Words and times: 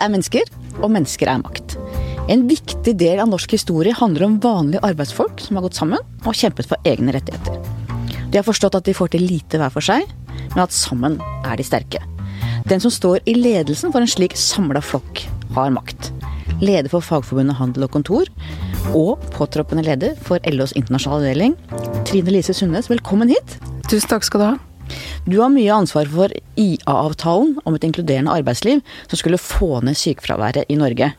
er 0.00 0.12
mennesker, 0.12 0.48
og 0.80 0.90
mennesker 0.92 1.30
er 1.30 1.42
makt. 1.42 1.76
En 2.30 2.46
viktig 2.48 2.94
del 2.98 3.20
av 3.22 3.30
norsk 3.30 3.56
historie 3.56 3.94
handler 3.96 4.26
om 4.26 4.38
vanlige 4.42 4.82
arbeidsfolk 4.86 5.42
som 5.42 5.58
har 5.58 5.66
gått 5.66 5.78
sammen 5.80 6.02
og 6.24 6.36
kjempet 6.36 6.68
for 6.70 6.88
egne 6.88 7.14
rettigheter. 7.16 7.58
De 8.30 8.38
har 8.38 8.46
forstått 8.46 8.76
at 8.78 8.86
de 8.86 8.94
får 8.94 9.14
til 9.14 9.26
lite 9.26 9.58
hver 9.58 9.72
for 9.74 9.82
seg, 9.82 10.06
men 10.54 10.62
at 10.62 10.74
sammen 10.74 11.18
er 11.42 11.58
de 11.58 11.66
sterke. 11.66 12.02
Den 12.70 12.82
som 12.82 12.92
står 12.94 13.24
i 13.26 13.34
ledelsen 13.34 13.90
for 13.90 14.02
en 14.02 14.10
slik 14.10 14.36
samla 14.38 14.82
flokk, 14.84 15.24
har 15.56 15.74
makt. 15.74 16.12
Leder 16.62 16.90
for 16.92 17.02
Fagforbundet 17.02 17.58
Handel 17.58 17.88
og 17.88 17.94
Kontor, 17.96 18.30
og 18.94 19.18
påtroppende 19.34 19.84
leder 19.86 20.14
for 20.22 20.38
LOs 20.46 20.76
internasjonale 20.78 21.32
avdeling, 21.32 21.58
Trine 22.06 22.36
Lise 22.36 22.54
Sundnes, 22.54 22.90
velkommen 22.92 23.32
hit. 23.32 23.58
Tusen 23.90 24.10
takk 24.12 24.26
skal 24.28 24.44
du 24.44 24.50
ha. 24.52 24.58
Du 25.26 25.38
har 25.40 25.52
mye 25.52 25.72
ansvar 25.74 26.08
for 26.10 26.32
IA-avtalen 26.60 27.58
om 27.64 27.76
et 27.76 27.86
inkluderende 27.86 28.32
arbeidsliv 28.34 28.80
som 29.06 29.20
skulle 29.20 29.40
få 29.40 29.82
ned 29.84 29.98
sykefraværet 29.98 30.70
i 30.72 30.78
Norge. 30.80 31.12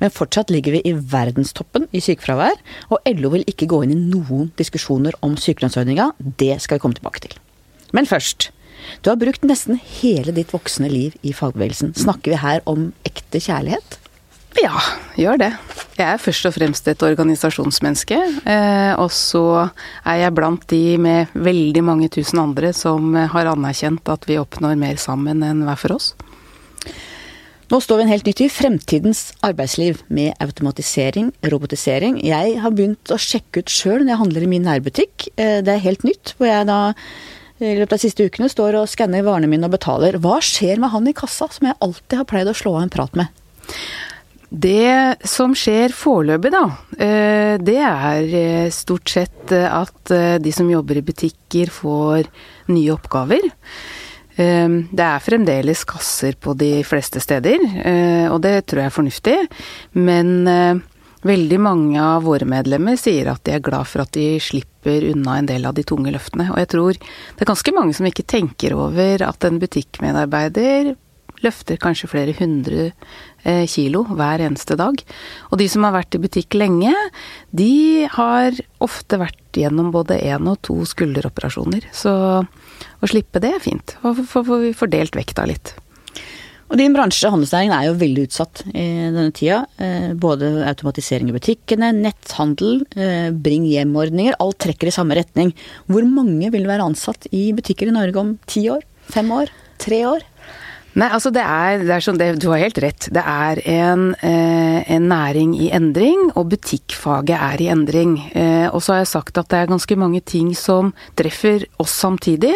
Men 0.00 0.14
fortsatt 0.14 0.50
ligger 0.50 0.76
vi 0.76 0.82
i 0.88 0.94
verdenstoppen 0.96 1.86
i 1.92 2.00
sykefravær, 2.02 2.58
og 2.90 3.04
LO 3.18 3.32
vil 3.36 3.46
ikke 3.50 3.68
gå 3.70 3.82
inn 3.84 3.94
i 3.94 4.00
noen 4.00 4.50
diskusjoner 4.58 5.16
om 5.22 5.36
sykelønnsordninga. 5.38 6.10
Det 6.18 6.56
skal 6.64 6.78
vi 6.78 6.84
komme 6.84 6.98
tilbake 6.98 7.26
til. 7.26 7.38
Men 7.92 8.08
først. 8.08 8.50
Du 9.02 9.12
har 9.12 9.20
brukt 9.20 9.44
nesten 9.46 9.78
hele 10.00 10.34
ditt 10.34 10.50
voksne 10.54 10.90
liv 10.90 11.14
i 11.22 11.34
fagbevegelsen. 11.36 11.94
Snakker 11.94 12.34
vi 12.34 12.42
her 12.42 12.64
om 12.66 12.90
ekte 13.06 13.38
kjærlighet? 13.42 14.01
Ja, 14.60 14.76
gjør 15.16 15.38
det. 15.40 15.50
Jeg 15.96 16.06
er 16.06 16.20
først 16.20 16.48
og 16.48 16.54
fremst 16.56 16.88
et 16.90 17.04
organisasjonsmenneske. 17.04 18.18
Eh, 18.44 18.92
og 19.00 19.08
så 19.14 19.44
er 20.04 20.18
jeg 20.24 20.34
blant 20.36 20.66
de 20.72 20.98
med 21.00 21.32
veldig 21.32 21.84
mange 21.86 22.10
tusen 22.12 22.42
andre 22.42 22.74
som 22.76 23.14
har 23.14 23.48
anerkjent 23.52 24.08
at 24.12 24.28
vi 24.28 24.40
oppnår 24.40 24.76
mer 24.80 25.00
sammen 25.00 25.44
enn 25.46 25.64
hver 25.66 25.80
for 25.80 25.96
oss. 25.96 26.12
Nå 27.72 27.78
står 27.80 28.02
vi 28.02 28.04
en 28.04 28.12
helt 28.12 28.26
nytt 28.28 28.42
i 28.44 28.50
fremtidens 28.52 29.20
arbeidsliv, 29.40 30.02
med 30.12 30.34
automatisering, 30.44 31.30
robotisering. 31.48 32.18
Jeg 32.20 32.58
har 32.60 32.74
begynt 32.76 33.12
å 33.14 33.16
sjekke 33.16 33.62
ut 33.62 33.72
sjøl 33.72 34.02
når 34.02 34.10
jeg 34.12 34.22
handler 34.26 34.44
i 34.44 34.50
min 34.50 34.66
nærbutikk. 34.68 35.30
Eh, 35.40 35.62
det 35.64 35.78
er 35.78 35.86
helt 35.86 36.04
nytt. 36.04 36.34
Hvor 36.36 36.50
jeg 36.50 36.68
da 36.68 36.82
i 37.62 37.76
løpet 37.78 37.94
av 37.94 38.00
de 38.00 38.04
siste 38.04 38.26
ukene 38.28 38.50
står 38.52 38.76
og 38.76 38.90
skanner 38.92 39.24
varene 39.24 39.48
mine 39.48 39.68
og 39.70 39.72
betaler. 39.78 40.18
Hva 40.20 40.40
skjer 40.44 40.82
med 40.82 40.92
han 40.92 41.08
i 41.08 41.16
kassa, 41.16 41.48
som 41.48 41.70
jeg 41.70 41.78
alltid 41.80 42.20
har 42.20 42.28
pleid 42.28 42.50
å 42.50 42.56
slå 42.58 42.74
av 42.76 42.84
en 42.84 42.92
prat 42.92 43.16
med? 43.16 43.32
Det 44.52 45.16
som 45.24 45.54
skjer 45.56 45.94
foreløpig, 45.96 46.50
da, 46.52 46.66
eh, 47.00 47.54
det 47.56 47.78
er 47.80 48.34
eh, 48.36 48.70
stort 48.74 49.08
sett 49.08 49.52
at 49.52 50.12
de 50.12 50.52
som 50.52 50.68
jobber 50.70 51.00
i 51.00 51.04
butikker 51.04 51.72
får 51.72 52.28
nye 52.72 52.92
oppgaver. 52.92 53.48
Det 54.32 55.04
er 55.04 55.20
fremdeles 55.20 55.82
kasser 55.84 56.38
på 56.40 56.54
de 56.56 56.78
fleste 56.88 57.20
steder, 57.20 57.60
eh, 57.84 58.28
og 58.32 58.40
det 58.40 58.62
tror 58.64 58.80
jeg 58.80 58.88
er 58.88 58.94
fornuftig. 58.94 59.34
Men 59.92 60.80
veldig 61.22 61.58
mange 61.62 62.00
av 62.02 62.24
våre 62.26 62.48
medlemmer 62.48 62.96
sier 62.98 63.30
at 63.32 63.44
de 63.46 63.54
er 63.56 63.64
glad 63.64 63.86
for 63.90 64.04
at 64.04 64.12
de 64.16 64.40
slipper 64.42 65.10
unna 65.12 65.38
en 65.38 65.50
del 65.50 65.68
av 65.68 65.76
de 65.76 65.84
tunge 65.86 66.12
løftene. 66.14 66.48
Og 66.50 66.58
jeg 66.62 66.72
tror 66.74 66.98
det 66.98 67.44
er 67.44 67.52
ganske 67.52 67.76
mange 67.76 67.96
som 67.98 68.08
ikke 68.08 68.26
tenker 68.26 68.74
over 68.78 69.26
at 69.28 69.46
en 69.46 69.60
butikkmedarbeider 69.62 70.94
løfter 71.42 71.78
kanskje 71.82 72.10
flere 72.10 72.34
hundre 72.38 72.88
eh, 72.88 72.92
kilo 73.68 74.04
hver 74.08 74.44
eneste 74.46 74.76
dag. 74.78 74.98
Og 75.50 75.58
de 75.60 75.68
som 75.70 75.86
har 75.86 75.96
vært 75.96 76.16
i 76.16 76.22
butikk 76.22 76.54
lenge, 76.58 76.92
de 77.50 78.06
har 78.14 78.58
ofte 78.82 79.18
vært 79.20 79.40
gjennom 79.58 79.90
både 79.94 80.20
én 80.22 80.46
og 80.50 80.60
to 80.64 80.78
skulderoperasjoner. 80.88 81.88
Så 81.94 82.12
å 82.42 83.10
slippe 83.10 83.42
det 83.42 83.56
er 83.56 83.64
fint. 83.64 83.96
Og 84.06 84.22
vi 84.22 84.74
fordelt 84.76 85.18
vekta 85.18 85.46
litt. 85.50 85.74
Og 86.72 86.78
din 86.80 86.94
bransje, 86.96 87.28
handelsnæringen, 87.28 87.74
er 87.76 87.90
jo 87.90 87.98
veldig 88.00 88.22
utsatt 88.24 88.62
i 88.70 88.84
denne 89.12 89.28
tida. 89.36 89.58
Eh, 89.76 90.14
både 90.16 90.48
automatisering 90.70 91.28
i 91.28 91.34
butikkene, 91.36 91.90
netthandel, 91.92 92.86
eh, 92.96 93.28
bring 93.28 93.66
hjem-ordninger. 93.68 94.38
Alt 94.40 94.62
trekker 94.64 94.88
i 94.88 94.94
samme 94.96 95.18
retning. 95.18 95.52
Hvor 95.86 96.08
mange 96.08 96.50
vil 96.50 96.64
være 96.64 96.88
ansatt 96.88 97.28
i 97.30 97.52
butikker 97.52 97.88
i 97.88 97.96
Norge 97.98 98.16
om 98.16 98.38
ti 98.46 98.64
år? 98.72 98.80
Fem 99.12 99.28
år? 99.28 99.52
Tre 99.76 100.00
år? 100.06 100.24
Nei, 100.92 101.06
altså 101.08 101.30
det 101.32 101.40
er, 101.40 101.82
det 101.86 101.92
er 101.94 102.04
sånn, 102.04 102.18
det, 102.20 102.26
Du 102.42 102.50
har 102.50 102.60
helt 102.60 102.78
rett. 102.84 103.06
Det 103.16 103.22
er 103.24 103.60
en, 103.72 104.10
eh, 104.20 104.82
en, 104.92 105.06
næring 105.08 105.54
i 105.56 105.70
endring, 105.72 106.26
og 106.36 106.50
butikkfaget 106.52 107.32
er 107.32 107.62
i 107.64 107.68
endring. 107.72 108.18
Eh, 108.36 108.66
og 108.68 108.82
så 108.84 108.92
har 108.94 109.00
jeg 109.00 109.12
sagt 109.14 109.40
at 109.40 109.48
det 109.48 109.62
er 109.62 109.70
ganske 109.70 109.96
mange 109.96 110.20
ting 110.20 110.50
som 110.58 110.90
treffer 111.16 111.64
oss 111.80 111.94
samtidig. 111.96 112.52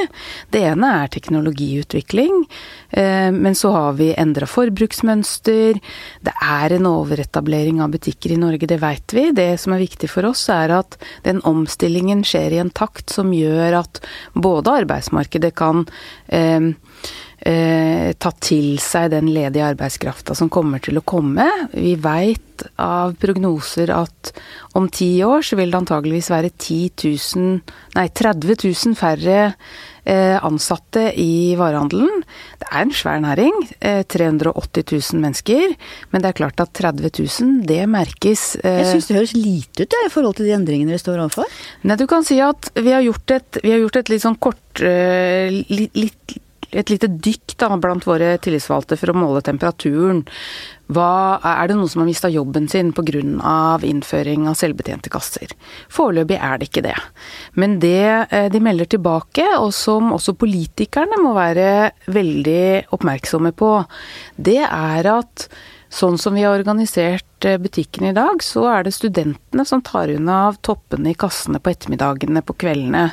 Det 0.53 0.61
ene 0.69 0.91
er 0.99 1.13
teknologiutvikling, 1.15 2.45
eh, 2.93 3.31
men 3.33 3.57
så 3.57 3.73
har 3.73 3.97
vi 3.97 4.13
endra 4.13 4.45
forbruksmønster. 4.45 5.81
Det 6.29 6.37
er 6.37 6.77
en 6.77 6.91
overetablering 6.93 7.81
av 7.81 7.97
butikker 7.97 8.37
i 8.37 8.41
Norge, 8.43 8.69
det 8.69 8.83
veit 8.85 9.17
vi. 9.17 9.31
Det 9.33 9.55
som 9.61 9.73
er 9.73 9.85
viktig 9.87 10.13
for 10.13 10.29
oss, 10.29 10.45
er 10.53 10.77
at 10.77 11.01
den 11.25 11.41
omstillingen 11.41 12.21
skjer 12.21 12.53
i 12.53 12.61
en 12.61 12.71
takt 12.71 13.09
som 13.17 13.33
gjør 13.33 13.81
at 13.81 14.05
både 14.37 14.77
arbeidsmarkedet 14.85 15.55
kan 15.57 15.87
eh, 16.29 16.77
eh, 17.39 18.13
tatt 18.19 18.41
til 18.49 18.77
seg 18.83 19.11
den 19.15 19.31
ledige 19.35 19.67
arbeidskrafta 19.73 20.37
som 20.39 20.51
kommer 20.53 20.83
til 20.83 20.99
å 21.01 21.05
komme. 21.07 21.47
Vi 21.75 21.95
veit 22.01 22.43
av 22.81 23.13
prognoser 23.21 23.91
at 23.93 24.33
om 24.79 24.87
ti 24.89 25.19
år 25.25 25.45
så 25.45 25.59
vil 25.59 25.73
det 25.73 25.83
antageligvis 25.83 26.31
være 26.33 26.55
10 26.57 26.95
000, 27.37 27.77
nei 27.99 28.07
30 28.17 28.57
000 28.65 28.97
færre 28.97 29.37
eh, 30.09 30.39
ansatte 30.41 31.11
i 31.21 31.53
varehandelen. 31.61 32.23
Det 32.63 32.71
er 32.71 32.81
en 32.87 32.95
svær 32.97 33.21
næring. 33.21 33.59
Eh, 33.81 34.01
380 34.09 34.87
000 34.89 35.21
mennesker. 35.21 35.77
Men 36.13 36.25
det 36.25 36.33
er 36.33 36.39
klart 36.41 36.65
at 36.65 36.73
30 36.81 37.13
000, 37.13 37.61
det 37.69 37.83
merkes. 37.93 38.47
Eh, 38.63 38.81
Jeg 38.81 38.95
syns 38.95 39.11
det 39.11 39.19
høres 39.19 39.37
lite 39.37 39.85
ut 39.85 39.99
i 40.01 40.13
forhold 40.17 40.41
til 40.41 40.49
de 40.49 40.57
endringene 40.57 40.95
dere 40.95 41.05
står 41.05 41.21
overfor. 41.27 41.61
Nei, 41.85 42.01
du 42.01 42.07
kan 42.09 42.25
si 42.25 42.41
at 42.41 42.73
vi 42.81 42.97
har 42.97 43.05
gjort 43.05 43.37
et, 43.37 43.61
har 43.67 43.85
gjort 43.85 44.01
et 44.01 44.15
litt 44.15 44.25
sånn 44.25 44.41
kort 44.41 44.81
eh, 44.81 45.53
litt, 45.69 45.93
litt 45.93 46.39
et 46.71 46.91
lite 46.91 47.11
dykk 47.11 47.57
da, 47.61 47.71
blant 47.81 48.07
våre 48.07 48.37
tillitsvalgte 48.43 48.99
for 48.99 49.13
å 49.13 49.17
måle 49.19 49.43
temperaturen. 49.45 50.25
Hva, 50.93 51.39
er 51.43 51.69
det 51.69 51.77
noen 51.79 51.91
som 51.91 52.03
har 52.03 52.09
mista 52.09 52.31
jobben 52.31 52.69
sin 52.71 52.93
pga. 52.95 53.79
innføring 53.83 54.49
av 54.49 54.55
selvbetjente 54.55 55.11
kasser? 55.11 55.55
Foreløpig 55.91 56.39
er 56.39 56.59
det 56.59 56.71
ikke 56.71 56.87
det. 56.87 56.97
Men 57.55 57.79
det 57.83 58.27
eh, 58.31 58.51
de 58.51 58.61
melder 58.61 58.87
tilbake, 58.87 59.47
og 59.59 59.73
som 59.75 60.13
også 60.13 60.35
politikerne 60.39 61.19
må 61.23 61.35
være 61.35 61.93
veldig 62.07 62.93
oppmerksomme 62.95 63.53
på, 63.53 63.73
det 64.37 64.63
er 64.63 65.11
at 65.11 65.49
sånn 65.91 66.19
som 66.19 66.35
vi 66.35 66.43
har 66.43 66.59
organisert 66.59 67.25
butikkene 67.37 67.59
butikken 67.63 68.09
i 68.09 68.15
dag, 68.17 68.43
så 68.43 68.67
er 68.71 68.85
det 68.85 68.95
studentene 68.97 69.65
som 69.65 69.83
tar 69.83 70.09
unna 70.09 70.55
toppene 70.63 71.13
i 71.13 71.19
kassene 71.19 71.61
på 71.61 71.71
ettermiddagene, 71.71 72.43
på 72.43 72.57
kveldene. 72.57 73.11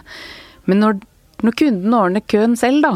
Men 0.65 0.79
når 0.79 1.01
når 1.43 1.55
kunden 1.59 1.93
ordner 1.97 2.23
køen 2.29 2.53
selv, 2.59 2.83
da, 2.85 2.93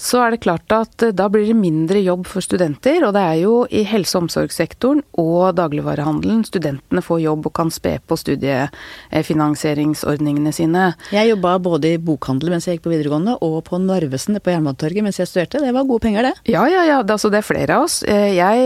så 0.00 0.22
er 0.24 0.30
det 0.34 0.44
klart 0.44 0.72
at 0.72 1.02
eh, 1.04 1.14
da 1.16 1.28
blir 1.32 1.46
det 1.48 1.56
mindre 1.58 1.98
jobb 2.00 2.26
for 2.30 2.40
studenter. 2.44 3.04
Og 3.06 3.12
det 3.16 3.22
er 3.22 3.38
jo 3.42 3.54
i 3.68 3.84
helse- 3.88 4.16
og 4.16 4.22
omsorgssektoren 4.26 5.00
og 5.20 5.56
dagligvarehandelen 5.58 6.42
studentene 6.46 7.02
får 7.04 7.18
jobb 7.26 7.42
og 7.50 7.54
kan 7.58 7.70
spe 7.74 7.94
på 8.08 8.14
studiefinansieringsordningene 8.20 10.52
sine. 10.56 10.84
Jeg 11.12 11.30
jobba 11.32 11.50
både 11.62 11.86
i 11.96 12.02
bokhandel 12.02 12.48
mens 12.54 12.66
jeg 12.68 12.74
gikk 12.78 12.86
på 12.86 12.94
videregående, 12.94 13.34
og 13.44 13.56
på 13.68 13.74
Narvesen 13.82 14.34
på 14.40 14.52
Jernbanetorget 14.54 15.02
mens 15.04 15.18
jeg 15.20 15.28
studerte. 15.30 15.62
Det 15.62 15.76
var 15.76 15.88
gode 15.88 16.04
penger, 16.06 16.20
det. 16.30 16.36
Ja, 16.52 16.62
ja, 16.70 16.82
ja. 16.88 16.98
Det, 17.02 17.12
altså, 17.18 17.28
det 17.32 17.38
er 17.42 17.50
flere 17.50 17.72
av 17.76 17.80
oss. 17.88 17.96
Eh, 18.08 18.30
jeg, 18.38 18.56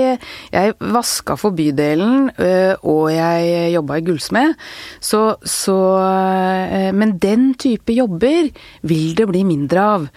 jeg 0.54 0.66
vaska 0.94 1.32
for 1.40 1.50
bydelen, 1.56 2.14
eh, 2.36 2.74
og 2.86 3.04
jeg 3.14 3.72
jobba 3.74 3.92
i 3.98 4.06
gullsmed. 4.06 4.50
Så, 5.00 5.20
så 5.42 5.76
Men 6.96 7.18
den 7.22 7.54
type 7.58 7.92
jobber 7.94 8.50
vil 8.86 9.05
det 9.14 9.26
bli 9.30 9.44
mindre 9.46 9.82
av. 9.82 10.08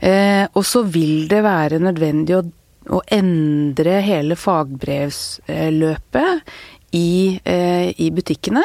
Eh, 0.00 0.46
og 0.52 0.66
så 0.66 0.82
vil 0.88 1.28
det 1.30 1.42
være 1.44 1.78
nødvendig 1.82 2.36
å, 2.38 2.42
å 2.96 2.98
endre 3.18 4.00
hele 4.06 4.36
fagbrevsløpet 4.38 6.40
i, 6.90 7.40
eh, 7.44 7.92
i, 8.00 8.10
butikkene, 8.10 8.62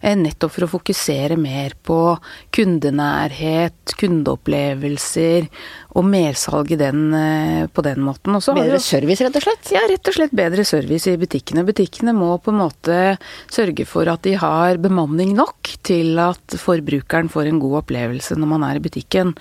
eh, 0.00 0.14
nettopp 0.14 0.52
for 0.54 0.66
å 0.66 0.70
fokusere 0.70 1.36
mer 1.38 1.74
på 1.82 2.16
kundenærhet, 2.54 3.96
kundeopplevelser 3.98 5.48
og 5.96 6.04
mersalg 6.06 6.76
den, 6.78 7.14
eh, 7.14 7.66
på 7.66 7.82
den 7.82 8.02
måten. 8.06 8.38
bedre 8.54 8.80
service, 8.80 9.20
rett 9.20 9.36
og 9.36 9.42
slett? 9.42 9.72
Ja, 9.72 9.80
rett 9.88 10.06
og 10.06 10.14
slett 10.14 10.30
bedre 10.32 10.64
service 10.64 11.06
i 11.08 11.16
butikkene. 11.16 11.66
Butikkene 11.66 12.14
må 12.14 12.40
på 12.40 12.52
en 12.52 12.60
måte 12.62 13.18
sørge 13.48 13.86
for 13.86 14.06
at 14.08 14.22
de 14.22 14.34
har 14.34 14.76
bemanning 14.76 15.34
nok 15.34 15.76
til 15.82 16.18
at 16.18 16.46
forbrukeren 16.46 17.28
får 17.28 17.48
en 17.48 17.60
god 17.60 17.82
opplevelse 17.84 18.36
når 18.36 18.46
man 18.46 18.62
er 18.62 18.76
i 18.76 18.84
butikken. 18.84 19.36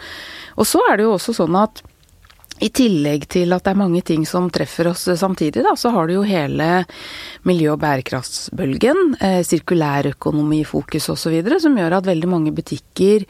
Og 0.57 0.65
så 0.65 0.81
er 0.89 0.97
det 0.97 1.05
jo 1.05 1.13
også 1.13 1.35
sånn 1.35 1.55
at 1.61 1.83
i 2.63 2.69
tillegg 2.71 3.25
til 3.31 3.51
at 3.55 3.65
det 3.65 3.73
er 3.73 3.79
mange 3.79 4.01
ting 4.05 4.23
som 4.27 4.47
treffer 4.53 4.87
oss 4.91 5.03
samtidig, 5.19 5.63
da, 5.65 5.73
så 5.75 5.91
har 5.91 6.07
du 6.07 6.15
jo 6.15 6.25
hele 6.27 6.85
miljø- 7.47 7.73
og 7.73 7.81
bærekraftsbølgen, 7.81 9.17
eh, 9.19 9.41
sirkulærøkonomifokus 9.43 11.09
osv., 11.11 11.35
som 11.59 11.75
gjør 11.75 11.97
at 11.97 12.07
veldig 12.07 12.29
mange 12.31 12.55
butikker 12.55 13.25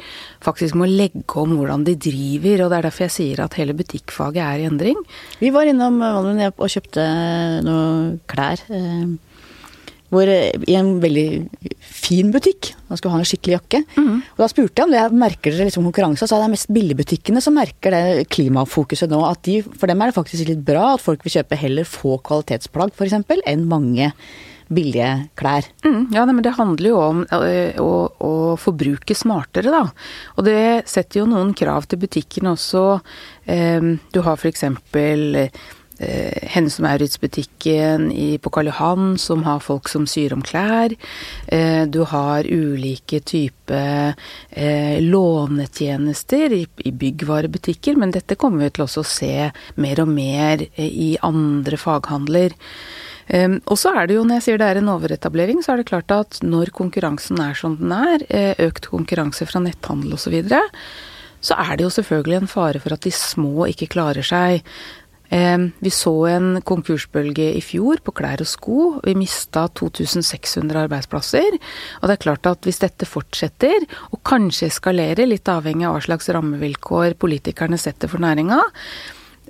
faktisk 0.46 0.78
må 0.78 0.86
legge 0.90 1.26
om 1.42 1.58
hvordan 1.58 1.86
de 1.88 1.98
driver, 1.98 2.66
og 2.66 2.72
det 2.72 2.78
er 2.78 2.90
derfor 2.90 3.08
jeg 3.08 3.16
sier 3.18 3.44
at 3.44 3.58
hele 3.58 3.74
butikkfaget 3.74 4.44
er 4.46 4.62
i 4.62 4.70
endring. 4.70 5.02
Vi 5.42 5.50
var 5.50 5.66
innom 5.66 6.00
Valmund 6.00 6.46
og 6.46 6.70
kjøpte 6.70 7.06
noen 7.66 8.20
klær. 8.30 8.62
Eh, 8.70 9.16
hvor, 10.14 10.30
I 10.30 10.78
en 10.78 10.96
veldig 11.02 11.28
fin 11.82 12.32
butikk. 12.34 12.74
Han 12.90 13.00
skulle 13.00 13.16
ha 13.16 13.22
en 13.22 13.28
skikkelig 13.28 13.56
jakke. 13.58 13.82
Mm. 13.98 14.18
Og 14.22 14.42
da 14.44 14.50
spurte 14.52 14.82
jeg 14.82 14.88
om 14.88 14.94
det 14.94 15.02
Jeg 15.02 15.20
merker 15.26 15.54
dere 15.56 15.70
liksom 15.70 15.88
konkurranse. 15.90 16.28
Så 16.30 16.38
er 16.38 16.46
det 16.46 16.54
mest 16.54 16.72
billigbutikkene 16.76 17.44
som 17.44 17.58
merker 17.58 17.96
det 17.96 18.28
klimafokuset 18.34 19.12
nå. 19.12 19.22
At 19.28 19.44
de, 19.48 19.62
for 19.66 19.92
dem 19.92 20.02
er 20.02 20.12
det 20.12 20.18
faktisk 20.18 20.50
litt 20.50 20.66
bra 20.66 20.94
at 20.94 21.04
folk 21.04 21.26
vil 21.26 21.40
kjøpe 21.40 21.60
heller 21.60 21.88
få 21.90 22.20
kvalitetsplagg 22.26 22.94
f.eks. 22.94 23.18
enn 23.46 23.66
mange 23.70 24.12
billige 24.68 25.10
klær. 25.38 25.68
Mm, 25.86 26.08
ja, 26.14 26.26
men 26.26 26.42
det 26.46 26.56
handler 26.58 26.90
jo 26.90 27.00
om 27.02 27.22
å, 27.22 27.40
å, 27.82 27.90
å, 28.18 28.32
forbruke 28.58 29.14
smartere, 29.18 29.70
da. 29.70 29.84
Og 30.40 30.48
det 30.48 30.86
setter 30.90 31.22
jo 31.22 31.30
noen 31.30 31.54
krav 31.58 31.86
til 31.90 32.02
butikkene 32.02 32.56
også. 32.56 32.86
Du 33.46 34.22
har 34.26 34.40
f.eks 34.42 34.66
eh, 36.00 36.48
Hennes 36.54 36.78
og 36.80 36.86
Maurits-butikken 36.86 38.10
på 38.42 38.52
Karl 38.54 38.70
Johan 38.72 39.16
som 39.22 39.46
har 39.48 39.64
folk 39.64 39.90
som 39.92 40.08
syr 40.10 40.36
om 40.36 40.44
klær. 40.46 40.96
Eh, 41.48 41.86
du 41.88 42.04
har 42.10 42.48
ulike 42.48 43.22
typer 43.22 44.16
eh, 44.50 45.00
lånetjenester 45.04 46.54
i, 46.56 46.66
byggvarebutikker, 46.92 47.98
men 48.00 48.14
dette 48.16 48.38
kommer 48.40 48.66
vi 48.66 48.76
til 48.76 48.86
også 48.86 49.04
å 49.04 49.10
se 49.16 49.34
mer 49.82 50.04
og 50.04 50.12
mer 50.12 50.68
i 50.82 51.16
andre 51.26 51.80
faghandler. 51.80 52.56
Og 53.26 53.74
så 53.82 53.90
er 53.98 54.06
det 54.06 54.20
jo, 54.20 54.24
når 54.28 54.38
jeg 54.38 54.44
sier 54.46 54.60
det 54.62 54.68
er 54.70 54.78
en 54.78 54.92
overetablering, 54.94 55.64
så 55.66 55.74
er 55.74 55.80
det 55.82 55.88
klart 55.90 56.12
at 56.14 56.38
når 56.46 56.70
konkurransen 56.78 57.40
er 57.42 57.58
som 57.58 57.74
den 57.80 57.90
er, 57.96 58.22
økt 58.68 58.86
konkurranse 58.92 59.48
fra 59.50 59.64
netthandel 59.66 60.14
osv., 60.14 60.28
så, 60.28 60.34
videre, 60.36 60.60
så 61.46 61.58
er 61.62 61.78
det 61.78 61.86
jo 61.86 61.94
selvfølgelig 61.94 62.38
en 62.40 62.52
fare 62.52 62.82
for 62.82 62.96
at 62.96 63.06
de 63.06 63.14
små 63.14 63.68
ikke 63.72 63.90
klarer 63.94 64.26
seg. 64.26 64.66
Vi 65.30 65.92
så 65.92 66.14
en 66.30 66.62
konkursbølge 66.62 67.48
i 67.58 67.62
fjor 67.66 68.00
på 68.06 68.14
klær 68.16 68.44
og 68.44 68.50
sko. 68.50 68.78
Vi 69.04 69.16
mista 69.18 69.66
2600 69.74 70.86
arbeidsplasser. 70.86 71.58
Og 72.02 72.08
det 72.08 72.16
er 72.16 72.24
klart 72.28 72.50
at 72.50 72.68
hvis 72.68 72.82
dette 72.84 73.10
fortsetter, 73.10 73.88
og 74.14 74.22
kanskje 74.28 74.70
eskalerer, 74.70 75.26
litt 75.28 75.50
avhengig 75.50 75.88
av 75.90 75.98
hva 75.98 76.06
slags 76.06 76.30
rammevilkår 76.30 77.18
politikerne 77.22 77.80
setter 77.82 78.12
for 78.12 78.24
næringa, 78.24 78.62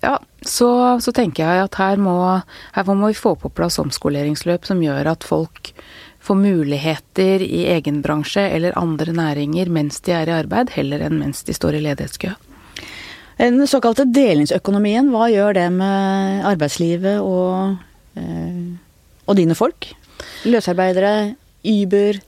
ja, 0.03 0.17
så, 0.41 0.69
så, 1.01 1.11
tenker 1.15 1.45
jeg 1.47 1.67
at 1.67 1.77
her 1.79 2.01
må, 2.01 2.15
her 2.75 2.89
må 2.91 3.07
vi 3.07 3.17
få 3.17 3.35
på 3.39 3.51
plass 3.55 3.79
omskoleringsløp 3.81 4.67
som 4.67 4.83
gjør 4.83 5.07
at 5.13 5.23
folk 5.27 5.71
får 6.25 6.39
muligheter 6.39 7.43
i 7.45 7.65
egen 7.75 8.01
bransje 8.03 8.43
eller 8.49 8.77
andre 8.79 9.13
næringer 9.15 9.69
mens 9.71 10.01
de 10.05 10.15
er 10.17 10.29
i 10.29 10.35
arbeid, 10.35 10.73
heller 10.75 11.05
enn 11.05 11.19
mens 11.21 11.45
de 11.47 11.55
står 11.55 11.79
i 11.79 11.85
ledighetskø. 11.85 12.33
Den 13.35 13.59
såkalte 13.67 14.05
delingsøkonomien, 14.07 15.09
hva 15.11 15.27
gjør 15.27 15.57
det 15.57 15.65
med 15.75 16.45
arbeidslivet 16.47 17.19
og, 17.19 17.75
eh, 18.15 18.61
og 19.27 19.35
dine 19.35 19.57
folk? 19.57 19.89
Løsarbeidere, 20.47 21.35
Uber, 21.65 22.21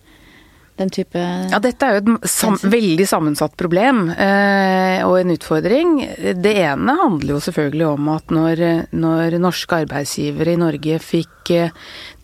den 0.78 0.92
type 0.94 1.22
Ja, 1.52 1.60
dette 1.64 1.88
er 1.88 1.98
jo 1.98 2.02
et 2.04 2.30
sam 2.30 2.58
veldig 2.62 3.08
sammensatt 3.10 3.56
problem 3.60 4.08
eh, 4.14 5.02
og 5.06 5.18
en 5.20 5.34
utfordring. 5.34 5.96
Det 6.38 6.54
ene 6.62 6.98
handler 7.02 7.36
jo 7.36 7.42
selvfølgelig 7.44 7.88
om 7.90 8.12
at 8.14 8.34
når, 8.34 8.64
når 8.94 9.38
norske 9.42 9.82
arbeidsgivere 9.84 10.54
i 10.54 10.62
Norge 10.62 11.00
fikk 11.04 11.54
eh, 11.56 11.74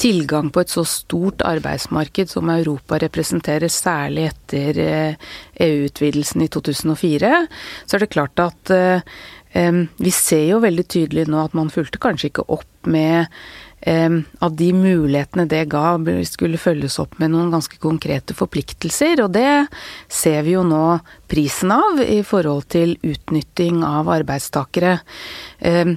tilgang 0.01 0.51
på 0.53 0.63
et 0.63 0.73
så 0.73 0.85
stort 0.87 1.41
arbeidsmarked 1.47 2.29
som 2.31 2.51
Europa 2.53 3.01
representerer, 3.01 3.71
særlig 3.73 4.29
etter 4.31 4.81
eh, 4.83 5.31
EU-utvidelsen 5.65 6.45
i 6.45 6.51
2004, 6.53 7.33
så 7.85 7.97
er 7.97 8.05
det 8.05 8.13
klart 8.13 8.43
at 8.43 8.73
eh, 8.73 9.01
vi 9.53 10.11
ser 10.13 10.47
jo 10.49 10.63
veldig 10.63 10.85
tydelig 10.89 11.27
nå 11.29 11.43
at 11.43 11.53
man 11.57 11.69
fulgte 11.73 12.01
kanskje 12.01 12.31
ikke 12.31 12.49
opp 12.53 12.89
med 12.89 13.29
at 13.83 14.53
de 14.59 14.69
mulighetene 14.75 15.47
det 15.51 15.65
ga, 15.73 15.97
skulle 16.27 16.61
følges 16.61 16.99
opp 17.03 17.17
med 17.19 17.33
noen 17.33 17.51
ganske 17.51 17.79
konkrete 17.83 18.35
forpliktelser. 18.37 19.23
Og 19.25 19.33
det 19.35 19.67
ser 20.07 20.45
vi 20.47 20.55
jo 20.55 20.63
nå 20.67 20.85
prisen 21.33 21.73
av 21.73 22.01
i 22.05 22.21
forhold 22.25 22.67
til 22.73 22.95
utnytting 23.01 23.81
av 23.87 24.11
arbeidstakere. 24.13 24.99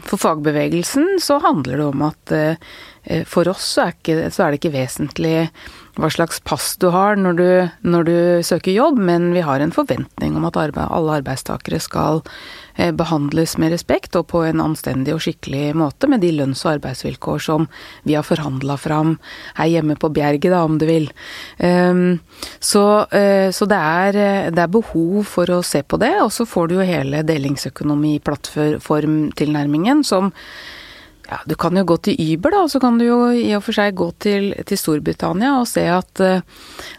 For 0.07 0.23
fagbevegelsen 0.23 1.19
så 1.21 1.41
handler 1.45 1.81
det 1.81 1.89
om 1.91 2.05
at 2.07 2.33
eh, 2.37 3.25
for 3.29 3.49
oss 3.51 3.67
så 3.77 3.87
er, 3.87 3.97
ikke, 3.97 4.31
så 4.35 4.45
er 4.45 4.53
det 4.53 4.61
ikke 4.61 4.75
vesentlig 4.75 5.37
hva 5.97 6.11
slags 6.13 6.43
pass 6.45 6.75
du 6.81 6.89
har 6.93 7.17
når 7.17 7.39
du, 7.39 7.49
når 7.89 8.09
du 8.09 8.17
søker 8.45 8.75
jobb, 8.75 8.99
men 9.01 9.31
vi 9.33 9.45
har 9.47 9.63
en 9.63 9.73
forventning 9.73 10.37
om 10.37 10.45
at 10.49 10.59
arbeid, 10.61 10.89
alle 10.91 11.21
arbeidstakere 11.21 11.81
skal 11.81 12.23
Eh, 12.77 12.93
behandles 12.93 13.55
med 13.57 13.73
respekt 13.73 14.17
og 14.19 14.27
på 14.29 14.43
en 14.45 14.61
anstendig 14.61 15.15
og 15.15 15.23
skikkelig 15.25 15.71
måte 15.81 16.11
med 16.13 16.21
de 16.21 16.29
lønns- 16.37 16.61
og 16.67 16.75
arbeidsvilkår 16.75 17.39
som 17.41 17.65
vi 18.05 18.13
har 18.19 18.27
forhandla 18.27 18.77
fram 18.77 19.15
her 19.57 19.71
hjemme 19.73 19.97
på 19.97 20.11
Bjerget, 20.13 20.51
da, 20.53 20.61
om 20.65 20.77
du 20.77 20.85
vil. 20.85 21.09
Så, 22.61 22.85
eh, 23.17 23.49
så 23.49 23.65
det, 23.65 23.79
er, 23.81 24.17
eh, 24.17 24.51
det, 24.53 24.61
er, 24.61 24.69
behov 24.69 25.26
for 25.29 25.51
å 25.53 25.63
se 25.67 25.83
på 25.83 25.97
det, 26.01 26.23
og 26.23 26.33
så 26.35 26.47
får 26.49 26.69
du 26.69 26.75
jo 26.79 26.85
hele 26.87 27.23
delingsøkonomi-plattformtilnærmingen 27.27 30.05
som 30.07 30.33
ja, 31.27 31.41
du 31.45 31.57
kan 31.59 31.75
jo 31.75 31.83
gå 31.83 31.97
til 32.07 32.21
Uber, 32.23 32.55
da, 32.55 32.61
og 32.63 32.71
så 32.71 32.79
kan 32.83 33.01
du 33.01 33.07
jo 33.09 33.19
i 33.35 33.49
og 33.57 33.65
for 33.67 33.75
seg 33.75 33.97
gå 33.99 34.07
til, 34.23 34.53
til 34.69 34.79
Storbritannia 34.79 35.57
og 35.59 35.67
se 35.67 35.83
at 35.91 36.23
eh, 36.23 36.45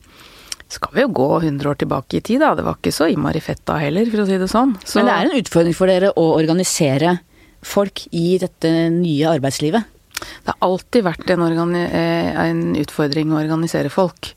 skal 0.70 0.94
vi 0.94 1.06
jo 1.06 1.14
gå 1.18 1.30
100 1.42 1.72
år 1.72 1.80
tilbake 1.82 2.20
i 2.20 2.26
tid, 2.26 2.44
da. 2.44 2.54
Det 2.58 2.66
var 2.66 2.78
ikke 2.78 2.94
så 2.94 3.10
innmari 3.10 3.42
fett 3.42 3.64
da 3.66 3.80
heller, 3.82 4.10
for 4.12 4.24
å 4.24 4.28
si 4.30 4.38
det 4.38 4.50
sånn. 4.52 4.76
Så... 4.84 5.00
Men 5.00 5.10
det 5.10 5.16
er 5.16 5.30
en 5.30 5.40
utfordring 5.42 5.78
for 5.78 5.90
dere 5.90 6.12
å 6.14 6.28
organisere 6.38 7.18
folk 7.66 8.06
i 8.16 8.38
dette 8.42 8.70
nye 8.94 9.34
arbeidslivet? 9.34 9.96
Det 10.20 10.52
har 10.52 10.68
alltid 10.68 11.06
vært 11.06 11.30
en, 11.32 11.76
eh, 11.76 12.30
en 12.44 12.76
utfordring 12.78 13.32
å 13.32 13.40
organisere 13.40 13.92
folk. 13.92 14.34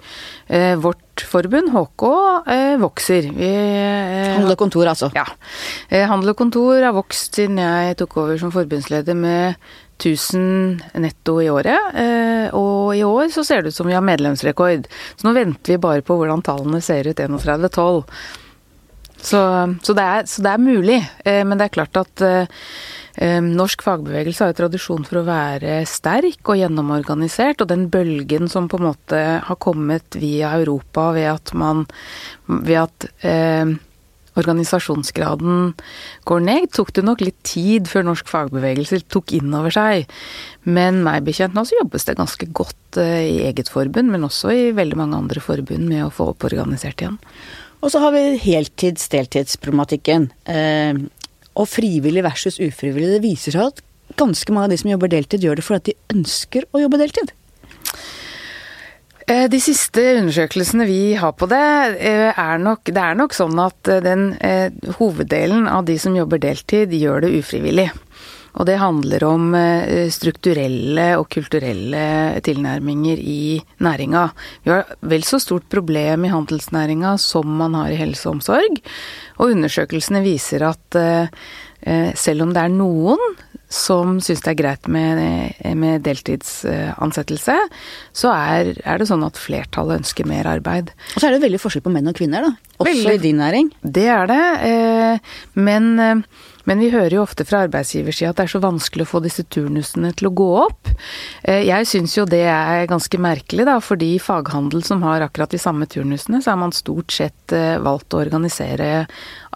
Eh, 0.52 0.76
vårt 0.76 1.24
forbund, 1.24 1.70
HK, 1.72 2.02
eh, 2.46 2.76
vokser. 2.76 3.28
Vi, 3.32 3.48
handel 4.34 4.52
og 4.52 4.58
kontor, 4.60 4.90
altså? 4.90 5.08
Ja. 5.16 5.24
Handel 6.10 6.34
og 6.34 6.36
kontor 6.36 6.82
har 6.84 6.92
vokst 6.92 7.38
siden 7.38 7.56
jeg 7.62 7.96
tok 7.96 8.18
over 8.20 8.36
som 8.40 8.52
forbundsleder 8.52 9.16
med 9.16 9.56
1000 9.96 10.82
netto 11.00 11.38
i 11.40 11.48
året. 11.48 12.52
Og 12.52 12.92
i 12.98 13.04
år 13.06 13.32
så 13.32 13.46
ser 13.46 13.62
det 13.62 13.72
ut 13.72 13.78
som 13.78 13.88
vi 13.88 13.96
har 13.96 14.04
medlemsrekord. 14.04 14.88
Så 15.16 15.28
nå 15.28 15.32
venter 15.36 15.76
vi 15.76 15.80
bare 15.80 16.04
på 16.04 16.18
hvordan 16.18 16.44
tallene 16.44 16.82
ser 16.84 17.08
ut 17.08 17.16
31.12. 17.16 18.02
Så, 19.22 19.22
Så, 19.22 19.40
så, 19.80 19.94
så, 19.94 20.42
det 20.42 20.50
er 20.52 20.58
mulig. 20.58 20.98
Men 21.24 21.56
det 21.56 21.68
er 21.70 21.76
klart 21.78 21.96
at 21.96 22.24
norsk 23.20 23.82
fagbevegelse 23.84 24.40
har 24.40 24.52
jo 24.52 24.58
tradisjon 24.62 25.04
for 25.04 25.20
å 25.20 25.26
være 25.26 25.82
sterk 25.84 26.48
og 26.48 26.56
gjennomorganisert, 26.62 27.60
og 27.60 27.68
den 27.68 27.90
bølgen 27.92 28.48
som 28.48 28.70
på 28.72 28.80
en 28.80 28.88
måte 28.88 29.22
har 29.44 29.58
kommet 29.60 30.16
via 30.16 30.54
Europa 30.56 31.10
ved 31.12 31.28
at 31.34 31.52
man 31.52 31.86
Ved 32.48 32.78
at 32.78 33.06
eh, 33.24 33.68
organisasjonsgraden 34.38 35.72
går 36.28 36.44
ned, 36.44 36.68
tok 36.72 36.92
det 36.96 37.04
nok 37.04 37.22
litt 37.24 37.38
tid 37.46 37.88
før 37.90 38.06
norsk 38.08 38.28
fagbevegelse 38.30 39.02
tok 39.12 39.34
inn 39.36 39.52
over 39.56 39.74
seg. 39.74 40.08
Men 40.64 41.02
meg 41.04 41.26
bekjent 41.26 41.56
nå 41.56 41.66
så 41.68 41.78
jobbes 41.82 42.08
det 42.08 42.18
ganske 42.20 42.48
godt 42.56 43.00
eh, 43.00 43.28
i 43.28 43.40
eget 43.48 43.72
forbund, 43.72 44.12
men 44.12 44.24
også 44.28 44.52
i 44.54 44.70
veldig 44.76 45.00
mange 45.00 45.20
andre 45.20 45.42
forbund 45.44 45.88
med 45.88 46.06
å 46.06 46.12
få 46.12 46.30
opp 46.32 46.48
organisert 46.48 47.04
igjen. 47.04 47.18
Og 47.82 47.90
så 47.90 47.98
har 47.98 48.14
vi 48.14 48.38
heltids-deltidsproblematikken. 48.38 50.30
Og 51.58 51.68
frivillig 51.68 52.24
versus 52.24 52.58
ufrivillig. 52.62 53.14
Det 53.16 53.24
viser 53.24 53.56
seg 53.56 53.72
at 53.72 53.82
ganske 54.20 54.52
mange 54.52 54.70
av 54.70 54.74
de 54.74 54.80
som 54.80 54.90
jobber 54.92 55.12
deltid, 55.12 55.44
gjør 55.44 55.60
det 55.60 55.66
fordi 55.66 55.92
de 55.92 56.18
ønsker 56.18 56.66
å 56.72 56.82
jobbe 56.82 57.00
deltid. 57.00 57.32
Eh, 59.30 59.46
de 59.50 59.58
siste 59.62 60.02
undersøkelsene 60.18 60.86
vi 60.88 61.14
har 61.18 61.32
på 61.38 61.46
det, 61.50 61.96
eh, 62.00 62.32
er 62.38 62.58
nok, 62.58 62.84
det 62.84 62.98
er 62.98 63.14
nok 63.14 63.34
sånn 63.36 63.58
at 63.62 63.88
eh, 63.88 64.02
den 64.02 64.32
hoveddelen 64.98 65.68
av 65.70 65.86
de 65.86 65.98
som 65.98 66.16
jobber 66.16 66.42
deltid, 66.42 66.90
gjør 66.90 67.22
det 67.24 67.36
ufrivillig. 67.38 67.90
Og 68.60 68.66
det 68.68 68.78
handler 68.80 69.24
om 69.24 69.54
strukturelle 70.12 71.06
og 71.16 71.28
kulturelle 71.32 72.02
tilnærminger 72.44 73.20
i 73.20 73.56
næringa. 73.80 74.26
Vi 74.64 74.74
har 74.74 74.90
vel 75.00 75.24
så 75.24 75.40
stort 75.40 75.68
problem 75.72 76.26
i 76.26 76.32
handelsnæringa 76.32 77.14
som 77.22 77.48
man 77.62 77.78
har 77.80 77.94
i 77.94 78.00
helse 78.00 78.28
og 78.28 78.36
omsorg. 78.36 78.82
Og 79.40 79.54
undersøkelsene 79.54 80.20
viser 80.26 80.66
at 80.68 81.00
selv 82.20 82.44
om 82.44 82.52
det 82.52 82.62
er 82.62 82.76
noen 82.76 83.40
som 83.72 84.18
syns 84.20 84.42
det 84.44 84.52
er 84.52 84.58
greit 84.58 84.88
med, 84.92 85.20
med 85.78 86.04
deltidsansettelse, 86.04 87.56
så 88.12 88.32
er, 88.32 88.74
er, 88.84 89.00
det 89.00 89.08
sånn 89.08 89.24
at 89.24 89.40
flertallet 89.40 90.02
ønsker 90.02 90.28
mer 90.28 90.48
arbeid. 90.50 90.92
Og 91.14 91.22
så 91.22 91.28
er 91.28 91.36
det 91.36 91.44
veldig 91.46 91.60
forskjell 91.62 91.84
på 91.86 91.92
menn 91.94 92.10
og 92.12 92.18
kvinner, 92.18 92.44
da. 92.44 92.52
Også 92.76 92.90
veldig, 92.90 93.16
i 93.16 93.22
din 93.22 93.40
næring. 93.40 93.70
Det 93.80 94.08
er 94.12 94.28
det. 94.28 94.42
Eh, 94.68 95.36
men 95.64 95.92
eh, 96.02 96.24
men 96.68 96.82
vi 96.82 96.90
hører 96.92 97.16
jo 97.16 97.24
ofte 97.24 97.46
fra 97.48 97.64
arbeidsgiversida 97.66 98.30
at 98.32 98.40
det 98.40 98.46
er 98.46 98.52
så 98.54 98.62
vanskelig 98.62 99.06
å 99.06 99.10
få 99.12 99.22
disse 99.24 99.44
turnusene 99.52 100.12
til 100.18 100.30
å 100.30 100.34
gå 100.42 100.48
opp. 100.62 100.90
Eh, 101.42 101.64
jeg 101.66 101.88
syns 101.90 102.16
jo 102.18 102.26
det 102.28 102.44
er 102.48 102.86
ganske 102.90 103.20
merkelig, 103.22 103.66
da, 103.68 103.78
fordi 103.82 104.14
faghandel 104.22 104.84
som 104.86 105.02
har 105.06 105.24
akkurat 105.26 105.52
de 105.52 105.60
samme 105.62 105.88
turnusene, 105.90 106.42
så 106.42 106.54
har 106.54 106.60
man 106.62 106.74
stort 106.76 107.14
sett 107.14 107.56
eh, 107.56 107.78
valgt 107.82 108.14
å 108.14 108.22
organisere 108.22 109.06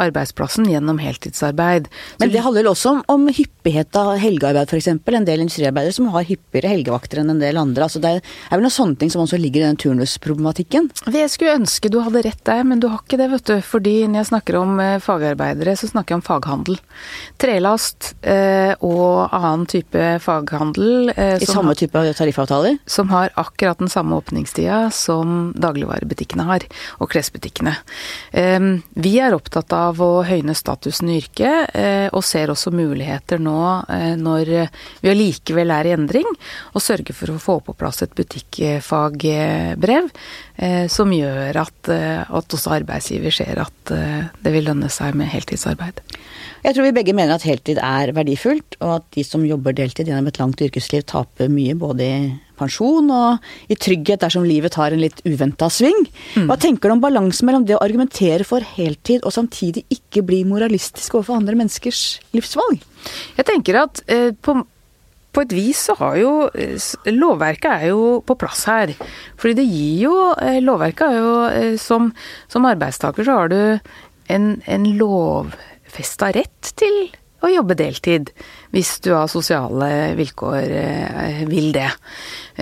arbeidsplassen 0.02 0.68
gjennom 0.70 1.00
heltidsarbeid. 1.02 1.88
Men 2.20 2.32
det 2.32 2.42
handler 2.44 2.68
også 2.70 2.96
om, 2.96 3.02
om 3.12 3.26
hyppighet 3.32 3.96
av 3.98 4.14
helgearbeid, 4.20 4.70
f.eks. 4.70 4.90
En 4.92 5.28
del 5.28 5.44
industriarbeidere 5.44 5.96
som 5.96 6.10
har 6.14 6.26
hyppigere 6.28 6.72
helgevakter 6.74 7.22
enn 7.22 7.32
en 7.32 7.42
del 7.42 7.58
andre. 7.60 7.86
Altså 7.86 8.02
det 8.02 8.12
er 8.18 8.52
vel 8.52 8.64
noen 8.66 8.74
sånne 8.74 9.00
ting 9.00 9.12
som 9.12 9.24
også 9.24 9.40
ligger 9.40 9.62
i 9.62 9.68
den 9.68 9.80
turnusproblematikken? 9.80 10.90
Jeg 11.14 11.32
skulle 11.32 11.56
ønske 11.60 11.90
du 11.92 12.00
hadde 12.04 12.24
rett 12.26 12.42
der, 12.48 12.64
men 12.68 12.82
du 12.82 12.88
har 12.92 13.00
ikke 13.02 13.20
det, 13.20 13.30
vet 13.32 13.48
du. 13.48 13.56
Fordi 13.64 13.94
når 14.06 14.20
jeg 14.20 14.30
snakker 14.32 14.58
om 14.60 14.80
eh, 14.82 14.98
fagarbeidere, 15.02 15.76
så 15.78 15.90
snakker 15.90 16.14
jeg 16.14 16.20
om 16.20 16.26
faghandel. 16.26 16.80
Trelast 17.40 18.12
eh, 18.26 18.74
og 18.84 19.32
annen 19.36 19.66
type 19.70 20.04
faghandel. 20.24 21.12
Eh, 21.14 21.38
I 21.42 21.48
samme 21.48 21.76
type 21.78 22.02
tariffavtaler? 22.18 22.78
Som 22.90 23.10
har 23.14 23.32
akkurat 23.38 23.80
den 23.80 23.92
samme 23.92 24.18
åpningstida 24.20 24.86
som 24.94 25.52
dagligvarebutikkene 25.56 26.46
har, 26.48 26.66
og 27.00 27.10
klesbutikkene. 27.12 27.76
Eh, 28.36 28.70
vi 28.96 29.16
er 29.22 29.36
opptatt 29.36 29.72
av 29.76 29.85
å 29.90 30.22
høyne 30.26 30.54
statusen 30.56 31.10
i 31.12 31.18
yrket, 31.20 31.74
eh, 31.76 32.06
og 32.10 32.24
ser 32.26 32.50
også 32.52 32.72
muligheter 32.74 33.38
nå 33.42 33.58
eh, 33.92 34.14
når 34.18 34.50
vi 35.02 35.12
allikevel 35.12 35.70
er 35.74 35.90
i 35.90 35.94
endring, 35.96 36.28
og 36.74 36.82
sørger 36.82 37.16
for 37.16 37.34
å 37.34 37.42
få 37.42 37.58
på 37.66 37.76
plass 37.78 38.02
et 38.04 38.14
butikkfagbrev 38.16 40.10
eh, 40.56 40.86
som 40.92 41.12
gjør 41.14 41.60
at, 41.62 41.92
at 41.92 42.58
også 42.58 42.74
arbeidsgiver 42.80 43.34
ser 43.34 43.62
at 43.62 43.74
det 43.86 44.52
vil 44.52 44.66
lønne 44.66 44.88
seg 44.92 45.14
med 45.18 45.30
heltidsarbeid. 45.30 46.00
Jeg 46.64 46.74
tror 46.74 46.88
vi 46.88 46.96
begge 46.96 47.14
mener 47.14 47.36
at 47.36 47.46
heltid 47.46 47.78
er 47.78 48.10
verdifullt, 48.16 48.78
og 48.80 48.96
at 48.96 49.06
de 49.14 49.22
som 49.26 49.44
jobber 49.46 49.76
deltid 49.76 50.08
gjennom 50.10 50.26
et 50.30 50.40
langt 50.40 50.62
yrkesliv, 50.66 51.04
taper 51.06 51.52
mye 51.52 51.76
både 51.78 52.08
i 52.08 52.18
pensjon 52.58 53.10
og 53.12 53.72
i 53.72 53.78
trygghet 53.78 54.22
dersom 54.24 54.46
livet 54.46 54.76
tar 54.76 54.94
en 54.94 55.02
litt 55.02 55.22
uventa 55.26 55.68
sving. 55.72 56.06
Mm. 56.36 56.46
Hva 56.50 56.58
tenker 56.60 56.88
du 56.88 56.96
om 56.96 57.02
balansen 57.04 57.48
mellom 57.48 57.66
det 57.68 57.76
å 57.78 57.82
argumentere 57.84 58.46
for 58.48 58.64
heltid 58.76 59.24
og 59.24 59.34
samtidig 59.36 59.86
ikke 59.92 60.24
bli 60.26 60.42
moralistisk 60.48 61.18
overfor 61.18 61.40
andre 61.40 61.58
menneskers 61.58 62.06
livsvalg? 62.36 62.80
Jeg 63.36 63.48
tenker 63.48 63.84
at 63.84 64.02
eh, 64.10 64.32
på 64.34 64.60
på 65.36 65.44
et 65.44 65.52
vis 65.52 65.82
så 65.90 65.96
har 66.00 66.16
jo 66.20 66.32
eh, 66.56 66.80
Lovverket 67.12 67.68
er 67.68 67.90
jo 67.92 68.20
på 68.26 68.38
plass 68.40 68.64
her. 68.70 68.94
Fordi 69.36 69.58
det 69.60 69.68
gir 69.68 70.06
jo 70.06 70.16
eh, 70.32 70.62
Lovverket 70.64 71.06
er 71.10 71.20
jo 71.20 71.34
eh, 71.50 71.76
Som, 71.80 72.10
som 72.52 72.68
arbeidstaker 72.68 73.26
så 73.26 73.40
har 73.42 73.52
du 73.52 73.60
en, 74.32 74.46
en 74.66 74.86
lovfesta 74.98 76.32
rett 76.34 76.72
til 76.80 76.96
å 77.46 77.54
jobbe 77.54 77.76
deltid, 77.78 78.32
hvis 78.74 78.96
du 79.04 79.12
av 79.16 79.30
sosiale 79.32 80.14
vilkår 80.18 80.74
eh, 80.80 81.42
vil 81.48 81.72
det. 81.76 81.88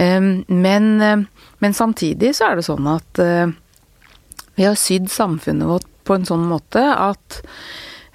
Ehm, 0.01 0.45
men, 0.49 0.91
eh, 1.03 1.25
men, 1.65 1.77
samtidig 1.77 2.35
så 2.37 2.51
er 2.51 2.61
det 2.61 2.67
sånn 2.67 2.89
at 2.91 3.23
eh, 3.23 3.47
vi 4.55 4.69
har 4.69 4.79
sydd 4.79 5.11
samfunnet 5.13 5.69
vårt 5.69 5.91
på 6.05 6.19
en 6.19 6.27
sånn 6.29 6.45
måte 6.47 6.83
at 6.85 7.41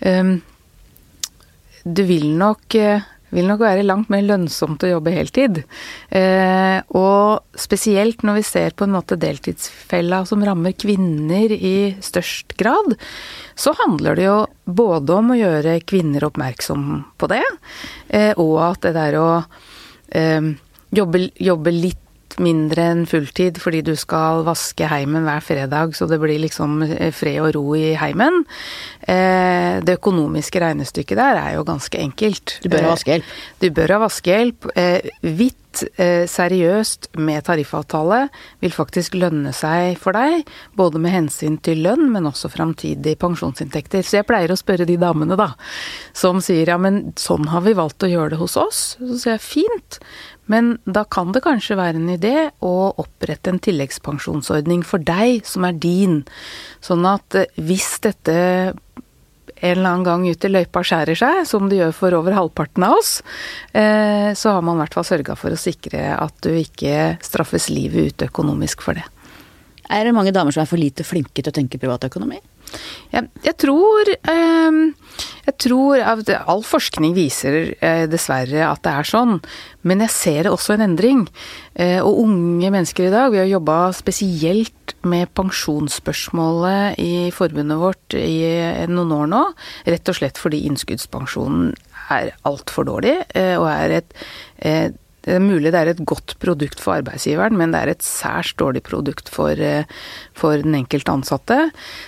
ehm, 0.05 0.37
du 1.83 2.03
vil 2.05 2.27
nok 2.37 2.75
vil 3.35 3.47
nok 3.49 3.61
være 3.63 3.85
langt 3.85 4.09
mer 4.11 4.23
lønnsomt 4.25 4.83
å 4.85 4.91
jobbe 4.93 5.13
heltid. 5.13 5.61
Eh, 6.09 6.79
og 6.97 7.59
spesielt 7.59 8.23
når 8.25 8.39
vi 8.39 8.45
ser 8.47 8.75
på 8.77 8.87
en 8.87 8.95
måte 8.95 9.19
deltidsfella 9.19 10.23
som 10.29 10.43
rammer 10.45 10.75
kvinner 10.79 11.53
i 11.53 11.93
størst 12.03 12.57
grad, 12.59 12.95
så 13.59 13.75
handler 13.83 14.19
det 14.19 14.27
jo 14.27 14.39
både 14.65 15.19
om 15.21 15.33
å 15.33 15.39
gjøre 15.39 15.79
kvinner 15.89 16.27
oppmerksom 16.29 16.89
på 17.19 17.31
det, 17.31 17.45
eh, 18.09 18.33
og 18.37 18.57
at 18.71 18.85
det 18.87 18.95
der 18.97 19.19
å 19.19 19.29
eh, 20.15 20.53
jobbe, 20.95 21.27
jobbe 21.37 21.75
litt 21.75 22.05
mindre 22.37 22.89
enn 22.91 23.05
fulltid 23.09 23.57
fordi 23.61 23.81
du 23.87 23.95
skal 23.99 24.43
vaske 24.47 24.87
heimen 24.91 25.25
hver 25.27 25.43
fredag, 25.45 25.95
så 25.97 26.07
det 26.09 26.19
blir 26.21 26.41
liksom 26.43 26.83
eh, 26.85 27.09
fred 27.15 27.41
og 27.43 27.53
ro 27.57 27.65
i 27.77 27.95
heimen. 27.99 28.43
Eh, 29.01 29.79
det 29.85 29.97
økonomiske 29.97 30.61
regnestykket 30.61 31.19
der 31.19 31.41
er 31.41 31.55
jo 31.57 31.65
ganske 31.67 32.01
enkelt. 32.01 32.59
Du 32.63 32.69
bør 32.69 32.89
ha 32.89 32.93
vaskehjelp. 32.93 33.33
Du 33.63 33.69
bør 33.73 33.95
ha 33.95 34.03
vaskehjelp. 34.05 34.69
Hvitt 35.25 35.57
seriøst 35.79 37.11
med 37.21 37.43
tariffavtale 37.45 38.23
vil 38.63 38.73
faktisk 38.73 39.13
lønne 39.19 39.51
seg 39.55 39.99
for 40.01 40.17
deg, 40.17 40.47
både 40.77 41.01
med 41.01 41.13
hensyn 41.13 41.59
til 41.63 41.83
lønn, 41.85 42.07
men 42.13 42.27
også 42.29 42.49
framtidige 42.51 43.19
pensjonsinntekter. 43.21 44.03
Så 44.03 44.19
jeg 44.19 44.27
pleier 44.29 44.51
å 44.51 44.59
spørre 44.59 44.87
de 44.89 44.97
damene, 44.99 45.37
da, 45.39 45.51
som 46.17 46.41
sier 46.43 46.73
ja, 46.73 46.79
men 46.81 47.13
sånn 47.19 47.47
har 47.53 47.63
vi 47.67 47.77
valgt 47.77 48.03
å 48.03 48.11
gjøre 48.11 48.33
det 48.33 48.41
hos 48.41 48.57
oss. 48.59 48.81
Så 48.97 49.21
sier 49.21 49.37
jeg 49.37 49.45
fint, 49.45 49.99
men 50.49 50.77
da 50.89 51.05
kan 51.05 51.33
det 51.35 51.43
kanskje 51.45 51.77
være 51.77 52.01
en 52.01 52.09
idé 52.15 52.49
å 52.65 52.73
opprette 53.01 53.53
en 53.53 53.61
tilleggspensjonsordning 53.61 54.81
for 54.87 55.03
deg, 55.05 55.45
som 55.45 55.67
er 55.67 55.77
din. 55.77 56.23
Sånn 56.85 57.05
at 57.09 57.37
eh, 57.37 57.51
hvis 57.61 57.99
dette 58.05 58.39
en 59.59 59.71
eller 59.77 59.89
annen 59.89 60.07
gang 60.07 60.25
ut 60.29 60.45
i 60.45 60.51
løypa 60.51 60.83
skjærer 60.85 61.19
seg, 61.19 61.41
som 61.47 61.67
det 61.69 61.81
gjør 61.81 61.95
for 61.95 62.17
over 62.17 62.35
halvparten 62.37 62.85
av 62.87 62.97
oss, 62.97 63.19
eh, 63.73 64.31
så 64.37 64.55
har 64.55 64.65
man 64.65 64.79
i 64.79 64.83
hvert 64.83 64.95
fall 64.97 65.07
sørga 65.07 65.35
for 65.39 65.55
å 65.55 65.59
sikre 65.59 66.13
at 66.15 66.35
du 66.45 66.53
ikke 66.55 67.17
straffes 67.25 67.69
livet 67.73 68.13
ut 68.13 68.27
økonomisk 68.29 68.85
for 68.85 68.99
det. 68.99 69.05
Er 69.89 70.05
det 70.05 70.13
mange 70.13 70.31
damer 70.31 70.53
som 70.53 70.63
er 70.63 70.69
for 70.69 70.79
lite 70.79 71.03
flinke 71.03 71.41
til 71.41 71.51
å 71.51 71.55
tenke 71.55 71.81
privatøkonomi? 71.81 72.37
Jeg, 73.09 73.29
jeg 73.45 73.55
tror 73.57 74.11
eh, 74.13 74.79
Jeg 75.47 75.55
tror 75.65 76.03
at 76.05 76.29
all 76.39 76.61
forskning 76.67 77.15
viser 77.17 77.73
eh, 77.81 78.05
dessverre 78.11 78.67
at 78.67 78.83
det 78.85 78.93
er 78.93 79.09
sånn, 79.09 79.39
men 79.87 80.03
jeg 80.05 80.13
ser 80.13 80.49
også 80.51 80.75
en 80.75 80.85
endring. 80.85 81.25
Eh, 81.73 81.97
og 82.03 82.21
unge 82.25 82.69
mennesker 82.69 83.07
i 83.07 83.13
dag, 83.13 83.31
vi 83.33 83.41
har 83.41 83.49
jobba 83.49 83.79
spesielt 83.97 84.93
med 85.09 85.31
pensjonsspørsmålet 85.37 86.99
i 87.01 87.29
forbundet 87.33 87.81
vårt 87.81 88.17
i 88.19 88.85
noen 88.91 89.13
år 89.15 89.29
nå, 89.31 89.43
rett 89.89 90.11
og 90.11 90.19
slett 90.19 90.41
fordi 90.41 90.65
innskuddspensjonen 90.69 91.73
er 92.13 92.33
altfor 92.47 92.87
dårlig 92.89 93.15
eh, 93.37 93.55
og 93.57 93.69
er 93.71 93.99
et 93.99 94.17
eh, 94.65 94.89
det 95.29 95.37
er 95.37 95.45
mulig 95.45 95.71
det 95.73 95.79
er 95.79 95.91
et 95.91 96.01
godt 96.09 96.35
produkt 96.41 96.81
for 96.81 96.97
arbeidsgiveren, 96.97 97.57
men 97.59 97.73
det 97.73 97.83
er 97.83 97.93
et 97.93 98.05
særs 98.05 98.55
dårlig 98.57 98.81
produkt 98.87 99.29
for, 99.31 99.53
eh, 99.53 99.85
for 100.33 100.57
den 100.57 100.77
enkelte 100.81 101.13
ansatte. 101.13 101.59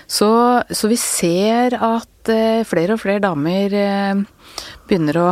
Så, 0.09 0.31
så, 0.71 0.89
vi 0.89 0.97
ser 0.97 1.77
at 1.77 2.31
eh, 2.33 2.65
flere 2.67 2.97
og 2.97 3.03
flere 3.03 3.21
damer 3.21 3.77
eh, 3.77 4.23
begynner 4.89 5.21
å, 5.21 5.29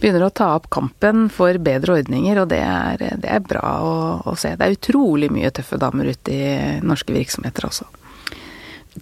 begynner 0.00 0.26
å 0.26 0.32
ta 0.32 0.54
opp 0.56 0.70
kampen 0.72 1.28
for 1.32 1.60
bedre 1.60 2.00
ordninger, 2.00 2.40
og 2.40 2.50
det 2.54 2.64
er, 2.64 3.06
det 3.20 3.36
er 3.36 3.44
bra 3.44 3.76
å, 3.84 3.94
å, 4.24 4.36
se. 4.40 4.56
Det 4.56 4.66
er 4.66 4.78
utrolig 4.78 5.30
mye 5.32 5.52
tøffe 5.52 5.80
damer 5.80 6.14
ute 6.14 6.34
i 6.34 6.80
norske 6.80 7.14
virksomheter 7.16 7.68
også. 7.68 7.88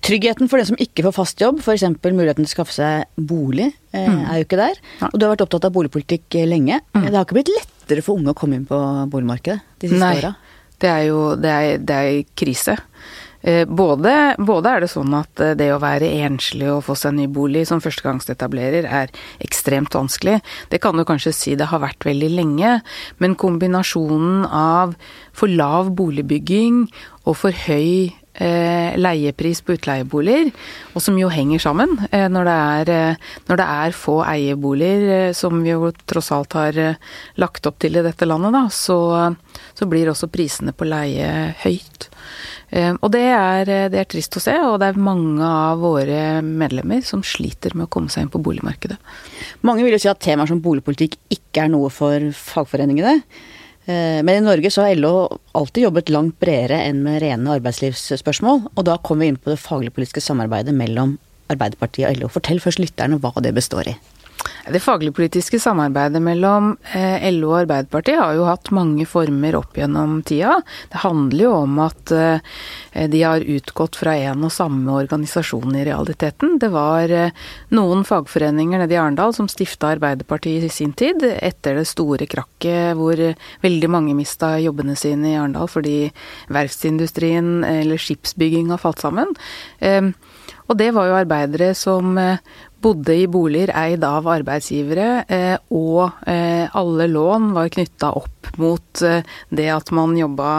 Tryggheten 0.05 0.51
for 0.51 0.61
den 0.61 0.69
som 0.69 0.83
ikke 0.83 1.07
får 1.07 1.15
fast 1.17 1.41
jobb, 1.41 1.63
f.eks. 1.63 1.87
muligheten 2.05 2.45
til 2.45 2.51
å 2.51 2.57
skaffe 2.59 2.75
seg 2.75 3.07
bolig, 3.17 3.71
mm. 3.95 4.21
er 4.29 4.37
jo 4.37 4.45
ikke 4.45 4.61
der. 4.61 4.83
Og 5.09 5.17
du 5.17 5.25
har 5.25 5.33
vært 5.33 5.47
opptatt 5.47 5.71
av 5.71 5.75
boligpolitikk 5.75 6.43
lenge. 6.51 6.83
Mm. 6.93 7.07
Det 7.09 7.17
har 7.17 7.25
ikke 7.25 7.39
blitt 7.39 7.55
lett 7.55 7.78
lettere 7.89 8.05
for 8.05 8.21
unge 8.21 8.35
å 8.35 8.37
komme 8.37 8.61
inn 8.61 8.69
på 8.69 8.79
boligmarkedet 9.09 9.81
de 9.81 9.95
siste 9.95 10.13
åra? 10.21 10.35
Det 10.79 10.91
er 10.93 11.09
jo 11.09 11.23
det 11.35 11.51
er, 11.51 11.81
det 11.83 11.97
er 11.97 12.21
krise. 12.39 12.77
Eh, 13.41 13.65
både, 13.65 14.35
både, 14.39 14.71
er 14.71 14.83
det 14.83 14.91
sånn 14.91 15.15
at 15.15 15.41
eh, 15.41 15.55
det 15.59 15.71
å 15.71 15.81
være 15.83 16.11
enslig 16.27 16.69
og 16.73 16.83
få 16.89 16.97
seg 16.99 17.13
en 17.13 17.21
ny 17.23 17.27
bolig 17.31 17.65
som 17.69 17.81
førstegangsetablerer 17.83 18.87
er 18.87 19.13
ekstremt 19.43 19.95
vanskelig. 19.95 20.41
Det 20.71 20.81
kan 20.83 20.99
du 20.99 21.05
kanskje 21.07 21.35
si 21.35 21.55
det 21.59 21.71
har 21.71 21.83
vært 21.83 22.07
veldig 22.07 22.33
lenge, 22.35 22.81
men 23.23 23.39
kombinasjonen 23.39 24.45
av 24.45 24.97
for 25.33 25.51
lav 25.51 25.95
boligbygging 25.99 26.89
og 27.25 27.39
for 27.39 27.55
høy 27.67 28.11
leiepris 28.39 29.63
på 29.65 29.75
utleieboliger, 29.77 30.51
og 30.95 31.03
som 31.03 31.17
jo 31.19 31.31
henger 31.33 31.63
sammen. 31.63 31.97
Eh, 32.11 32.29
når, 32.31 32.49
det 32.49 32.57
er, 32.57 32.93
eh, 32.95 33.33
når, 33.49 33.61
det 33.61 33.67
er, 33.79 33.97
få 33.97 34.19
eieboliger, 34.27 35.07
eh, 35.17 35.33
som 35.37 35.63
vi 35.65 35.73
jo 35.73 35.91
tross 36.09 36.31
alt 36.35 36.57
har 36.59 36.79
eh, 36.79 37.01
lagt 37.41 37.67
opp 37.69 37.81
til 37.83 37.99
i 37.99 38.05
dette 38.05 38.29
landet, 38.29 38.55
da, 38.55 38.65
så, 38.73 39.01
så 39.75 39.89
blir 39.91 40.11
også 40.13 40.31
prisene 40.33 40.75
på 40.77 40.89
leie 40.89 41.29
høyt. 41.65 42.09
Eh, 42.71 42.93
og 42.95 43.13
det 43.15 43.27
er, 43.33 43.75
det 43.93 44.01
er, 44.03 44.09
trist 44.09 44.37
å 44.39 44.45
se, 44.45 44.55
og 44.61 44.79
det 44.83 44.93
er 44.93 45.03
mange 45.03 45.45
av 45.45 45.83
våre 45.83 46.41
medlemmer 46.45 47.05
som 47.07 47.25
sliter 47.25 47.77
med 47.77 47.89
å 47.89 47.93
komme 47.93 48.13
seg 48.13 48.27
inn 48.27 48.33
på 48.33 48.43
boligmarkedet. 48.45 48.99
Mange 49.67 49.87
vil 49.87 49.97
jo 49.97 50.03
si 50.03 50.11
at 50.11 50.23
temaer 50.25 50.51
som 50.51 50.63
boligpolitikk 50.63 51.19
ikke 51.35 51.67
er 51.67 51.73
noe 51.73 51.91
for 51.93 52.31
fagforeningene. 52.37 53.23
Eh, 53.89 54.21
men 54.23 54.35
i 54.37 54.45
Norge 54.45 54.71
så 54.71 54.85
har 54.85 54.99
LO 54.99 55.15
alltid 55.57 55.87
jobbet 55.87 56.13
langt 56.13 56.37
bredere 56.43 56.83
enn 56.85 57.01
med 57.07 57.23
rene 57.25 57.55
arbeidslivsspørsmål. 57.57 58.67
Og 58.75 58.85
da 58.85 58.99
kommer 59.01 59.25
vi 59.25 59.33
inn 59.33 59.41
på 59.41 59.55
det 59.55 59.63
faglig-politiske 59.63 60.23
samarbeidet 60.25 60.77
mellom 60.77 61.17
Arbeiderpartiet 61.49 62.11
og 62.11 62.21
LO. 62.21 62.29
Fortell 62.33 62.61
først 62.61 62.83
lytterne 62.83 63.17
hva 63.23 63.33
det 63.41 63.55
består 63.57 63.89
i. 63.89 63.97
Det 64.69 64.81
faglig-politiske 64.85 65.57
samarbeidet 65.61 66.21
mellom 66.23 66.75
eh, 66.93 67.25
LO 67.33 67.55
og 67.55 67.63
Arbeiderpartiet 67.63 68.21
har 68.21 68.35
jo 68.37 68.45
hatt 68.45 68.69
mange 68.77 69.07
former 69.09 69.57
opp 69.57 69.79
gjennom 69.81 70.19
tida. 70.29 70.59
Det 70.93 71.01
handler 71.01 71.45
jo 71.47 71.53
om 71.63 71.79
at 71.81 72.13
eh, 72.13 72.59
de 73.09 73.23
har 73.23 73.47
utgått 73.57 73.97
fra 73.97 74.13
en 74.29 74.45
og 74.45 74.53
samme 74.53 74.93
organisasjon 74.93 75.73
i 75.79 75.87
realiteten. 75.89 76.59
Det 76.61 76.69
var 76.75 77.09
eh, 77.09 77.33
noen 77.73 78.05
fagforeninger 78.09 78.83
nede 78.83 78.97
i 78.97 79.01
Arendal 79.01 79.33
som 79.37 79.49
stifta 79.49 79.95
Arbeiderpartiet 79.95 80.69
i 80.69 80.73
sin 80.73 80.93
tid, 80.93 81.25
etter 81.25 81.81
det 81.81 81.89
store 81.89 82.29
krakket 82.29 82.93
hvor 82.99 83.17
veldig 83.65 83.91
mange 83.93 84.17
mista 84.19 84.57
jobbene 84.61 84.99
sine 85.01 85.33
i 85.33 85.39
Arendal 85.39 85.71
fordi 85.71 86.11
verftsindustrien 86.53 87.65
eller 87.65 88.01
skipsbygging 88.01 88.69
har 88.75 88.83
falt 88.83 89.01
sammen. 89.01 89.33
Og 90.69 90.77
det 90.77 90.91
var 90.93 91.09
jo 91.09 91.17
arbeidere 91.17 91.71
som 91.77 92.19
bodde 92.85 93.15
i 93.17 93.27
boliger 93.31 93.73
eid 93.77 94.05
av 94.07 94.29
arbeidsgivere, 94.31 95.09
eh, 95.29 95.57
og 95.75 96.11
eh, 96.31 96.69
alle 96.79 97.09
lån 97.11 97.53
var 97.57 97.73
knytta 97.75 98.13
opp 98.21 98.53
mot 98.61 99.03
eh, 99.07 99.27
det 99.51 99.69
at 99.75 99.93
man 99.95 100.17
jobba, 100.19 100.53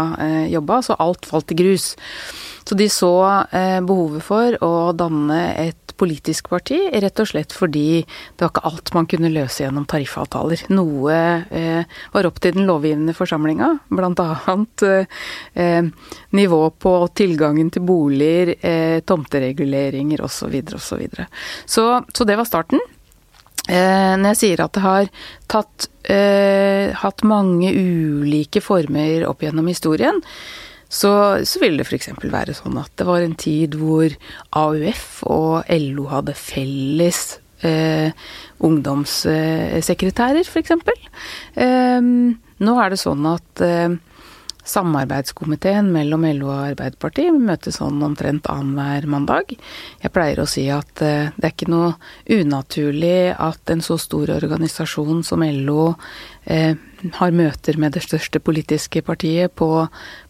jobba, 0.51 0.81
så 0.85 0.97
alt 0.99 1.29
falt 1.29 1.53
i 1.55 1.59
grus. 1.59 1.93
Så 2.69 2.77
de 2.77 2.85
så 2.93 3.11
behovet 3.81 4.21
for 4.21 4.57
å 4.61 4.73
danne 4.93 5.39
et 5.57 5.89
politisk 5.99 6.49
parti, 6.49 6.77
rett 6.93 7.19
og 7.19 7.27
slett 7.29 7.53
fordi 7.55 8.01
det 8.01 8.43
var 8.43 8.51
ikke 8.53 8.69
alt 8.69 8.91
man 8.95 9.07
kunne 9.09 9.31
løse 9.33 9.63
gjennom 9.63 9.87
tariffavtaler. 9.89 10.63
Noe 10.73 11.17
eh, 11.49 11.97
var 12.13 12.29
opp 12.29 12.39
til 12.43 12.55
den 12.55 12.69
lovgivende 12.69 13.15
forsamlinga, 13.17 13.71
bl.a. 13.91 14.27
Eh, 15.59 15.89
nivå 16.39 16.61
på 16.85 16.93
tilgangen 17.17 17.71
til 17.73 17.85
boliger, 17.87 18.53
eh, 18.61 19.01
tomtereguleringer 19.01 20.23
osv. 20.25 20.55
osv. 20.61 20.79
Så, 20.89 21.01
videre, 21.01 21.27
så 21.65 21.89
Så 22.13 22.25
det 22.25 22.37
var 22.39 22.47
starten. 22.47 22.79
Eh, 23.67 24.15
når 24.17 24.33
jeg 24.33 24.39
sier 24.39 24.63
at 24.63 24.73
det 24.73 24.81
har 24.81 25.11
tatt, 25.51 25.89
eh, 26.09 26.95
hatt 26.95 27.23
mange 27.27 27.73
ulike 27.75 28.63
former 28.63 29.27
opp 29.27 29.43
gjennom 29.43 29.67
historien, 29.69 30.23
så, 30.89 31.11
så 31.45 31.61
ville 31.61 31.83
det 31.83 31.87
f.eks. 31.87 32.09
være 32.23 32.55
sånn 32.57 32.79
at 32.81 32.91
det 32.97 33.05
var 33.07 33.21
en 33.21 33.37
tid 33.37 33.77
hvor 33.77 34.09
AUF 34.57 35.05
og 35.29 35.69
LO 35.69 36.07
hadde 36.09 36.33
felles 36.33 37.37
eh, 37.61 38.09
ungdomssekretærer, 38.65 40.49
f.eks. 40.49 40.75
Eh, 41.55 42.01
nå 42.59 42.77
er 42.81 42.93
det 42.93 43.01
sånn 43.01 43.29
at 43.29 43.63
eh, 43.65 43.99
Samarbeidskomiteen 44.69 45.87
mellom 45.93 46.25
LO 46.35 46.49
og 46.51 46.65
Arbeiderpartiet 46.71 47.33
møtes 47.33 47.79
sånn 47.79 48.01
omtrent 48.05 48.49
annenhver 48.51 49.07
mandag. 49.09 49.55
Jeg 50.03 50.13
pleier 50.13 50.41
å 50.43 50.49
si 50.49 50.67
at 50.73 51.01
eh, 51.05 51.31
det 51.37 51.47
er 51.47 51.55
ikke 51.55 51.71
noe 51.71 51.93
unaturlig 52.35 53.31
at 53.33 53.73
en 53.73 53.81
så 53.85 53.97
stor 54.01 54.33
organisasjon 54.35 55.23
som 55.25 55.45
LO 55.45 55.93
eh, 56.45 56.75
har 57.15 57.31
møter 57.35 57.77
med 57.79 57.95
det 57.95 58.03
største 58.05 58.41
politiske 58.43 59.01
partiet 59.05 59.53
på, 59.59 59.69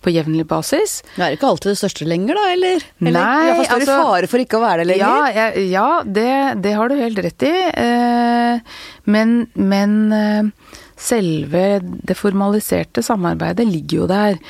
på 0.03 0.13
jevnlig 0.13 0.45
basis. 0.49 0.99
Det 1.15 1.25
er 1.25 1.37
ikke 1.37 1.49
alltid 1.49 1.73
det 1.73 1.79
største 1.81 2.07
lenger, 2.09 2.37
da, 2.37 2.45
eller? 2.53 2.85
eller 3.01 3.17
Nei, 3.17 3.49
altså 3.55 3.79
står 3.81 3.83
i 3.83 3.89
fare 3.89 4.31
for 4.31 4.43
ikke 4.43 4.59
å 4.59 4.63
være 4.63 4.83
det 4.83 4.89
lenger? 4.93 5.39
Ja, 5.39 5.49
ja, 5.73 5.89
det, 6.05 6.29
det, 6.63 6.75
har 6.77 6.91
du 6.91 6.97
helt 6.99 7.23
rett 7.25 7.47
i. 7.47 7.53
Eh, 7.83 8.79
men, 9.09 9.35
men 9.57 9.99
eh, 10.15 10.73
selve 10.99 11.67
det 11.81 12.17
formaliserte 12.19 13.03
samarbeidet 13.05 13.67
ligger 13.69 14.03
jo 14.03 14.09
der. 14.09 14.41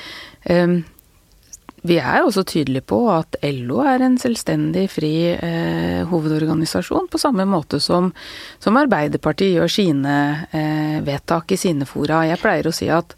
Vi 1.88 1.98
er 2.02 2.24
også 2.24 2.44
tydelige 2.48 2.86
på 2.90 3.00
at 3.14 3.38
LO 3.46 3.80
er 3.88 4.04
en 4.04 4.18
selvstendig, 4.20 4.88
fri 4.92 5.14
eh, 5.32 6.04
hovedorganisasjon, 6.10 7.08
på 7.12 7.22
samme 7.22 7.46
måte 7.50 7.80
som, 7.84 8.12
som 8.60 8.80
Arbeiderpartiet 8.80 9.56
gjør 9.56 9.72
sine 9.72 10.20
eh, 10.52 11.00
vedtak 11.06 11.56
i 11.56 11.60
sine 11.60 11.88
fora. 11.90 12.26
Jeg 12.28 12.42
pleier 12.44 12.68
å 12.68 12.76
si 12.76 12.90
at 12.92 13.16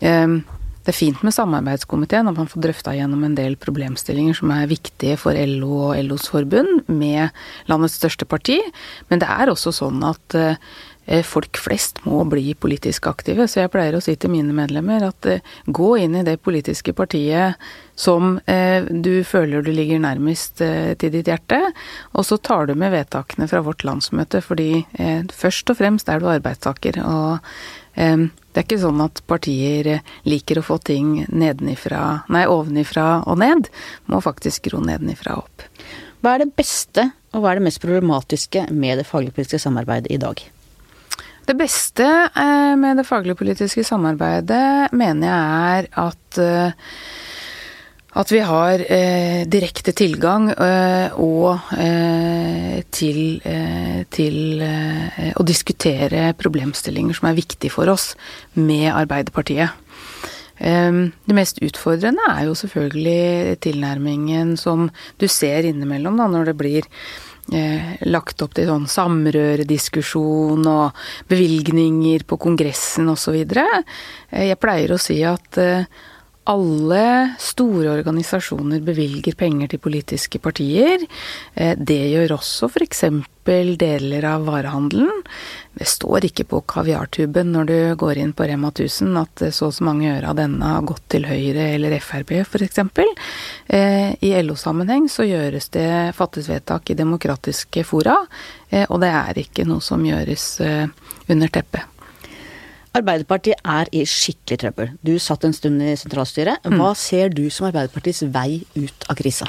eh, 0.00 0.38
det 0.82 0.90
er 0.90 0.98
fint 0.98 1.20
med 1.22 1.34
samarbeidskomiteen, 1.34 2.26
at 2.26 2.38
man 2.38 2.48
får 2.50 2.64
drøfta 2.64 2.94
gjennom 2.96 3.22
en 3.22 3.36
del 3.38 3.54
problemstillinger 3.60 4.34
som 4.34 4.50
er 4.50 4.70
viktige 4.70 5.14
for 5.20 5.38
LO 5.38 5.76
og 5.90 5.98
LOs 6.08 6.26
forbund 6.32 6.88
med 6.90 7.30
landets 7.70 8.00
største 8.00 8.26
parti, 8.26 8.58
men 9.10 9.22
det 9.22 9.30
er 9.30 9.52
også 9.52 9.74
sånn 9.74 10.02
at 10.06 10.42
Eh, 10.42 10.56
folk 11.26 11.58
flest 11.58 11.98
må 12.06 12.22
bli 12.30 12.54
politisk 12.54 13.08
aktive. 13.10 13.48
Så 13.50 13.62
jeg 13.62 13.72
pleier 13.72 13.96
å 13.98 14.02
si 14.04 14.14
til 14.16 14.32
mine 14.32 14.54
medlemmer 14.56 15.04
at 15.08 15.28
eh, 15.28 15.42
gå 15.66 15.96
inn 16.02 16.16
i 16.18 16.24
det 16.26 16.38
politiske 16.44 16.94
partiet 16.96 17.58
som 17.98 18.38
eh, 18.46 18.86
du 18.86 19.24
føler 19.26 19.64
du 19.64 19.72
ligger 19.74 20.00
nærmest 20.02 20.62
til 20.62 21.12
ditt 21.12 21.28
hjerte, 21.28 21.58
og 22.16 22.26
så 22.26 22.38
tar 22.38 22.70
du 22.70 22.74
med 22.78 22.94
vedtakene 22.94 23.48
fra 23.50 23.60
vårt 23.64 23.84
landsmøte, 23.86 24.40
fordi 24.42 24.84
først 25.32 25.70
og 25.70 25.78
fremst 25.78 26.08
er 26.08 26.22
du 26.22 26.28
arbeidstaker. 26.32 26.98
og 27.04 27.38
det 28.52 28.60
er 28.60 28.64
ikke 28.64 28.80
sånn 28.80 29.00
at 29.04 29.20
partier 29.28 29.98
liker 30.28 30.60
å 30.60 30.64
få 30.64 30.78
ting 30.80 31.26
nedenifra, 31.28 32.24
nei, 32.32 32.46
ovenifra 32.48 33.22
og 33.28 33.40
ned. 33.40 33.68
Må 34.08 34.22
faktisk 34.24 34.70
gro 34.70 34.80
nedenifra 34.84 35.36
og 35.36 35.46
opp. 35.46 35.68
Hva 36.22 36.36
er 36.36 36.44
det 36.44 36.52
beste 36.56 37.10
og 37.32 37.42
hva 37.42 37.52
er 37.52 37.60
det 37.60 37.66
mest 37.66 37.80
problematiske 37.82 38.66
med 38.70 39.00
det 39.00 39.08
faglig-politiske 39.08 39.62
samarbeidet 39.64 40.12
i 40.12 40.20
dag? 40.20 40.42
Det 41.42 41.56
beste 41.58 42.06
eh, 42.06 42.76
med 42.78 43.00
det 43.00 43.08
faglig-politiske 43.08 43.84
samarbeidet 43.84 44.92
mener 44.94 45.28
jeg 45.28 45.82
er 45.82 45.90
at 46.04 46.40
eh, 46.42 46.94
at 48.12 48.28
vi 48.28 48.42
har 48.44 48.82
eh, 48.92 49.42
direkte 49.48 49.94
tilgang 49.96 50.50
eh, 50.52 51.14
og 51.16 51.72
eh, 51.80 52.82
til, 52.92 53.40
eh, 53.48 54.02
til 54.12 54.60
å 55.32 55.46
diskutere 55.48 56.34
problemstillinger 56.36 57.16
som 57.16 57.30
er 57.30 57.38
viktige 57.38 57.72
for 57.72 57.88
oss 57.92 58.12
med 58.58 58.90
Arbeiderpartiet. 58.92 59.78
Det 60.62 61.34
mest 61.34 61.56
utfordrende 61.64 62.22
er 62.28 62.44
jo 62.46 62.52
selvfølgelig 62.54 63.56
tilnærmingen 63.64 64.52
som 64.60 64.84
du 65.18 65.24
ser 65.26 65.66
innimellom 65.66 66.20
da, 66.20 66.28
når 66.30 66.52
det 66.52 66.54
blir 66.60 66.86
lagt 68.08 68.42
opp 68.44 68.54
til 68.56 68.68
sånn 68.70 68.88
samrørediskusjon 68.90 70.66
og 70.70 71.04
bevilgninger 71.30 72.24
på 72.28 72.38
Kongressen 72.40 73.10
osv. 73.12 73.36
Eh, 73.42 74.46
jeg 74.48 74.60
pleier 74.62 74.94
å 74.94 75.00
si 75.00 75.20
at 75.26 75.60
eh, 75.60 75.86
alle 76.50 77.34
store 77.38 77.92
organisasjoner 77.92 78.82
bevilger 78.82 79.36
penger 79.38 79.70
til 79.70 79.82
politiske 79.82 80.40
partier. 80.42 81.04
Eh, 81.54 81.76
det 81.78 82.00
gjør 82.12 82.34
også 82.38 82.68
f.eks. 82.70 83.04
deler 83.44 84.24
av 84.26 84.46
varehandelen. 84.46 85.22
Det 85.78 85.86
står 85.88 86.26
ikke 86.28 86.46
på 86.50 86.60
kaviartuben 86.74 87.52
når 87.54 87.70
du 87.70 87.76
går 87.98 88.20
inn 88.22 88.34
på 88.34 88.46
Rema 88.46 88.70
1000 88.70 89.18
at 89.18 89.44
så 89.54 89.70
og 89.70 89.76
så 89.76 89.86
mange 89.86 90.10
øre 90.10 90.30
av 90.30 90.38
denne 90.38 90.74
har 90.74 90.86
gått 90.86 91.06
til 91.14 91.26
Høyre 91.26 91.72
eller 91.76 91.98
Frp 92.02 92.34
f.eks. 92.42 92.82
Eh, 93.66 94.10
I 94.18 94.34
LO-sammenheng 94.42 95.08
så 95.10 95.26
gjøres 95.28 95.70
det, 95.74 95.88
fattes 96.18 96.50
vedtak 96.50 96.90
i 96.90 96.98
demokratiske 96.98 97.86
fora, 97.86 98.18
eh, 98.70 98.86
og 98.88 99.02
det 99.02 99.14
er 99.14 99.42
ikke 99.46 99.66
noe 99.68 99.82
som 99.82 100.02
gjøres 100.06 100.46
under 101.30 101.50
teppet. 101.54 101.91
Arbeiderpartiet 102.92 103.62
er 103.64 103.88
i 103.96 104.02
skikkelig 104.08 104.58
trøbbel. 104.60 104.90
Du 105.00 105.14
satt 105.22 105.46
en 105.48 105.54
stund 105.56 105.80
i 105.80 105.94
sentralstyret. 105.96 106.60
Mm. 106.68 106.76
Hva 106.80 106.92
ser 106.98 107.32
du 107.32 107.46
som 107.48 107.70
Arbeiderpartiets 107.70 108.26
vei 108.34 108.60
ut 108.76 109.06
av 109.08 109.16
krisa? 109.16 109.48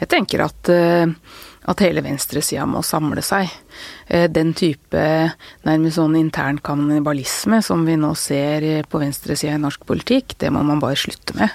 Jeg 0.00 0.10
tenker 0.10 0.42
at, 0.42 0.68
eh, 0.68 1.06
at 1.70 1.84
hele 1.84 2.02
venstresida 2.02 2.66
må 2.66 2.82
samle 2.82 3.22
seg. 3.22 3.46
Eh, 4.10 4.26
den 4.26 4.50
type 4.58 5.00
nærmest 5.62 6.00
sånn 6.00 6.16
intern 6.18 6.58
kannibalisme 6.66 7.60
som 7.62 7.84
vi 7.86 7.94
nå 8.00 8.10
ser 8.18 8.66
på 8.90 8.98
venstresida 8.98 9.54
i 9.54 9.62
norsk 9.62 9.84
politikk, 9.86 10.34
det 10.42 10.50
må 10.50 10.64
man 10.66 10.82
bare 10.82 10.98
slutte 10.98 11.36
med. 11.38 11.54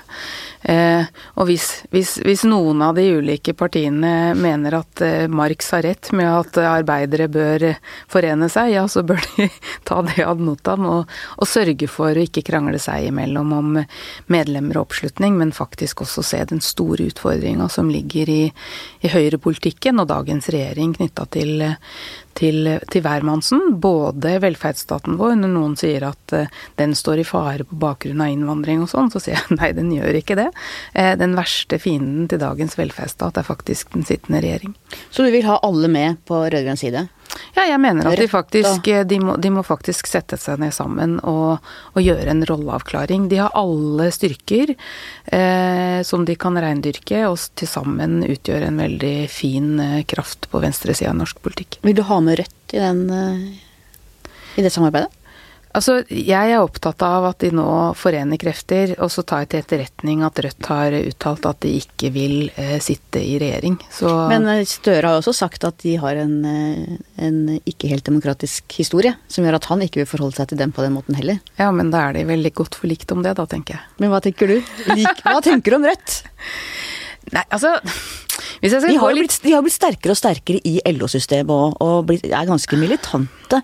Eh, 0.66 1.04
og 1.36 1.46
hvis, 1.46 1.66
hvis, 1.94 2.16
hvis, 2.26 2.42
noen 2.48 2.80
av 2.82 2.96
de 2.98 3.04
ulike 3.20 3.54
partiene 3.54 4.32
mener 4.40 4.80
at 4.80 5.04
eh, 5.04 5.28
Marx 5.30 5.68
har 5.76 5.84
rett 5.86 6.10
med 6.16 6.26
at 6.26 6.58
arbeidere 6.64 7.28
bør 7.30 7.68
forene 8.10 8.48
seg, 8.50 8.72
ja, 8.74 8.86
så 8.90 9.04
bør 9.06 9.20
de 9.36 9.50
ta 9.90 10.00
det 10.08 10.24
ad 10.26 10.42
notam 10.42 10.88
og, 10.90 11.12
og 11.36 11.50
sørge 11.52 11.92
for 11.92 12.16
å 12.16 12.24
ikke 12.24 12.46
krangle 12.48 12.80
seg 12.82 13.12
imellom 13.12 13.52
om 13.54 13.70
medlemmer 14.32 14.80
og 14.80 14.88
oppslutning, 14.88 15.36
men 15.38 15.54
faktisk 15.54 16.02
også 16.08 16.24
se 16.24 16.42
den 16.50 16.64
store 16.64 17.12
utfordringa 17.12 17.68
som 17.70 17.92
ligger 17.92 18.32
i, 18.32 18.42
i 19.04 19.12
høyrepolitikken 19.12 20.00
og 20.02 20.10
dagens 20.16 20.50
regjering 20.56 20.96
knytta 20.96 21.28
til, 21.36 21.68
til, 22.38 22.68
til 22.92 23.04
hvermannsen. 23.06 23.76
Både 23.82 24.38
velferdsstaten 24.44 25.18
vår, 25.20 25.36
når 25.42 25.54
noen 25.54 25.76
sier 25.80 26.08
at 26.10 26.36
uh, 26.36 26.62
den 26.80 26.96
står 26.98 27.24
i 27.24 27.28
fare 27.28 27.68
på 27.68 27.80
bakgrunn 27.82 28.24
av 28.24 28.34
innvandring 28.34 28.84
og 28.84 28.92
sånn, 28.92 29.12
så 29.14 29.22
sier 29.24 29.40
jeg 29.40 29.58
nei, 29.60 29.72
den 29.78 29.92
gjør 29.96 30.20
ikke 30.22 30.40
det. 30.40 30.50
Uh, 30.98 31.14
den 31.20 31.38
verste 31.38 31.80
fienden 31.82 32.30
til 32.32 32.42
dagens 32.44 32.78
velferdsstat 32.80 33.42
er 33.42 33.48
faktisk 33.48 33.94
den 33.96 34.08
sittende 34.08 34.44
regjering. 34.46 34.76
Så 35.10 35.26
du 35.26 35.32
vil 35.34 35.48
ha 35.48 35.60
alle 35.66 35.92
med 35.92 36.22
på 36.28 36.44
rød-grønn 36.46 36.80
side? 36.80 37.08
Ja, 37.56 37.66
jeg 37.68 37.80
mener 37.84 38.10
at 38.10 38.20
de 38.20 38.28
faktisk 38.32 38.88
eh, 38.92 39.04
de 39.08 39.20
må, 39.24 39.36
de 39.42 39.52
må 39.54 39.64
faktisk 39.66 40.08
sette 40.10 40.38
seg 40.40 40.62
ned 40.62 40.74
sammen 40.76 41.18
og, 41.28 41.64
og, 41.94 42.00
gjøre 42.04 42.32
en 42.32 42.46
rolleavklaring. 42.48 43.28
De 43.32 43.42
har 43.42 43.56
alle 43.58 44.10
styrker 44.16 44.76
eh, 44.76 46.00
som 46.08 46.26
de 46.28 46.38
kan 46.40 46.58
reindyrke, 46.62 47.26
og 47.30 47.40
til 47.60 47.70
sammen 47.70 48.22
utgjør 48.26 48.68
en 48.70 48.82
veldig 48.84 49.16
fin 49.32 49.76
eh, 49.82 50.02
kraft 50.08 50.50
på 50.52 50.64
venstresida 50.64 51.12
av 51.12 51.20
norsk 51.20 51.42
politikk. 51.46 51.80
Vil 51.86 51.98
du 51.98 52.06
ha 52.08 52.22
med 52.24 52.40
Rødt 52.42 52.76
i, 52.76 52.82
den, 52.82 53.06
eh, 53.12 54.34
i 54.60 54.66
det 54.66 54.74
samarbeidet? 54.74 55.12
Altså, 55.76 55.98
jeg 56.08 56.54
er 56.54 56.62
opptatt 56.64 57.04
av 57.04 57.26
at 57.32 57.44
de 57.44 57.50
nå 57.56 57.68
forener 58.00 58.40
krefter, 58.40 58.94
og 59.04 59.12
så 59.12 59.26
tar 59.28 59.44
jeg 59.44 59.52
til 59.52 59.64
etterretning 59.64 60.24
at 60.24 60.40
Rødt 60.46 60.70
har 60.72 60.96
uttalt 61.02 61.48
at 61.50 61.60
de 61.66 61.74
ikke 61.82 62.12
vil 62.16 62.36
eh, 62.56 62.78
sitte 62.84 63.20
i 63.20 63.36
regjering. 63.42 63.76
Så 63.92 64.12
Men 64.32 64.48
eh, 64.52 64.64
Støre 64.70 65.12
har 65.12 65.20
også 65.20 65.36
sagt 65.36 65.68
at 65.68 65.82
de 65.84 65.98
har 66.00 66.22
en, 66.22 66.38
eh, 66.48 66.98
en, 67.28 67.40
ikke 67.68 67.92
helt 67.92 68.08
demokratisk 68.08 68.78
historie, 68.80 69.16
som 69.28 69.44
gjør 69.44 69.60
at 69.60 69.70
han 69.72 69.84
ikke 69.84 70.04
vil 70.04 70.10
forholde 70.10 70.40
seg 70.40 70.52
til 70.52 70.62
dem 70.64 70.72
på 70.76 70.86
den 70.86 70.96
måten 70.96 71.18
heller. 71.20 71.42
Ja, 71.60 71.72
men 71.76 71.92
da 71.92 72.08
er 72.08 72.16
de 72.20 72.28
veldig 72.30 72.54
godt 72.56 72.80
forlikt 72.80 73.12
om 73.16 73.26
det, 73.26 73.36
da, 73.36 73.48
tenker 73.50 73.78
jeg. 73.78 73.84
Men 74.00 74.14
hva 74.14 74.24
tenker 74.24 74.56
du? 74.56 74.60
hva 75.26 75.42
tenker 75.44 75.76
du 75.76 75.80
om 75.82 75.90
Rødt? 75.92 76.22
Nei, 77.34 77.42
altså 77.50 77.80
de 78.62 78.70
har, 78.72 79.14
blitt, 79.14 79.38
de, 79.44 79.52
har 79.54 79.64
blitt, 79.66 79.76
sterkere 79.76 80.14
og 80.14 80.20
sterkere 80.20 80.62
i 80.68 80.78
LO-systemet 80.96 81.52
og, 81.52 81.78
og 81.84 82.08
blitt, 82.10 82.26
er 82.30 82.48
ganske 82.48 82.80
militante. 82.80 83.62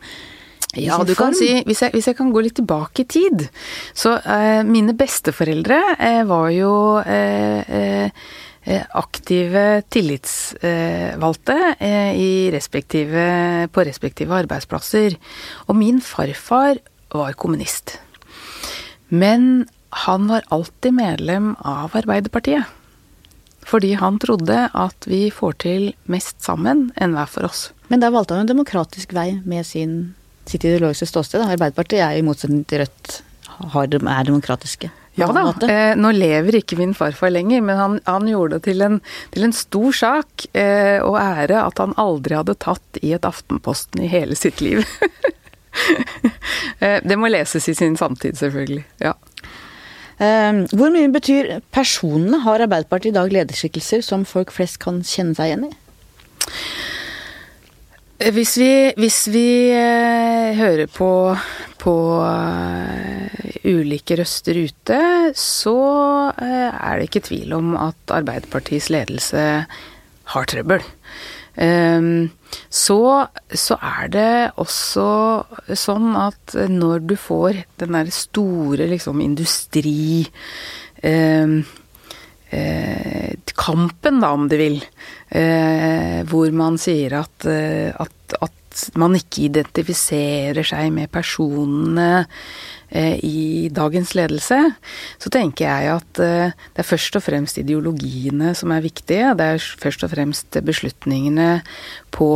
Ja, 0.79 1.01
du 1.03 1.11
kan 1.19 1.35
si, 1.35 1.49
hvis 1.67 1.81
jeg, 1.83 1.91
hvis 1.91 2.07
jeg, 2.07 2.15
kan 2.15 2.29
gå 2.31 2.43
litt 2.45 2.55
tilbake 2.55 3.03
i 3.03 3.09
tid, 3.09 3.43
så 3.97 4.15
eh, 4.19 4.61
mine 4.63 4.95
besteforeldre 4.95 5.79
eh, 5.97 6.21
var 6.29 6.47
jo 6.55 6.71
eh, 7.03 7.59
eh, 7.67 8.23
eh 8.61 8.85
aktive 8.95 9.81
tillitsvalgte 9.91 11.57
eh, 11.75 12.47
respektive, 12.53 13.25
på 13.73 13.83
respektive 13.83 14.37
arbeidsplasser. 14.37 15.17
Og 15.67 15.75
min 15.75 15.99
farfar 15.99 16.79
var 17.11 17.35
kommunist. 17.35 17.97
Men 19.09 19.67
han 20.07 20.29
var 20.31 20.47
alltid 20.47 20.95
medlem 20.95 21.55
av 21.59 21.97
Arbeiderpartiet. 21.99 22.63
Fordi 23.67 23.91
han 23.99 24.17
trodde 24.23 24.69
at 24.71 25.05
vi 25.07 25.25
får 25.35 25.59
til 25.65 25.91
mest 26.07 26.39
sammen 26.43 26.89
enn 26.95 27.17
hver 27.17 27.27
for 27.29 27.49
oss. 27.49 27.69
Men 27.91 27.99
da 27.99 28.09
valgte 28.13 28.37
han 28.37 28.45
en 28.45 28.53
demokratisk 28.55 29.11
vei 29.13 29.41
med 29.43 29.67
sin 29.67 30.13
sitt 30.51 30.65
ideologiske 30.67 31.09
ståsted. 31.09 31.43
Arbeiderpartiet 31.45 32.03
er 32.05 32.19
i 32.19 32.25
motsetning 32.25 32.65
til 32.67 32.83
Rødt 32.83 33.21
er 33.61 34.25
demokratiske. 34.25 34.89
Ja 35.19 35.27
da. 35.35 35.51
Eh, 35.67 35.93
nå 35.99 36.13
lever 36.15 36.61
ikke 36.61 36.77
min 36.79 36.93
farfar 36.95 37.33
lenger, 37.33 37.61
men 37.61 37.77
han, 37.77 37.97
han 38.07 38.27
gjorde 38.29 38.57
det 38.57 38.69
til 38.69 38.81
en, 38.85 38.99
til 39.33 39.43
en 39.43 39.53
stor 39.53 39.91
sak 39.91 40.45
eh, 40.55 41.03
og 41.03 41.17
ære 41.19 41.65
at 41.65 41.81
han 41.83 41.95
aldri 41.99 42.37
hadde 42.39 42.55
tatt 42.63 43.01
i 43.03 43.11
et 43.17 43.27
Aftenposten 43.27 44.05
i 44.05 44.09
hele 44.11 44.37
sitt 44.39 44.63
liv. 44.63 44.85
eh, 46.79 46.99
det 47.03 47.19
må 47.19 47.31
leses 47.31 47.67
i 47.67 47.75
sin 47.75 47.99
samtid, 47.99 48.39
selvfølgelig. 48.39 48.85
Ja. 49.03 49.13
Eh, 50.21 50.63
hvor 50.71 50.95
mye 50.95 51.11
betyr 51.11 51.57
personene? 51.75 52.41
Har 52.45 52.63
Arbeiderpartiet 52.63 53.11
i 53.11 53.19
dag 53.19 53.35
lederskikkelser 53.35 54.05
som 54.05 54.25
folk 54.25 54.55
flest 54.55 54.79
kan 54.83 55.03
kjenne 55.03 55.35
seg 55.37 55.51
igjen 55.51 55.69
i? 55.69 55.75
Hvis 58.21 58.53
vi, 58.61 58.71
hvis 59.01 59.19
vi 59.33 59.71
eh, 59.73 60.53
hører 60.53 60.85
på, 60.93 61.09
på 61.81 61.93
uh, 62.21 63.47
ulike 63.65 64.19
røster 64.19 64.59
ute, 64.61 64.99
så 65.33 65.77
er 66.37 66.99
det 66.99 67.07
ikke 67.07 67.23
tvil 67.25 67.55
om 67.57 67.73
at 67.81 68.13
Arbeiderpartiets 68.13 68.91
ledelse 68.93 69.45
har 70.35 70.51
trøbbel. 70.51 70.85
Um, 71.57 72.29
så, 72.69 73.27
så, 73.49 73.75
er 73.81 74.07
det 74.13 74.35
også 74.61 75.07
sånn 75.75 76.13
at 76.15 76.55
når 76.71 77.03
du 77.09 77.17
får 77.19 77.63
den 77.81 77.97
der 77.97 78.11
store 78.15 78.87
liksom 78.93 79.19
industri 79.23 80.23
eh, 81.03 81.59
kampen, 83.57 84.21
da, 84.23 84.31
om 84.35 84.47
du 84.51 84.57
vil, 84.59 84.81
eh, 85.29 86.21
hvor 86.29 86.51
man 86.55 86.79
sier 86.81 87.19
at, 87.21 87.47
eh, 87.49 87.91
at, 87.91 88.37
at, 88.41 88.57
man 88.95 89.17
ikke 89.17 89.49
identifiserer 89.49 90.63
seg 90.63 90.93
med 90.95 91.11
personene 91.11 92.23
eh, 92.87 93.17
i 93.19 93.67
dagens 93.67 94.13
ledelse, 94.15 94.59
så 95.19 95.31
tenker 95.33 95.67
jeg 95.67 95.91
at 95.97 96.21
eh, 96.23 96.53
det 96.55 96.79
er 96.79 96.87
først 96.87 97.19
og 97.19 97.25
fremst 97.25 97.59
ideologiene 97.59 98.53
som 98.55 98.71
er 98.71 98.85
viktige. 98.85 99.33
Det 99.35 99.49
er 99.57 99.69
først 99.83 100.07
og 100.07 100.13
fremst 100.13 100.55
beslutningene 100.63 101.49
på 102.15 102.31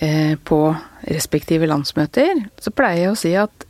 eh, 0.00 0.34
på 0.48 0.60
respektive 1.08 1.68
landsmøter, 1.68 2.46
så 2.60 2.72
pleier 2.74 3.08
jeg 3.08 3.12
å 3.12 3.18
si 3.20 3.34
at 3.38 3.68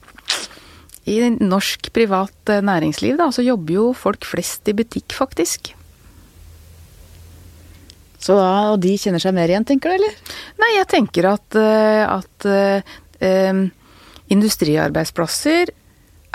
i 1.09 1.18
norsk 1.40 1.90
privat 1.96 2.53
eh, 2.53 2.62
næringsliv 2.64 3.18
da, 3.20 3.31
så 3.33 3.44
jobber 3.46 3.79
jo 3.79 3.88
folk 3.96 4.27
flest 4.29 4.68
i 4.68 4.77
butikk, 4.77 5.14
faktisk. 5.16 5.72
Så 8.19 8.37
da, 8.39 8.73
Og 8.73 8.81
de 8.83 8.97
kjenner 8.99 9.23
seg 9.23 9.35
mer 9.37 9.51
igjen, 9.51 9.67
tenker 9.69 9.93
du, 9.93 9.99
eller? 9.99 10.37
Nei, 10.59 10.73
jeg 10.77 10.89
tenker 10.91 11.29
at, 11.31 11.59
eh, 11.59 12.05
at 12.05 12.49
uh, 12.51 13.61
industriarbeidsplasser 14.35 15.71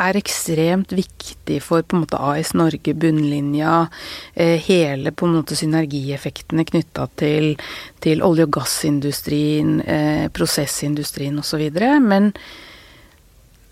er 0.04 0.18
ekstremt 0.18 0.96
viktig 0.96 1.60
for 1.62 1.86
på 1.86 1.96
en 1.96 2.06
måte 2.06 2.18
AS 2.18 2.56
Norge, 2.58 2.96
bunnlinja, 2.98 3.84
eh, 4.34 4.56
hele 4.66 5.12
på 5.14 5.28
en 5.28 5.36
måte 5.38 5.56
synergieffektene 5.60 6.66
knytta 6.66 7.06
til, 7.22 7.54
til 8.02 8.24
olje- 8.26 8.48
og 8.48 8.56
gassindustrien, 8.58 9.76
eh, 9.86 10.28
prosessindustrien 10.34 11.38
osv. 11.44 11.68
Men 12.02 12.32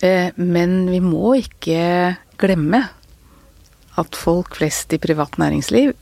Eh, 0.01 0.33
men 0.35 0.87
vi 0.89 0.99
må 1.03 1.35
ikke 1.37 1.81
glemme 2.41 2.81
at 4.01 4.17
folk 4.17 4.57
flest 4.57 4.93
i 4.95 5.01
privat 5.01 5.37
næringsliv, 5.41 5.93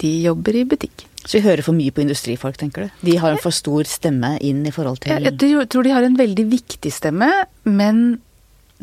de 0.00 0.12
jobber 0.24 0.56
i 0.56 0.64
butikk. 0.68 1.04
Så 1.24 1.38
vi 1.38 1.44
hører 1.46 1.64
for 1.64 1.76
mye 1.76 1.92
på 1.94 2.02
industrifolk, 2.04 2.58
tenker 2.60 2.86
du? 2.86 3.00
De 3.08 3.16
har 3.20 3.32
en 3.32 3.40
for 3.40 3.54
stor 3.54 3.88
stemme 3.88 4.34
inn 4.44 4.60
i 4.68 4.72
forhold 4.74 5.00
til 5.04 5.24
Jeg 5.24 5.68
tror 5.72 5.86
de 5.86 5.94
har 5.94 6.04
en 6.04 6.18
veldig 6.18 6.44
viktig 6.50 6.92
stemme, 6.92 7.30
men 7.64 8.20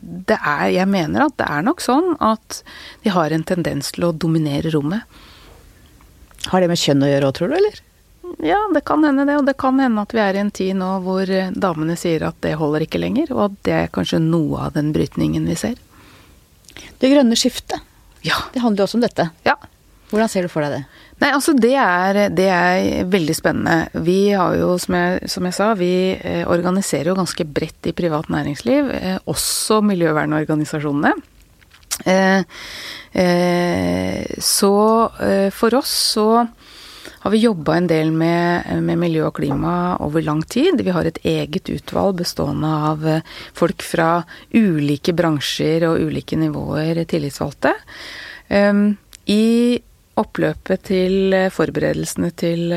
det 0.01 0.37
er 0.39 0.71
Jeg 0.71 0.87
mener 0.89 1.27
at 1.27 1.35
det 1.37 1.45
er 1.51 1.61
nok 1.67 1.83
sånn 1.83 2.15
at 2.23 2.63
de 3.03 3.13
har 3.13 3.33
en 3.35 3.43
tendens 3.45 3.91
til 3.93 4.07
å 4.07 4.15
dominere 4.15 4.71
rommet. 4.73 5.05
Har 6.49 6.63
det 6.63 6.71
med 6.71 6.81
kjønn 6.81 7.05
å 7.05 7.09
gjøre 7.11 7.29
òg, 7.29 7.35
tror 7.37 7.51
du, 7.51 7.57
eller? 7.59 7.81
Ja, 8.41 8.57
det 8.73 8.81
kan 8.87 9.03
hende 9.05 9.27
det. 9.27 9.37
Og 9.37 9.45
det 9.45 9.57
kan 9.61 9.77
hende 9.83 10.01
at 10.01 10.15
vi 10.15 10.23
er 10.23 10.37
i 10.37 10.41
en 10.41 10.51
tid 10.55 10.73
nå 10.79 10.89
hvor 11.05 11.29
eh, 11.29 11.51
damene 11.53 11.97
sier 11.99 12.23
at 12.25 12.39
det 12.41 12.55
holder 12.57 12.87
ikke 12.87 13.01
lenger, 13.01 13.33
og 13.35 13.43
at 13.49 13.59
det 13.67 13.75
er 13.77 13.93
kanskje 13.93 14.21
noe 14.23 14.65
av 14.65 14.73
den 14.77 14.89
brytningen 14.95 15.45
vi 15.49 15.57
ser. 15.59 15.77
Det 17.01 17.11
grønne 17.11 17.37
skiftet, 17.37 17.83
ja. 18.25 18.37
det 18.53 18.63
handler 18.63 18.83
jo 18.83 18.87
også 18.87 18.99
om 19.01 19.05
dette. 19.05 19.27
Ja. 19.45 19.57
Hvordan 20.11 20.29
ser 20.31 20.45
du 20.45 20.51
for 20.51 20.65
deg 20.65 20.75
det? 20.75 20.81
Nei, 21.21 21.29
altså 21.31 21.53
det 21.55 21.73
er, 21.79 22.19
det 22.35 22.47
er 22.51 23.09
veldig 23.11 23.35
spennende. 23.37 24.03
Vi 24.05 24.33
har 24.35 24.57
jo, 24.59 24.73
som 24.81 24.97
jeg, 24.97 25.29
som 25.31 25.47
jeg 25.47 25.55
sa, 25.55 25.71
vi 25.79 25.93
eh, 26.17 26.43
organiserer 26.49 27.11
jo 27.11 27.19
ganske 27.19 27.45
bredt 27.47 27.87
i 27.87 27.95
privat 27.95 28.27
næringsliv. 28.33 28.91
Eh, 28.97 29.19
også 29.31 29.81
miljøvernorganisasjonene. 29.87 31.15
så 34.41 34.75
for 35.53 35.75
oss 35.77 35.91
så 36.15 36.27
har 37.21 37.31
vi 37.31 37.37
jobba 37.37 37.75
en 37.75 37.87
del 37.87 38.11
med, 38.11 38.65
med, 38.81 38.97
miljø 38.97 39.27
og 39.27 39.35
klima 39.37 39.97
over 40.01 40.23
lang 40.25 40.41
tid. 40.41 40.81
Vi 40.81 40.93
har 40.93 41.05
et 41.05 41.19
eget 41.27 41.69
utvalg 41.69 42.17
bestående 42.23 42.71
av 42.89 43.05
eh, 43.07 43.21
folk 43.53 43.85
fra 43.85 44.23
ulike 44.57 45.13
bransjer 45.13 45.85
og 45.89 46.01
ulike 46.01 46.39
nivåer 46.41 47.03
tillitsvalgte. 47.05 47.75
Um, 48.49 48.95
I 49.29 49.77
oppløpet 50.19 50.85
til 50.89 51.35
eh, 51.35 51.51
forberedelsene 51.53 52.31
til 52.37 52.73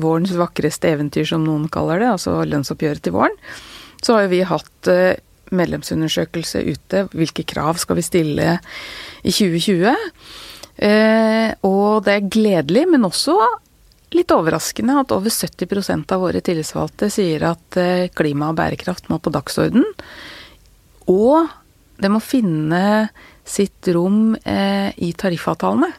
vårens 0.00 0.34
vakreste 0.38 0.92
eventyr, 0.94 1.26
som 1.28 1.44
noen 1.46 1.68
kaller 1.72 2.02
det, 2.02 2.12
altså 2.14 2.38
lønnsoppgjøret 2.48 3.04
til 3.04 3.16
våren, 3.16 3.36
så 4.04 4.16
har 4.16 4.26
jo 4.26 4.34
vi 4.34 4.42
hatt 4.44 4.90
medlemsundersøkelse 5.54 6.60
ute. 6.66 7.04
Hvilke 7.14 7.44
krav 7.48 7.78
skal 7.80 7.98
vi 8.00 8.04
stille 8.04 8.56
i 9.22 9.32
2020? 9.32 9.94
og 10.74 11.90
det 12.02 12.12
er 12.16 12.30
gledelig, 12.34 12.82
men 12.90 13.06
også 13.06 13.36
litt 14.16 14.32
overraskende 14.34 14.96
at 14.98 15.12
over 15.14 15.30
70% 15.30 16.10
av 16.10 16.24
våre 16.24 16.42
tillitsvalgte 16.42 17.06
sier 17.14 17.44
at 17.46 17.78
klima 18.18 18.48
og 18.50 18.58
bærekraft 18.58 19.06
må 19.08 19.20
på 19.22 19.30
dagsorden. 19.32 19.86
Og 21.06 21.46
det 22.00 22.10
må 22.10 22.20
finne 22.22 23.08
sitt 23.44 23.88
rom 23.94 24.34
eh, 24.42 24.90
i 24.96 25.12
tariffavtalene. 25.16 25.90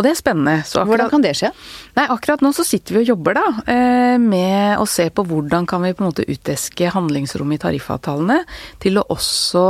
Og 0.00 0.06
det 0.06 0.14
er 0.14 0.16
spennende. 0.16 0.62
Akkurat, 0.64 0.88
hvordan 0.88 1.10
kan 1.12 1.24
det 1.26 1.34
skje? 1.36 1.50
Nei, 1.98 2.06
Akkurat 2.08 2.40
nå 2.40 2.54
så 2.56 2.64
sitter 2.64 2.96
vi 2.96 3.02
og 3.02 3.10
jobber 3.10 3.36
da, 3.36 3.42
eh, 3.68 4.16
med 4.16 4.80
å 4.80 4.86
se 4.88 5.10
på 5.12 5.26
hvordan 5.28 5.68
kan 5.68 5.84
vi 5.84 5.92
på 5.92 6.00
en 6.00 6.08
måte 6.08 6.24
uteske 6.24 6.88
handlingsrommet 6.94 7.60
i 7.60 7.62
tariffavtalene 7.66 8.38
til 8.80 8.96
å 8.96 9.04
også 9.12 9.66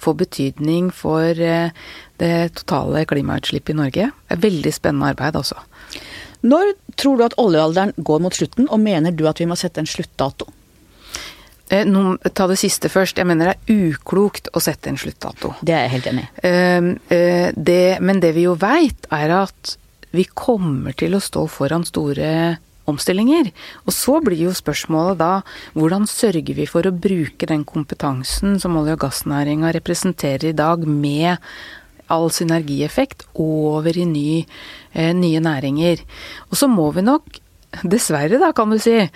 få 0.00 0.16
betydning 0.16 0.88
for 0.88 1.36
eh, 1.36 1.68
det 2.16 2.32
totale 2.62 3.04
klimautslippet 3.04 3.76
i 3.76 3.80
Norge. 3.82 4.08
Det 4.08 4.38
er 4.38 4.44
veldig 4.48 4.72
spennende 4.72 5.12
arbeid, 5.12 5.36
altså. 5.36 5.60
Når 6.48 6.72
tror 6.96 7.20
du 7.20 7.28
at 7.28 7.36
oljealderen 7.40 7.92
går 8.00 8.24
mot 8.24 8.40
slutten, 8.40 8.70
og 8.72 8.80
mener 8.80 9.12
du 9.12 9.28
at 9.28 9.40
vi 9.40 9.48
må 9.52 9.56
sette 9.60 9.84
en 9.84 9.88
sluttdato? 9.88 10.48
Eh, 11.74 11.86
no, 11.88 12.14
ta 12.36 12.46
det 12.50 12.58
siste 12.60 12.90
først. 12.92 13.18
Jeg 13.18 13.26
mener 13.28 13.50
det 13.50 13.54
er 13.56 13.88
uklokt 13.88 14.50
å 14.54 14.62
sette 14.62 14.92
en 14.92 15.00
sluttdato. 15.00 15.54
Det 15.64 15.74
er 15.74 15.86
jeg 15.86 15.94
helt 15.96 16.10
enig 16.12 16.26
i. 16.26 16.28
Ehm, 16.50 16.90
eh, 17.10 17.96
men 18.00 18.20
det 18.22 18.34
vi 18.36 18.46
jo 18.46 18.54
veit, 18.60 19.08
er 19.10 19.34
at 19.42 19.76
vi 20.14 20.26
kommer 20.30 20.94
til 20.94 21.16
å 21.16 21.22
stå 21.22 21.48
foran 21.50 21.86
store 21.88 22.58
omstillinger. 22.90 23.50
Og 23.88 23.96
så 23.96 24.20
blir 24.22 24.44
jo 24.44 24.52
spørsmålet 24.54 25.18
da 25.18 25.32
hvordan 25.74 26.06
sørger 26.06 26.54
vi 26.54 26.66
for 26.68 26.86
å 26.86 26.94
bruke 26.94 27.48
den 27.48 27.64
kompetansen 27.64 28.60
som 28.60 28.76
olje- 28.76 28.94
og 28.94 29.06
gassnæringa 29.06 29.72
representerer 29.74 30.52
i 30.52 30.58
dag, 30.58 30.86
med 30.86 31.38
all 32.12 32.28
synergieffekt 32.28 33.24
over 33.40 33.96
i 33.96 34.04
ny, 34.04 34.44
eh, 34.92 35.12
nye 35.12 35.40
næringer. 35.40 36.04
Og 36.50 36.56
så 36.60 36.68
må 36.68 36.92
vi 36.94 37.00
nok, 37.02 37.40
dessverre 37.82 38.38
da, 38.38 38.52
kan 38.52 38.70
du 38.70 38.78
si, 38.78 39.10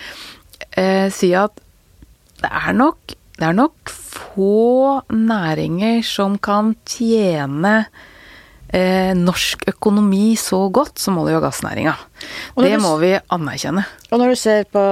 eh, 0.73 1.11
si 1.11 1.35
at 1.35 1.53
det 2.43 2.51
er 2.51 2.77
nok 2.77 3.17
det 3.39 3.47
er 3.47 3.55
nok 3.55 3.91
få 3.93 4.99
næringer 5.15 6.01
som 6.03 6.35
kan 6.43 6.73
tjene 6.89 7.85
eh, 8.75 9.13
norsk 9.15 9.63
økonomi 9.71 10.33
så 10.39 10.65
godt 10.75 10.99
som 10.99 11.21
olje- 11.23 11.37
og 11.39 11.45
gassnæringa. 11.47 11.95
Det 12.59 12.73
må 12.83 12.97
vi 12.99 13.13
anerkjenne. 13.15 13.85
Og 14.11 14.19
når 14.19 14.35
du 14.35 14.41
ser 14.41 14.67
på 14.67 14.83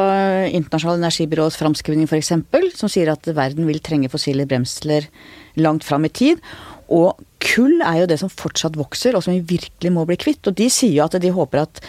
Internasjonale 0.55 1.03
energibyrås 1.03 1.59
framskrivning 1.59 2.07
f.eks., 2.07 2.33
som 2.79 2.93
sier 2.93 3.11
at 3.11 3.27
verden 3.35 3.67
vil 3.67 3.83
trenge 3.83 4.13
fossile 4.13 4.47
bremsler 4.47 5.11
langt 5.59 5.83
fram 5.83 6.07
i 6.07 6.13
tid, 6.15 6.39
og 6.87 7.19
kull 7.43 7.83
er 7.85 8.01
jo 8.01 8.09
det 8.11 8.19
som 8.21 8.33
fortsatt 8.33 8.77
vokser, 8.79 9.17
og 9.17 9.25
som 9.25 9.35
vi 9.35 9.57
virkelig 9.57 9.93
må 9.93 10.07
bli 10.09 10.17
kvitt. 10.21 10.47
Og 10.49 10.57
de 10.57 10.69
sier 10.73 10.95
jo 10.97 11.05
at 11.05 11.17
de 11.21 11.33
håper 11.35 11.63
at 11.63 11.81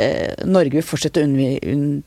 eh, 0.00 0.32
Norge 0.48 0.78
vil 0.78 0.86
fortsette 0.86 1.22
å 1.22 1.28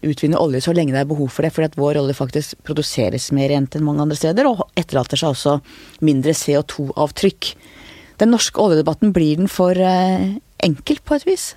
utvinne 0.08 0.42
olje 0.42 0.64
så 0.66 0.74
lenge 0.76 0.96
det 0.96 1.04
er 1.04 1.12
behov 1.12 1.30
for 1.34 1.46
det, 1.46 1.54
fordi 1.56 1.70
at 1.72 1.78
vår 1.80 2.02
olje 2.02 2.18
faktisk 2.18 2.58
produseres 2.68 3.30
mer 3.36 3.52
rent 3.54 3.78
enn 3.78 3.86
mange 3.86 4.06
andre 4.06 4.18
steder, 4.20 4.50
og 4.50 4.66
etterlater 4.80 5.20
seg 5.20 5.36
også 5.36 5.60
mindre 6.06 6.36
CO2-avtrykk. 6.38 7.54
Den 8.22 8.34
norske 8.34 8.62
oljedebatten, 8.62 9.14
blir 9.14 9.38
den 9.44 9.52
for 9.52 9.78
eh, 9.78 10.38
enkel 10.66 11.02
på 11.06 11.20
et 11.20 11.28
vis? 11.30 11.52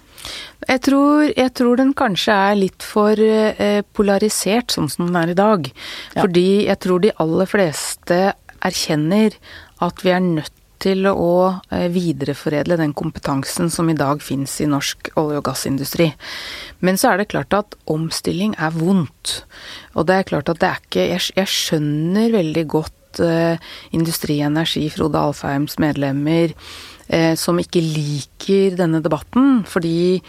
Jeg 0.68 0.82
tror, 0.84 1.30
jeg 1.32 1.52
tror, 1.56 1.78
den 1.80 1.94
kanskje 1.96 2.36
er 2.36 2.58
litt 2.58 2.84
for 2.84 3.16
eh, 3.16 3.80
polarisert 3.96 4.74
sånn 4.74 4.90
som 4.92 5.08
den 5.08 5.16
er 5.16 5.32
i 5.32 5.38
dag. 5.38 5.70
Ja. 6.12 6.20
Fordi 6.20 6.48
jeg 6.66 6.80
tror 6.84 7.00
de 7.00 7.16
aller 7.24 7.48
fleste 7.48 8.22
erkjenner 8.60 9.36
at 9.80 10.04
vi 10.04 10.12
er 10.12 10.20
nødt 10.20 10.52
til 10.82 11.08
å 11.10 11.60
eh, 11.70 11.88
videreforedle 11.92 12.78
den 12.80 12.94
kompetansen 12.96 13.70
som 13.72 13.90
i 13.90 13.96
dag 13.98 14.22
finnes 14.24 14.54
i 14.62 14.68
norsk 14.70 15.12
olje- 15.20 15.40
og 15.40 15.46
gassindustri. 15.50 16.10
Men 16.84 17.00
så 17.00 17.12
er 17.12 17.20
det 17.20 17.30
klart 17.32 17.56
at 17.56 17.76
omstilling 17.90 18.56
er 18.58 18.74
vondt. 18.76 19.42
Og 19.94 20.08
det 20.08 20.16
er 20.16 20.30
klart 20.30 20.52
at 20.52 20.62
det 20.62 20.70
er 20.70 20.80
ikke 20.80 21.08
Jeg, 21.10 21.26
jeg 21.36 21.50
skjønner 21.50 22.32
veldig 22.34 22.64
godt 22.70 23.20
eh, 23.24 23.74
Industri 23.96 24.40
Energi, 24.44 24.86
Frode 24.92 25.20
Alfheims 25.20 25.78
medlemmer, 25.82 26.54
eh, 27.08 27.34
som 27.38 27.60
ikke 27.60 27.82
liker 27.84 28.78
denne 28.80 29.02
debatten. 29.04 29.62
Fordi 29.68 30.20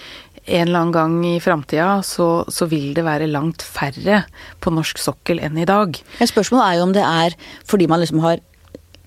en 0.46 0.68
eller 0.68 0.80
annen 0.80 0.94
gang 0.96 1.18
i 1.28 1.40
framtida 1.44 2.02
så, 2.06 2.44
så, 2.50 2.66
vil 2.72 2.96
det 2.98 3.06
være 3.06 3.30
langt 3.30 3.62
færre 3.62 4.24
på 4.60 4.74
norsk 4.74 5.00
sokkel 5.02 5.42
enn 5.44 5.60
i 5.62 5.68
dag. 5.70 6.00
Spørsmålet 6.18 6.66
er 6.66 6.80
jo 6.80 6.88
om 6.88 6.96
det 6.96 7.06
er 7.06 7.36
fordi 7.70 7.88
man 7.92 8.02
liksom 8.02 8.24
har 8.26 8.42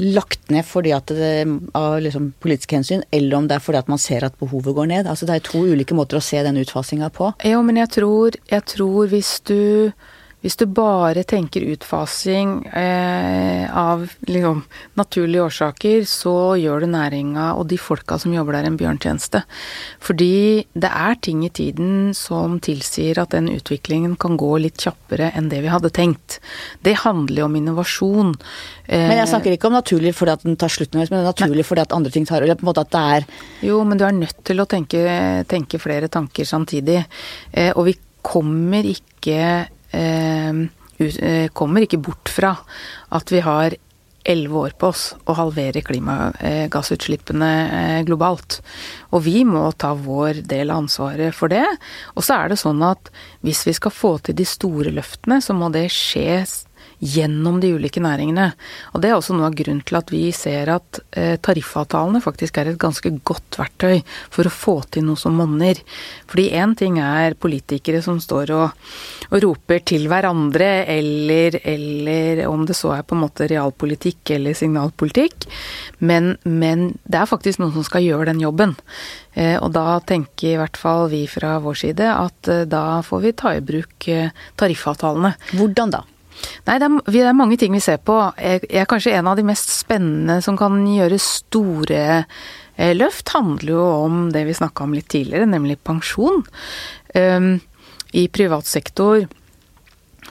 lagt 0.03 0.51
ned 0.51 0.67
fordi 0.67 0.93
at 0.97 1.11
det, 1.15 1.45
av 1.79 1.99
liksom 2.03 2.33
politiske 2.43 2.79
hensyn, 2.79 3.05
eller 3.15 3.39
om 3.39 3.49
det 3.49 3.59
er 3.59 3.65
fordi 3.65 3.81
at 3.83 3.91
man 3.93 4.01
ser 4.03 4.27
at 4.27 4.37
behovet 4.41 4.75
går 4.75 4.91
ned. 4.91 5.07
Altså 5.11 5.29
Det 5.29 5.37
er 5.37 5.47
to 5.47 5.63
ulike 5.63 5.97
måter 5.97 6.19
å 6.19 6.25
se 6.25 6.43
den 6.43 6.59
utfasinga 6.61 7.11
på. 7.15 7.31
Jo, 7.47 7.63
men 7.67 7.79
jeg 7.83 7.93
tror, 7.99 8.39
jeg 8.51 8.67
tror 8.75 9.13
hvis 9.13 9.37
du 9.47 9.93
hvis 10.45 10.59
du 10.61 10.67
bare 10.69 11.23
tenker 11.25 11.65
utfasing 11.73 12.67
eh, 12.77 13.65
av 13.65 14.03
liksom, 14.29 14.61
naturlige 15.01 15.47
årsaker, 15.47 16.03
så 16.05 16.35
gjør 16.61 16.85
du 16.85 16.91
næringa 16.93 17.47
og 17.57 17.71
de 17.71 17.79
folka 17.81 18.19
som 18.21 18.35
jobber 18.35 18.59
der, 18.59 18.69
en 18.69 18.77
bjørntjeneste. 18.77 19.41
Fordi 20.05 20.67
det 20.77 20.91
er 20.91 21.17
ting 21.25 21.47
i 21.47 21.53
tiden 21.55 22.13
som 22.19 22.59
tilsier 22.61 23.23
at 23.23 23.33
den 23.33 23.49
utviklingen 23.55 24.19
kan 24.21 24.37
gå 24.37 24.53
litt 24.61 24.85
kjappere 24.85 25.31
enn 25.33 25.49
det 25.49 25.63
vi 25.65 25.73
hadde 25.73 25.95
tenkt. 25.97 26.43
Det 26.85 26.99
handler 27.07 27.41
jo 27.41 27.49
om 27.49 27.57
innovasjon. 27.63 28.35
Eh, 28.85 29.09
men 29.09 29.23
jeg 29.23 29.33
snakker 29.33 29.57
ikke 29.57 29.73
om 29.73 29.79
naturlig 29.79 30.13
fordi 30.19 30.37
at 30.37 30.45
den 30.45 30.61
tar 30.61 30.73
slutt, 30.77 30.93
men 30.93 31.07
det 31.07 31.23
er 31.23 31.31
naturlig 31.31 31.65
fordi 31.65 31.87
at 31.87 31.97
andre 31.97 32.13
ting 32.13 32.29
tar 32.29 32.45
Eller 32.45 32.59
på 32.61 32.67
en 32.67 32.69
måte 32.69 32.85
at 32.85 32.93
det 32.93 33.05
er 33.17 33.25
Jo, 33.65 33.81
men 33.89 33.97
du 33.97 34.05
er 34.05 34.13
nødt 34.13 34.45
til 34.45 34.61
å 34.61 34.69
tenke, 34.69 35.01
tenke 35.49 35.81
flere 35.81 36.13
tanker 36.13 36.45
samtidig. 36.45 37.01
Eh, 37.57 37.73
og 37.73 37.89
vi 37.89 37.97
kommer 38.25 38.85
ikke 38.85 39.73
kommer 41.55 41.85
ikke 41.85 41.99
bort 42.03 42.31
fra 42.31 42.53
at 43.15 43.33
vi 43.35 43.41
har 43.43 43.75
elleve 44.25 44.61
år 44.67 44.75
på 44.81 44.89
oss 44.89 45.05
å 45.29 45.37
halvere 45.37 45.83
klimagassutslippene 45.85 47.51
eh, 47.65 48.01
globalt. 48.09 48.61
Og 49.13 49.25
vi 49.27 49.45
må 49.49 49.67
ta 49.77 49.93
vår 49.99 50.43
del 50.49 50.73
av 50.73 50.85
ansvaret 50.85 51.37
for 51.37 51.53
det. 51.53 51.67
Og 52.17 52.25
så 52.25 52.39
er 52.41 52.53
det 52.53 52.61
sånn 52.61 52.83
at 52.87 53.13
hvis 53.45 53.65
vi 53.69 53.77
skal 53.77 53.95
få 53.95 54.17
til 54.25 54.39
de 54.39 54.49
store 54.49 54.95
løftene, 54.97 55.41
så 55.45 55.57
må 55.57 55.71
det 55.75 55.91
skje 55.93 56.41
gjennom 57.05 57.59
de 57.61 57.75
ulike 57.77 58.01
næringene. 58.01 58.49
Og 58.95 59.03
det 59.03 59.11
er 59.11 59.19
også 59.19 59.37
noe 59.37 59.51
av 59.51 59.57
grunnen 59.59 59.83
til 59.85 59.99
at 59.99 60.11
vi 60.13 60.23
ser 60.35 60.71
at 60.73 61.01
eh, 61.13 61.37
tariffavtalene 61.45 62.23
faktisk 62.25 62.59
er 62.61 62.71
et 62.71 62.81
ganske 62.81 63.11
godt 63.27 63.59
verktøy 63.61 64.01
for 64.33 64.49
å 64.49 64.53
få 64.53 64.77
til 64.95 65.05
noe 65.09 65.21
som 65.21 65.37
monner. 65.37 65.81
Fordi 66.31 66.47
én 66.57 66.73
ting 66.79 66.97
er 67.03 67.37
politikere 67.37 68.01
som 68.05 68.21
står 68.23 68.55
og, 68.57 68.87
og 69.29 69.45
roper 69.45 69.85
til 69.85 70.09
hverandre, 70.09 70.71
eller, 70.95 71.59
eller, 71.61 72.45
om 72.49 72.65
det 72.65 72.79
så 72.79 72.95
er 72.97 73.05
på 73.05 73.19
en 73.19 73.25
måte 73.27 73.51
realpolitikk 73.51 74.35
eller 74.39 74.57
signalpolitikk, 74.57 75.49
men, 76.01 76.35
men 76.49 76.95
det 77.05 77.21
er 77.21 77.29
faktisk 77.29 77.61
noen 77.61 77.75
som 77.77 77.85
skal 77.87 78.07
gjøre 78.07 78.31
den 78.33 78.41
jobben. 78.45 78.75
Eh, 79.35 79.59
og 79.59 79.75
da 79.77 80.01
tenker 80.07 80.55
i 80.55 80.57
hvert 80.61 80.81
fall 80.81 81.11
vi 81.13 81.27
fra 81.29 81.59
vår 81.61 81.79
side 81.85 82.09
at 82.09 82.51
eh, 82.53 82.65
da 82.71 83.03
får 83.05 83.25
vi 83.27 83.37
ta 83.37 83.55
i 83.59 83.63
bruk 83.65 84.09
tariffavtalene. 84.57 85.35
Hvordan 85.59 85.97
da? 85.99 86.05
Nei, 86.67 86.79
det 86.81 86.89
er, 86.89 86.99
det 87.11 87.23
er, 87.23 87.37
mange 87.37 87.59
ting 87.61 87.75
vi 87.77 87.83
ser 87.85 88.01
på. 88.03 88.17
Jeg, 88.41 88.65
jeg 88.69 88.83
er 88.83 88.91
kanskje 88.91 89.15
en 89.19 89.31
av 89.31 89.39
de 89.39 89.47
mest 89.47 89.73
spennende 89.73 90.41
som 90.45 90.59
kan 90.59 90.81
gjøre 90.89 91.21
store 91.23 92.03
eh, 92.25 92.95
løft, 92.97 93.35
handler 93.37 93.77
jo 93.77 93.87
om 94.07 94.27
det 94.35 94.47
vi 94.49 94.57
snakka 94.57 94.87
om 94.87 94.97
litt 94.97 95.11
tidligere, 95.13 95.49
nemlig 95.51 95.81
pensjon. 95.85 96.45
Um, 97.15 97.57
I 98.15 98.29
privat 98.33 98.67
sektor 98.71 99.27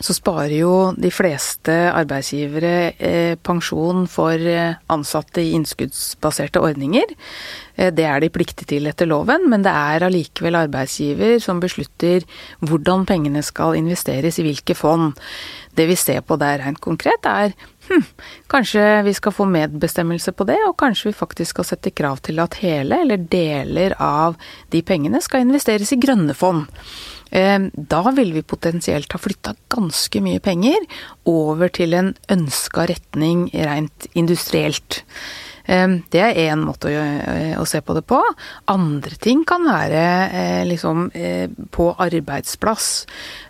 så 0.02 0.14
sparer 0.16 0.56
jo 0.58 0.76
de 0.98 1.12
fleste 1.14 1.74
arbeidsgivere 1.94 2.78
eh, 2.98 3.36
pensjon 3.38 4.08
for 4.10 4.34
eh, 4.34 4.80
ansatte 4.90 5.44
i 5.44 5.52
innskuddsbaserte 5.54 6.64
ordninger. 6.64 7.14
Det 7.74 8.06
er 8.06 8.22
de 8.22 8.30
pliktige 8.30 8.70
til 8.70 8.90
etter 8.90 9.08
loven, 9.10 9.48
men 9.50 9.64
det 9.66 9.72
er 9.74 10.04
allikevel 10.06 10.58
arbeidsgiver 10.60 11.40
som 11.42 11.62
beslutter 11.62 12.26
hvordan 12.62 13.06
pengene 13.10 13.42
skal 13.46 13.78
investeres 13.80 14.38
i 14.38 14.46
hvilke 14.46 14.76
fond. 14.78 15.16
Det 15.74 15.88
vi 15.90 15.96
ser 15.98 16.22
på 16.22 16.38
der 16.42 16.62
rent 16.62 16.82
konkret, 16.84 17.26
er 17.26 17.54
hm, 17.88 18.04
kanskje 18.52 18.84
vi 19.08 19.14
skal 19.18 19.34
få 19.36 19.48
medbestemmelse 19.50 20.34
på 20.38 20.46
det, 20.50 20.60
og 20.68 20.78
kanskje 20.80 21.10
vi 21.10 21.18
faktisk 21.18 21.56
skal 21.56 21.68
sette 21.72 21.94
krav 21.96 22.22
til 22.26 22.42
at 22.44 22.60
hele 22.62 23.02
eller 23.06 23.26
deler 23.32 23.96
av 24.02 24.38
de 24.74 24.84
pengene 24.86 25.22
skal 25.24 25.48
investeres 25.48 25.96
i 25.96 26.00
grønne 26.02 26.36
fond. 26.38 26.68
Eh, 27.34 27.60
da 27.74 28.04
vil 28.14 28.36
vi 28.36 28.46
potensielt 28.46 29.14
ha 29.16 29.22
flytta 29.22 29.56
ganske 29.74 30.22
mye 30.22 30.42
penger 30.44 30.86
over 31.30 31.74
til 31.74 31.98
en 31.98 32.14
ønska 32.30 32.86
retning 32.92 33.48
rent 33.54 34.06
industrielt. 34.14 35.02
Det 35.64 36.20
er 36.20 36.40
én 36.50 36.60
måte 36.60 36.92
å, 36.92 37.04
å, 37.62 37.66
se 37.70 37.80
på 37.80 37.96
det 37.96 38.04
på. 38.10 38.20
Andre 38.72 39.16
ting 39.22 39.46
kan 39.48 39.64
være 39.64 40.66
liksom 40.68 41.08
på 41.72 41.86
arbeidsplass. 42.04 42.90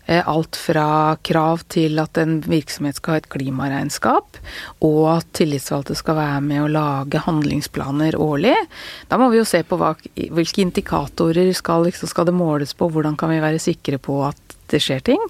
Alt 0.05 0.59
fra 0.59 1.15
krav 1.25 1.63
til 1.71 1.97
at 2.03 2.19
en 2.21 2.35
virksomhet 2.43 2.99
skal 2.99 3.15
ha 3.15 3.21
et 3.21 3.29
klimaregnskap, 3.33 4.37
og 4.85 5.01
at 5.15 5.29
tillitsvalgte 5.39 5.95
skal 5.97 6.19
være 6.19 6.41
med 6.45 6.65
å 6.65 6.71
lage 6.75 7.23
handlingsplaner 7.23 8.19
årlig. 8.19 8.55
Da 9.09 9.17
må 9.17 9.31
vi 9.31 9.39
jo 9.39 9.47
se 9.47 9.63
på 9.65 9.79
hva, 9.79 9.93
hvilke 10.13 10.65
indikatorer 10.65 11.49
skal, 11.57 11.87
liksom, 11.87 12.11
skal 12.11 12.29
det 12.29 12.37
måles 12.37 12.75
på, 12.77 12.91
hvordan 12.91 13.17
kan 13.17 13.31
vi 13.33 13.41
være 13.41 13.63
sikre 13.63 13.97
på 14.03 14.19
at 14.27 14.42
det 14.73 14.81
skjer 14.83 15.03
ting, 15.05 15.21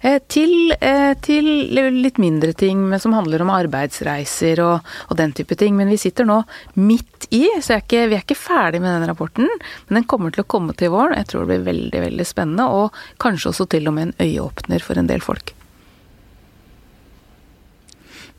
eh, 0.00 0.20
til, 0.30 0.72
eh, 0.78 1.14
til 1.24 1.48
litt 1.74 2.20
mindre 2.22 2.54
ting 2.56 2.86
som 3.02 3.16
handler 3.16 3.42
om 3.42 3.52
arbeidsreiser 3.54 4.62
og, 4.64 4.94
og, 5.08 5.16
den 5.18 5.34
type 5.36 5.58
ting. 5.58 5.76
Men 5.76 5.90
vi 5.92 6.00
sitter 6.00 6.28
nå 6.28 6.40
midt 6.78 7.28
i, 7.34 7.44
så 7.60 7.76
er 7.76 7.84
ikke, 7.84 8.06
vi 8.12 8.18
er 8.18 8.24
ikke 8.24 8.38
ferdig 8.38 8.82
med 8.84 8.94
den 8.94 9.08
rapporten. 9.10 9.50
Men 9.88 10.00
den 10.00 10.08
kommer 10.10 10.34
til 10.34 10.44
å 10.44 10.50
komme 10.54 10.76
til 10.78 10.94
våren. 10.94 11.18
Jeg 11.18 11.32
tror 11.32 11.44
det 11.44 11.52
blir 11.52 11.68
veldig, 11.72 12.06
veldig 12.08 12.28
spennende, 12.28 12.70
og 12.70 13.04
kanskje 13.22 13.52
også 13.52 13.68
til 13.74 13.90
og 13.90 13.98
med 13.98 14.10
en 14.10 14.16
øyeåpner 14.28 14.84
for 14.84 15.00
en 15.00 15.10
del 15.10 15.24
folk. 15.24 15.54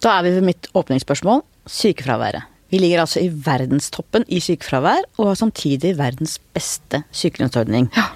Da 0.03 0.19
er 0.19 0.25
vi 0.25 0.35
ved 0.35 0.45
mitt 0.45 0.67
åpningsspørsmål 0.75 1.41
sykefraværet. 1.71 2.51
Vi 2.69 2.79
ligger 2.81 3.03
altså 3.03 3.21
i 3.21 3.29
verdenstoppen 3.29 4.25
i 4.27 4.41
sykefravær, 4.43 5.05
og 5.17 5.31
har 5.31 5.37
samtidig 5.39 5.95
verdens 5.99 6.39
beste 6.53 7.03
sykelønnsordning. 7.15 7.91
Ja. 7.95 8.09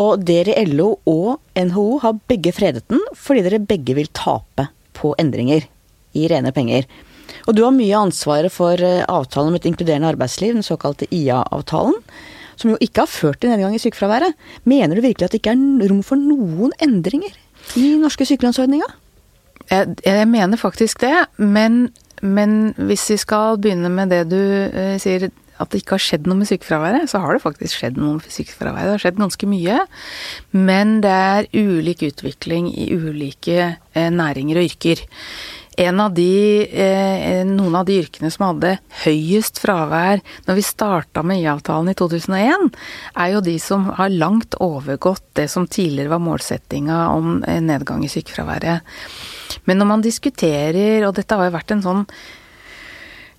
Og 0.00 0.24
dere 0.26 0.56
i 0.58 0.66
LO 0.70 0.96
og 1.06 1.40
NHO 1.58 1.86
har 2.02 2.20
begge 2.30 2.52
fredet 2.54 2.84
den, 2.90 3.02
fordi 3.14 3.44
dere 3.46 3.62
begge 3.62 3.94
vil 3.96 4.10
tape 4.16 4.68
på 4.96 5.14
endringer 5.20 5.66
i 6.14 6.28
rene 6.30 6.52
penger. 6.54 6.88
Og 7.48 7.56
du 7.56 7.62
har 7.64 7.74
mye 7.74 7.98
ansvaret 7.98 8.52
for 8.52 8.80
eh, 8.80 9.04
avtalen 9.10 9.52
om 9.52 9.58
et 9.58 9.68
inkluderende 9.68 10.10
arbeidsliv, 10.12 10.54
den 10.56 10.66
såkalte 10.66 11.08
IA-avtalen, 11.14 11.96
som 12.56 12.72
jo 12.72 12.78
ikke 12.82 13.04
har 13.04 13.10
ført 13.10 13.40
til 13.42 13.50
nedgang 13.50 13.74
i 13.74 13.82
sykefraværet. 13.82 14.36
Mener 14.68 14.96
du 14.96 15.04
virkelig 15.04 15.26
at 15.26 15.34
det 15.34 15.42
ikke 15.42 15.54
er 15.54 15.90
rom 15.90 16.02
for 16.06 16.20
noen 16.20 16.74
endringer 16.84 17.34
i 17.80 17.94
norske 18.00 18.26
sykelønnsordninga? 18.28 18.88
Jeg, 19.70 19.96
jeg, 20.04 20.28
mener 20.28 20.60
faktisk 20.60 21.00
det, 21.00 21.14
men, 21.40 21.88
men, 22.20 22.74
hvis 22.76 23.06
vi 23.10 23.16
skal 23.20 23.58
begynne 23.62 23.90
med 23.92 24.12
det 24.12 24.24
du 24.30 24.38
eh, 24.38 24.96
sier 25.02 25.30
at 25.64 25.72
det 25.72 25.82
ikke 25.82 25.96
har 25.96 26.04
skjedd 26.04 26.28
noe 26.28 26.40
med 26.40 26.50
sykefraværet, 26.50 27.08
så 27.10 27.20
har 27.24 27.34
det 27.34 27.44
faktisk 27.44 27.80
skjedd 27.80 27.98
noe 28.00 28.20
med 28.20 28.30
sykefraværet. 28.32 28.86
Det 28.86 28.96
har 28.96 29.04
skjedd 29.06 29.20
ganske 29.22 29.50
mye. 29.50 29.80
Men 30.54 30.96
det 31.04 31.12
er 31.12 31.50
ulik 31.56 32.04
utvikling 32.06 32.70
i 32.70 32.88
ulike 32.94 33.58
eh, 33.66 34.10
næringer 34.12 34.60
og 34.60 34.70
yrker. 34.70 35.04
Av 35.74 36.12
de, 36.14 36.34
eh, 36.70 37.40
noen 37.48 37.74
av 37.74 37.88
de 37.88 37.96
yrkene 37.98 38.28
som 38.30 38.44
hadde 38.46 38.76
høyest 39.02 39.58
fravær 39.58 40.20
når 40.46 40.58
vi 40.60 40.62
starta 40.62 41.24
med 41.26 41.40
IA-avtalen 41.40 41.90
i 41.90 41.96
2001, 41.98 42.68
er 43.18 43.32
jo 43.32 43.42
de 43.42 43.56
som 43.58 43.88
har 43.98 44.14
langt 44.14 44.54
overgått 44.62 45.26
det 45.34 45.48
som 45.50 45.66
tidligere 45.66 46.14
var 46.14 46.22
målsettinga 46.22 47.00
om 47.16 47.40
nedgang 47.42 48.06
i 48.06 48.12
sykefraværet. 48.12 48.86
Men 49.66 49.82
når 49.82 49.90
man 49.90 50.06
diskuterer, 50.06 51.02
og 51.08 51.16
dette 51.18 51.34
har 51.34 51.50
jo 51.50 51.56
vært 51.58 51.74
en 51.74 51.84
sånn 51.84 52.06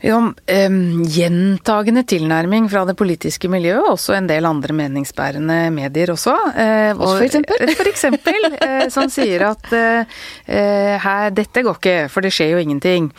jo, 0.06 0.20
um, 0.22 0.78
gjentagende 1.10 2.04
tilnærming 2.06 2.68
fra 2.70 2.84
det 2.86 2.96
politiske 3.00 3.50
miljøet, 3.52 3.88
også 3.90 4.16
en 4.18 4.30
del 4.30 4.46
andre 4.46 4.76
meningsbærende 4.78 5.58
medier 5.74 6.14
også. 6.14 6.36
Uh, 6.54 6.92
og, 7.00 7.16
for 7.20 7.26
eksempel? 7.26 7.74
For 7.80 7.90
eksempel, 7.90 8.50
uh, 8.60 8.86
som 8.94 9.10
sier 9.14 9.48
at 9.50 9.68
uh, 9.74 10.22
her, 10.46 11.34
dette 11.36 11.66
går 11.66 11.82
ikke, 11.82 11.98
for 12.14 12.26
det 12.26 12.34
skjer 12.36 12.54
jo 12.54 12.62
ingenting. 12.62 13.10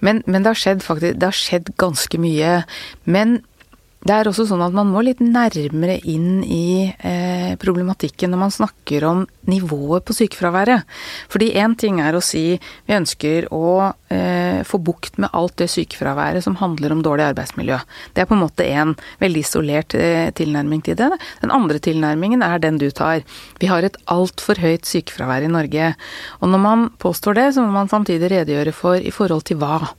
Men, 0.00 0.22
men 0.26 0.40
det, 0.40 0.54
har 0.54 0.62
skjedd 0.64 0.84
faktisk, 0.86 1.20
det 1.20 1.28
har 1.28 1.36
skjedd 1.36 1.72
ganske 1.80 2.22
mye. 2.22 2.58
Men 3.04 3.40
det 4.02 4.14
er 4.14 4.26
også 4.26 4.48
sånn 4.48 4.62
at 4.64 4.74
man 4.74 4.88
må 4.90 5.02
litt 5.06 5.20
nærmere 5.22 6.00
inn 6.10 6.42
i 6.42 6.90
eh, 6.90 7.52
problematikken 7.62 8.32
når 8.32 8.40
man 8.40 8.54
snakker 8.54 9.04
om 9.06 9.20
nivået 9.46 10.02
på 10.06 10.16
sykefraværet. 10.16 10.88
Fordi 11.30 11.52
én 11.62 11.76
ting 11.78 12.00
er 12.02 12.18
å 12.18 12.22
si 12.24 12.56
vi 12.58 12.96
ønsker 12.96 13.46
å 13.54 13.92
eh, 14.10 14.66
få 14.66 14.82
bukt 14.82 15.20
med 15.22 15.30
alt 15.38 15.54
det 15.62 15.70
sykefraværet 15.70 16.42
som 16.42 16.58
handler 16.58 16.96
om 16.96 17.04
dårlig 17.06 17.28
arbeidsmiljø. 17.30 17.78
Det 18.14 18.24
er 18.24 18.30
på 18.30 18.34
en 18.34 18.42
måte 18.42 18.66
en 18.74 18.96
veldig 19.22 19.46
isolert 19.46 19.94
eh, 19.98 20.34
tilnærming 20.34 20.82
til 20.82 20.98
det. 20.98 21.12
Den 21.44 21.54
andre 21.54 21.78
tilnærmingen 21.82 22.42
er 22.42 22.58
den 22.62 22.82
du 22.82 22.88
tar. 22.90 23.22
Vi 23.62 23.70
har 23.70 23.86
et 23.86 24.00
altfor 24.10 24.58
høyt 24.62 24.88
sykefravær 24.88 25.46
i 25.46 25.52
Norge. 25.52 25.94
Og 26.42 26.50
når 26.50 26.66
man 26.66 26.88
påstår 26.98 27.38
det, 27.38 27.50
så 27.54 27.62
må 27.62 27.70
man 27.78 27.92
samtidig 27.92 28.34
redegjøre 28.34 28.74
for 28.74 28.98
i 28.98 29.14
forhold 29.14 29.46
til 29.46 29.62
hva. 29.62 29.94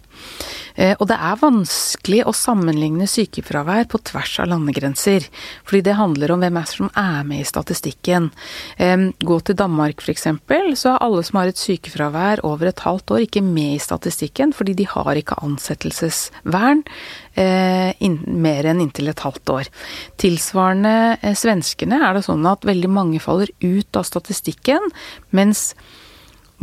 Eh, 0.76 0.96
og 0.98 1.08
det 1.10 1.18
er 1.18 1.42
vanskelig 1.42 2.24
å 2.26 2.34
sammenligne 2.36 3.08
sykefravær 3.10 3.86
på 3.92 4.02
tvers 4.10 4.40
av 4.44 4.50
landegrenser. 4.54 5.28
Fordi 5.68 5.84
det 5.86 5.98
handler 6.00 6.34
om 6.34 6.44
hvem 6.44 6.60
er 6.62 6.70
som 6.70 6.90
er 6.98 7.28
med 7.28 7.44
i 7.44 7.48
statistikken. 7.48 8.32
Gå 9.24 9.38
til 9.46 9.58
Danmark 9.60 10.02
f.eks., 10.02 10.28
så 10.80 10.94
er 10.94 11.04
alle 11.04 11.24
som 11.26 11.40
har 11.40 11.52
et 11.52 11.60
sykefravær 11.60 12.42
over 12.48 12.70
et 12.70 12.84
halvt 12.86 13.14
år, 13.16 13.26
ikke 13.26 13.44
med 13.46 13.76
i 13.76 13.82
statistikken, 13.82 14.54
fordi 14.56 14.76
de 14.78 14.88
har 14.90 15.20
ikke 15.20 15.38
ansettelsesvern 15.46 16.84
eh, 17.36 17.94
mer 18.28 18.70
enn 18.70 18.84
inntil 18.84 19.12
et 19.12 19.24
halvt 19.26 19.54
år. 19.54 19.72
Tilsvarende 20.22 20.96
eh, 21.22 21.36
svenskene 21.38 22.02
er 22.02 22.18
det 22.18 22.26
sånn 22.28 22.46
at 22.50 22.68
veldig 22.68 22.92
mange 22.92 23.22
faller 23.24 23.52
ut 23.64 24.00
av 24.00 24.08
statistikken, 24.08 24.92
mens 25.36 25.72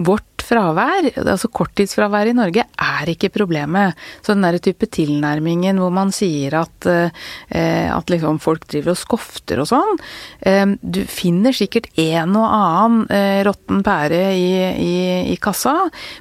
vårt 0.06 0.44
fravær, 0.50 1.06
altså 1.20 1.50
korttidsfravær 1.52 2.30
i 2.30 2.34
Norge, 2.36 2.64
er 2.64 3.12
ikke 3.12 3.30
problemet. 3.32 3.98
Så 4.24 4.34
den 4.34 4.46
der 4.46 4.58
type 4.62 4.88
tilnærmingen 4.90 5.78
hvor 5.80 5.92
man 5.94 6.12
sier 6.14 6.56
at, 6.62 6.88
eh, 6.90 7.88
at 7.90 8.10
liksom 8.10 8.40
folk 8.42 8.66
driver 8.70 8.94
og 8.94 9.00
skofter 9.00 9.62
og 9.62 9.68
sånn 9.70 9.98
eh, 10.46 10.64
Du 10.80 11.02
finner 11.10 11.54
sikkert 11.56 11.90
en 12.00 12.34
og 12.38 12.46
annen 12.46 13.04
eh, 13.14 13.40
råtten 13.46 13.84
pære 13.86 14.22
i, 14.34 14.50
i, 14.74 14.94
i 15.34 15.38
kassa, 15.40 15.76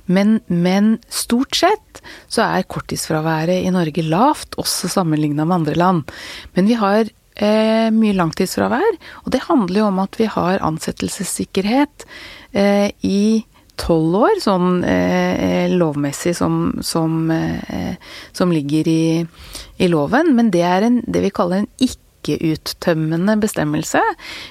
men, 0.05 0.39
men, 0.47 0.97
stort 1.09 1.57
sett 1.57 2.03
så 2.31 2.45
er 2.45 2.67
korttidsfraværet 2.69 3.65
i 3.65 3.71
Norge 3.73 4.03
lavt, 4.05 4.57
også 4.61 4.89
sammenligna 4.91 5.45
med 5.45 5.61
andre 5.61 5.79
land. 5.79 6.19
Men 6.55 6.69
vi 6.69 6.77
har 6.79 7.09
Eh, 7.39 7.87
mye 7.95 8.17
langtidsfravær. 8.17 8.97
Og 9.23 9.31
det 9.31 9.45
handler 9.45 9.79
jo 9.79 9.85
om 9.87 10.01
at 10.03 10.17
vi 10.19 10.25
har 10.27 10.59
ansettelsessikkerhet 10.67 12.03
eh, 12.51 12.89
i 12.99 13.45
tolv 13.79 14.17
år, 14.19 14.39
sånn 14.43 14.83
eh, 14.87 15.71
lovmessig 15.71 16.35
som, 16.37 16.75
som, 16.85 17.31
eh, 17.31 17.95
som 18.35 18.53
ligger 18.53 18.87
i, 18.91 19.03
i, 19.77 19.89
loven. 19.91 20.33
Men 20.37 20.51
det 20.53 20.63
er 20.67 20.87
en, 20.87 21.01
det 21.07 21.23
vi 21.25 21.33
kaller 21.33 21.63
en 21.63 21.71
ikke-uttømmende 21.85 23.37
bestemmelse. 23.41 24.03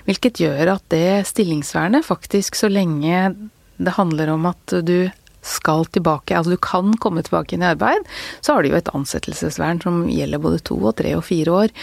Hvilket 0.08 0.42
gjør 0.42 0.74
at 0.78 0.86
det 0.94 1.28
stillingsvernet 1.30 2.06
faktisk, 2.08 2.58
så 2.58 2.72
lenge 2.72 3.30
det 3.78 3.94
handler 3.94 4.32
om 4.34 4.48
at 4.50 4.78
du 4.82 5.10
skal 5.44 5.86
tilbake, 5.94 6.36
altså 6.36 6.54
du 6.54 6.60
kan 6.62 6.92
komme 7.00 7.22
tilbake 7.24 7.54
inn 7.54 7.64
i 7.64 7.70
arbeid, 7.70 8.06
så 8.40 8.54
har 8.54 8.62
du 8.62 8.72
jo 8.72 8.78
et 8.78 8.90
ansettelsesvern 8.94 9.80
som 9.84 10.04
gjelder 10.10 10.42
både 10.42 10.62
to 10.66 10.78
og 10.80 10.96
tre 10.98 11.14
og 11.18 11.24
fire 11.26 11.54
år. 11.62 11.74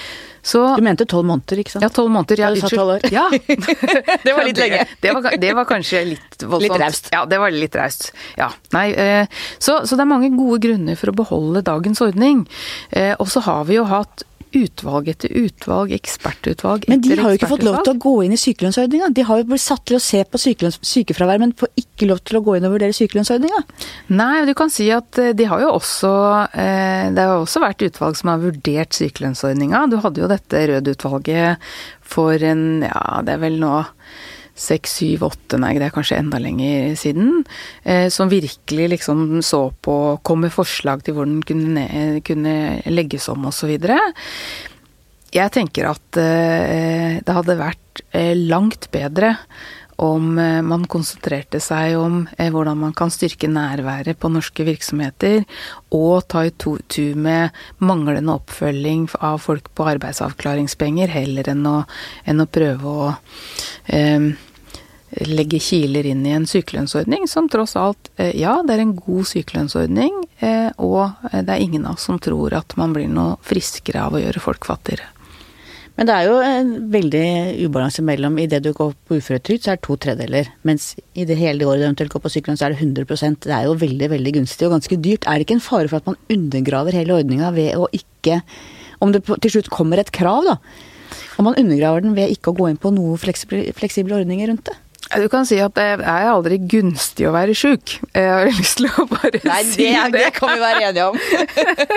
Så, 0.46 0.62
du 0.78 0.84
mente 0.86 1.08
tolv 1.10 1.26
måneder, 1.26 1.64
ikke 1.64 1.74
sant? 1.74 1.86
Ja, 1.88 1.90
tolv 1.90 2.12
måneder. 2.14 2.44
Ja, 2.44 2.52
sa 2.70 2.84
år. 2.84 3.08
Ja. 3.10 3.26
det 4.26 4.36
var 4.36 4.46
litt 4.46 4.60
lenge. 4.62 4.84
Det, 4.86 5.00
det, 5.08 5.16
var, 5.16 5.38
det, 5.42 5.54
var, 5.58 5.66
kanskje 5.70 6.04
litt 6.12 6.46
voldsomt. 6.52 6.68
Litt 6.68 6.84
raust. 6.84 7.10
Ja, 7.16 7.24
det 7.30 7.42
var 7.42 7.56
litt 7.56 7.78
raust. 7.80 8.12
Ja. 8.38 8.52
Nei, 8.76 8.92
eh, 8.94 9.42
så, 9.58 9.80
så, 9.88 9.98
det 9.98 10.06
er 10.06 10.12
mange 10.12 10.30
gode 10.36 10.62
grunner 10.68 11.00
for 11.00 11.10
å 11.10 11.18
beholde 11.18 11.66
dagens 11.66 12.04
ordning. 12.06 12.46
Eh, 12.92 13.16
og 13.18 13.32
så 13.32 13.42
har 13.48 13.66
vi 13.72 13.80
jo 13.80 13.88
hatt 13.90 14.28
utvalg 14.56 15.10
etter 15.12 15.32
utvalg, 15.36 15.94
ekspertutvalg 15.96 15.96
etter 15.96 16.16
ekspertutvalg. 16.26 16.86
Men 16.90 17.02
de 17.02 17.18
har 17.20 17.32
jo 17.34 17.40
ikke 17.40 17.50
fått 17.50 17.66
lov 17.66 17.80
til 17.84 17.96
å 17.96 18.02
gå 18.06 18.14
inn 18.26 18.36
i 18.36 18.40
sykelønnsordninga. 18.40 19.10
De 19.16 19.26
har 19.28 19.42
jo 19.42 19.48
blitt 19.50 19.64
satt 19.64 19.84
til 19.88 19.98
å 19.98 20.04
se 20.04 20.22
på 20.24 20.42
sykefravær, 20.42 21.42
men 21.42 21.56
får 21.58 21.72
ikke 21.82 22.10
lov 22.10 22.22
til 22.26 22.40
å 22.40 22.44
gå 22.46 22.58
inn 22.58 22.68
og 22.68 22.76
vurdere 22.76 22.96
sykelønnsordninga. 22.96 23.64
Nei, 24.16 24.46
du 24.48 24.54
kan 24.58 24.74
si 24.74 24.90
at 24.94 25.20
eh, 25.22 25.34
de 25.38 25.50
har 25.50 25.64
jo 25.64 25.74
også 25.76 26.14
eh, 26.54 27.12
Det 27.16 27.26
har 27.26 27.40
også 27.40 27.64
vært 27.64 27.86
utvalg 27.88 28.20
som 28.20 28.34
har 28.34 28.44
vurdert 28.44 28.98
sykelønnsordninga. 28.98 29.86
Du 29.92 30.00
hadde 30.04 30.24
jo 30.24 30.32
dette 30.32 30.66
Rød-utvalget 30.72 31.70
for 32.06 32.50
en 32.52 32.86
Ja, 32.86 33.22
det 33.26 33.38
er 33.38 33.44
vel 33.44 33.60
nå 33.62 33.76
seks, 34.56 34.96
syv, 35.02 35.26
åtte, 35.28 35.60
nei 35.60 35.76
det 35.76 35.90
er 35.90 35.96
kanskje 35.96 36.20
enda 36.22 36.40
lenger 36.40 36.96
siden, 37.00 37.44
eh, 37.84 38.08
som 38.14 38.32
virkelig 38.32 38.90
liksom 38.96 39.42
så 39.44 39.68
på 39.84 39.96
Kom 40.26 40.46
med 40.46 40.54
forslag 40.56 41.04
til 41.04 41.18
hvordan 41.18 41.40
den 41.40 41.46
kunne, 41.48 41.86
kunne 42.26 42.56
legges 42.88 43.28
om 43.32 43.50
osv. 43.52 43.76
Jeg 45.36 45.52
tenker 45.52 45.90
at 45.92 46.20
eh, 46.22 47.18
det 47.20 47.36
hadde 47.36 47.60
vært 47.60 48.06
eh, 48.16 48.36
langt 48.36 48.90
bedre 48.96 49.36
om 49.96 50.34
man 50.36 50.82
konsentrerte 50.92 51.62
seg 51.64 51.94
om 51.96 52.18
hvordan 52.36 52.82
man 52.82 52.92
kan 52.92 53.08
styrke 53.14 53.48
nærværet 53.48 54.20
på 54.20 54.28
norske 54.28 54.66
virksomheter, 54.68 55.46
og 55.96 56.26
ta 56.28 56.42
i 56.44 56.52
tu 56.52 57.16
med 57.16 57.56
manglende 57.80 58.36
oppfølging 58.36 59.06
av 59.24 59.40
folk 59.46 59.70
på 59.72 59.88
arbeidsavklaringspenger, 59.94 61.16
heller 61.16 61.48
enn 61.54 61.64
å, 61.72 61.78
enn 62.28 62.44
å 62.44 62.50
prøve 62.60 62.92
å 62.92 63.08
legge 65.24 65.62
kiler 65.64 66.06
inn 66.10 66.26
i 66.28 66.36
en 66.36 66.48
sykelønnsordning 66.50 67.28
som 67.32 67.48
tross 67.52 67.78
alt, 67.80 68.12
ja, 68.36 68.58
det 68.66 68.76
er 68.76 68.84
en 68.84 68.96
god 68.98 69.28
sykelønnsordning, 69.32 70.22
og 70.84 71.28
det 71.32 71.50
er 71.50 71.64
ingen 71.64 71.86
av 71.88 71.96
oss 71.96 72.08
som 72.10 72.20
tror 72.20 72.58
at 72.58 72.76
man 72.80 72.96
blir 72.96 73.08
noe 73.08 73.38
friskere 73.46 74.04
av 74.08 74.18
å 74.18 74.24
gjøre 74.24 74.44
folk 74.44 74.68
fattigere. 74.68 75.12
Men 75.96 76.10
det 76.10 76.16
er 76.16 76.26
jo 76.28 76.40
en 76.44 76.72
veldig 76.92 77.28
ubalanse 77.70 78.04
mellom 78.04 78.36
i 78.44 78.50
det 78.52 78.60
du 78.66 78.74
går 78.76 78.90
på 79.08 79.16
uføretrygd, 79.22 79.64
så 79.64 79.72
er 79.72 79.78
det 79.78 79.86
to 79.88 79.96
tredjedeler. 80.04 80.50
Mens 80.68 80.90
i 81.16 81.24
det 81.28 81.38
hele 81.40 81.64
året 81.64 81.80
du 81.80 81.88
eventuelt 81.88 82.12
går 82.12 82.24
på 82.26 82.32
sykelønn, 82.34 82.60
så 82.60 82.68
er 82.68 82.76
det 82.76 82.82
100 82.84 83.38
Det 83.46 83.54
er 83.56 83.70
jo 83.70 83.78
veldig, 83.80 84.10
veldig 84.12 84.34
gunstig 84.42 84.68
og 84.68 84.76
ganske 84.76 84.98
dyrt. 85.00 85.24
Er 85.24 85.40
det 85.40 85.48
ikke 85.48 85.56
en 85.56 85.64
fare 85.64 85.88
for 85.88 86.04
at 86.04 86.10
man 86.10 86.20
undergraver 86.28 86.98
hele 87.00 87.16
ordninga 87.16 87.54
ved 87.56 87.80
å 87.80 87.88
ikke 87.96 88.42
Om 89.04 89.12
det 89.12 89.24
til 89.28 89.52
slutt 89.52 89.68
kommer 89.70 90.00
et 90.00 90.12
krav, 90.12 90.44
da. 90.48 90.58
Om 91.38 91.48
man 91.48 91.58
undergraver 91.60 92.02
den 92.02 92.16
ved 92.16 92.32
ikke 92.32 92.52
å 92.52 92.56
gå 92.56 92.70
inn 92.70 92.80
på 92.80 92.92
noen 92.96 93.20
fleksible 93.20 94.16
ordninger 94.16 94.48
rundt 94.48 94.68
det? 94.68 94.76
Du 95.14 95.28
kan 95.30 95.46
si 95.46 95.58
at 95.62 95.76
det 95.78 95.84
er 96.02 96.28
aldri 96.32 96.58
gunstig 96.66 97.28
å 97.30 97.34
være 97.36 97.54
sjuk. 97.58 97.98
Jeg 98.16 98.26
har 98.26 98.50
lyst 98.60 98.80
til 98.80 98.88
å 98.90 99.06
bare 99.10 99.42
Nei, 99.46 99.60
det, 99.62 99.74
si 99.76 99.86
det. 99.86 100.06
det 100.16 100.32
kan 100.34 100.54
vi 100.56 100.64
være 100.64 100.88
enige 100.90 101.06
om. 101.12 101.20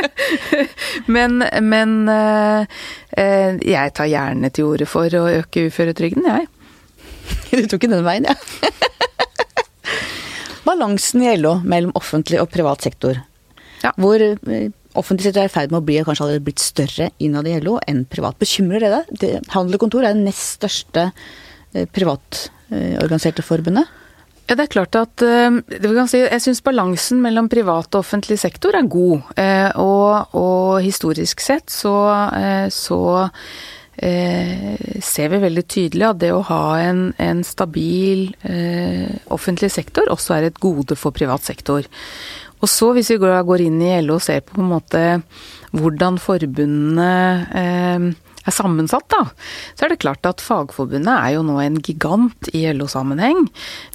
men, 1.16 1.38
men 1.64 1.94
eh, 2.12 3.62
jeg 3.64 3.94
tar 3.96 4.10
gjerne 4.12 4.50
til 4.52 4.68
orde 4.74 4.88
for 4.90 5.16
å 5.16 5.24
øke 5.38 5.68
uføretrygden, 5.70 6.28
jeg. 6.28 6.48
Du 7.48 7.64
tok 7.64 7.80
ikke 7.80 7.94
den 7.94 8.04
veien, 8.04 8.28
ja. 8.28 8.36
Balansen 10.68 11.24
i 11.24 11.32
LO 11.40 11.54
mellom 11.64 11.94
offentlig 11.96 12.42
og 12.42 12.50
privat 12.52 12.84
sektor. 12.84 13.22
Ja. 13.80 13.94
Hvor 13.96 14.20
eh, 14.20 14.68
offentlig 14.98 15.30
sektor 15.30 15.46
er 15.46 15.48
i 15.48 15.54
ferd 15.54 15.72
med 15.72 15.80
å 15.80 15.86
bli 15.86 15.96
kanskje 16.04 16.26
allerede 16.26 16.44
blitt 16.44 16.60
større 16.60 17.08
innad 17.24 17.48
i 17.48 17.56
LO 17.64 17.78
enn 17.88 18.04
privat. 18.10 18.36
Bekymrer 18.40 18.84
det 18.84 18.92
deg? 18.92 19.48
Handel 19.54 19.80
og 19.80 19.86
kontor 19.86 20.04
er 20.04 20.12
den 20.12 20.28
nest 20.28 20.58
største 20.58 21.08
privatsektoren 21.08 21.46
privat 21.92 22.46
Eh, 22.48 22.57
organiserte 22.70 23.44
forbundet? 23.46 23.88
Ja, 24.48 24.56
det 24.56 24.64
er 24.64 24.72
klart 24.72 24.96
at 24.96 25.22
eh, 25.24 25.58
Jeg 25.68 26.40
syns 26.40 26.62
balansen 26.64 27.20
mellom 27.20 27.50
privat 27.52 27.92
og 27.92 28.00
offentlig 28.00 28.38
sektor 28.40 28.76
er 28.76 28.88
god. 28.88 29.26
Eh, 29.36 29.68
og, 29.76 30.34
og 30.38 30.78
historisk 30.84 31.44
sett 31.44 31.68
så, 31.72 31.96
så 32.72 33.02
ser 33.98 35.30
vi 35.32 35.40
veldig 35.42 35.62
tydelig 35.66 36.04
at 36.06 36.18
det 36.22 36.28
å 36.30 36.44
ha 36.46 36.78
en, 36.78 37.00
en 37.18 37.40
stabil 37.42 38.28
offentlig 39.34 39.72
sektor 39.74 40.06
også 40.14 40.36
er 40.36 40.46
et 40.46 40.60
gode 40.62 40.94
for 40.94 41.10
privat 41.10 41.42
sektor. 41.42 41.82
Og 42.62 42.70
så, 42.70 42.92
hvis 42.94 43.10
vi 43.10 43.18
går 43.18 43.64
inn 43.64 43.82
i 43.82 43.96
LO 44.06 44.20
og 44.20 44.22
ser 44.22 44.44
på, 44.46 44.54
på 44.54 44.62
en 44.62 44.70
måte 44.70 45.02
hvordan 45.74 46.22
forbundene 46.22 48.14
er 48.48 48.54
sammensatt, 48.54 49.06
da, 49.12 49.24
så 49.78 49.86
er 49.86 49.92
det 49.92 50.00
klart 50.02 50.26
at 50.28 50.42
Fagforbundet 50.44 51.12
er 51.12 51.34
jo 51.36 51.44
nå 51.46 51.58
en 51.62 51.78
gigant 51.84 52.50
i 52.56 52.64
LO-sammenheng. 52.74 53.46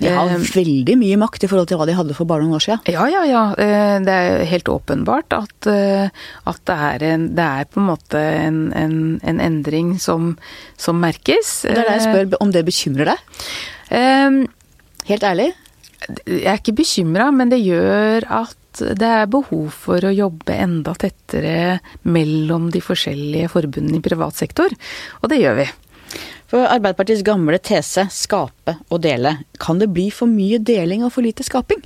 De 0.01 0.11
har 0.13 0.31
eh, 0.31 0.47
veldig 0.55 0.97
mye 1.01 1.19
makt 1.21 1.45
i 1.45 1.51
forhold 1.51 1.71
til 1.71 1.81
hva 1.81 1.87
de 1.89 1.97
hadde 1.97 2.17
for 2.17 2.29
bare 2.29 2.45
noen 2.45 2.57
år 2.59 2.65
siden. 2.67 2.83
Ja, 2.93 3.07
ja, 3.11 3.23
ja. 3.29 3.43
Eh, 3.59 3.97
det 4.05 4.15
er 4.15 4.47
helt 4.49 4.71
åpenbart 4.71 5.35
at, 5.37 5.69
eh, 5.69 6.25
at 6.49 6.63
det, 6.69 6.79
er 6.89 7.07
en, 7.11 7.27
det, 7.37 7.49
er 7.63 7.69
på 7.69 7.81
en 7.81 7.89
måte 7.91 8.21
en, 8.21 8.63
en, 8.77 8.97
en 9.21 9.43
endring 9.43 9.95
som, 10.01 10.33
som, 10.79 11.01
merkes. 11.03 11.61
Det 11.65 11.75
er 11.75 11.83
det 11.83 11.97
jeg 11.97 12.07
spør 12.07 12.41
om 12.43 12.53
det 12.53 12.65
bekymrer 12.67 13.13
deg? 13.13 14.49
Helt 15.09 15.25
ærlig? 15.27 15.51
Jeg 16.27 16.47
er 16.51 16.59
ikke 16.59 16.75
bekymra, 16.77 17.29
men 17.35 17.51
det 17.51 17.63
gjør 17.63 18.27
at 18.41 18.57
det 18.81 19.09
er 19.09 19.31
behov 19.31 19.69
for 19.85 20.03
å 20.03 20.13
jobbe 20.13 20.55
enda 20.55 20.95
tettere 20.97 21.79
mellom 22.07 22.69
de 22.73 22.81
forskjellige 22.83 23.51
forbundene 23.53 23.99
i 23.99 24.05
privat 24.05 24.39
sektor, 24.39 24.73
og 25.21 25.31
det 25.31 25.41
gjør 25.43 25.59
vi. 25.61 25.69
For 26.53 26.69
Arbeiderpartiets 26.69 27.25
gamle 27.25 27.57
tese, 27.57 28.05
skape 28.13 28.77
og 28.93 29.01
dele, 29.05 29.39
kan 29.61 29.79
det 29.81 29.89
bli 29.93 30.09
for 30.13 30.29
mye 30.29 30.59
deling 30.61 31.05
og 31.05 31.15
for 31.15 31.25
lite 31.25 31.45
skaping? 31.45 31.81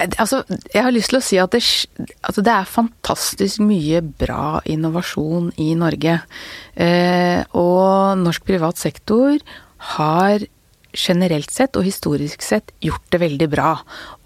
Altså, 0.00 0.44
jeg 0.72 0.80
har 0.80 0.94
lyst 0.94 1.10
til 1.12 1.18
å 1.18 1.24
si 1.24 1.38
at 1.42 1.52
det, 1.52 1.60
altså 2.24 2.44
det 2.46 2.52
er 2.54 2.70
fantastisk 2.70 3.60
mye 3.66 4.00
bra 4.00 4.60
innovasjon 4.64 5.50
i 5.60 5.74
Norge. 5.76 6.14
Eh, 6.72 7.42
og 7.58 8.22
norsk 8.22 8.46
privat 8.48 8.80
sektor 8.80 9.36
har 9.96 10.46
generelt 10.96 11.50
sett 11.52 11.76
og 11.78 11.86
historisk 11.86 12.42
sett 12.44 12.72
gjort 12.82 13.06
det 13.12 13.20
veldig 13.22 13.48
bra. 13.52 13.74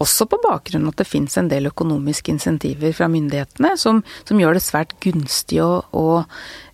Også 0.03 0.27
på 0.31 0.41
bakgrunn 0.45 0.89
at 0.91 1.01
det 1.01 1.09
finnes 1.09 1.37
en 1.41 1.51
del 1.51 1.69
økonomiske 1.71 2.33
insentiver 2.35 2.95
fra 2.97 3.09
myndighetene 3.13 3.75
som, 3.81 4.03
som 4.25 4.41
gjør 4.41 4.59
det 4.59 4.65
svært 4.65 4.95
gunstig 5.05 5.61
å, 5.65 5.83
å 5.93 6.07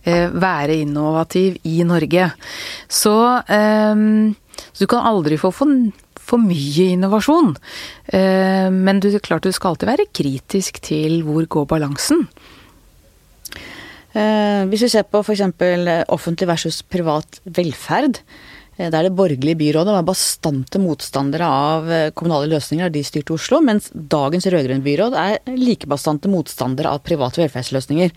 eh, 0.04 0.28
være 0.30 0.80
innovativ 0.84 1.58
i 1.68 1.80
Norge. 1.86 2.30
Så, 2.86 3.16
eh, 3.50 4.06
så, 4.60 4.78
du 4.78 4.86
kan 4.90 5.08
aldri 5.10 5.40
få 5.40 5.52
for, 5.54 5.74
for 6.20 6.42
mye 6.42 6.92
innovasjon. 6.94 7.56
Eh, 8.14 8.70
men 8.70 9.02
du, 9.02 9.10
klart 9.18 9.46
du 9.46 9.52
skal 9.54 9.74
alltid 9.74 9.94
være 9.94 10.10
kritisk 10.14 10.82
til 10.86 11.22
hvor 11.26 11.48
går 11.50 11.68
balansen. 11.74 12.26
Eh, 14.10 14.66
hvis 14.66 14.82
vi 14.86 14.90
ser 14.90 15.06
på 15.06 15.20
f.eks. 15.22 15.44
offentlig 16.10 16.48
versus 16.50 16.80
privat 16.82 17.38
velferd, 17.44 18.18
Eh, 18.80 18.88
det 18.88 18.96
er 18.96 19.08
det 19.08 19.16
borgerlige 19.16 19.58
byrådet 19.60 19.94
var 19.94 20.06
bastante 20.08 20.80
motstandere 20.80 21.46
av 21.46 21.90
eh, 21.92 22.10
kommunale 22.16 22.48
løsninger 22.54 22.88
da 22.88 22.94
de 22.94 23.04
styrte 23.04 23.34
Oslo, 23.36 23.60
mens 23.64 23.90
dagens 23.92 24.48
rød-grønne 24.48 24.84
byråd 24.84 25.16
er 25.20 25.58
like 25.58 25.88
bastante 25.90 26.30
motstandere 26.32 26.94
av 26.94 27.04
private 27.04 27.42
velferdsløsninger. 27.42 28.14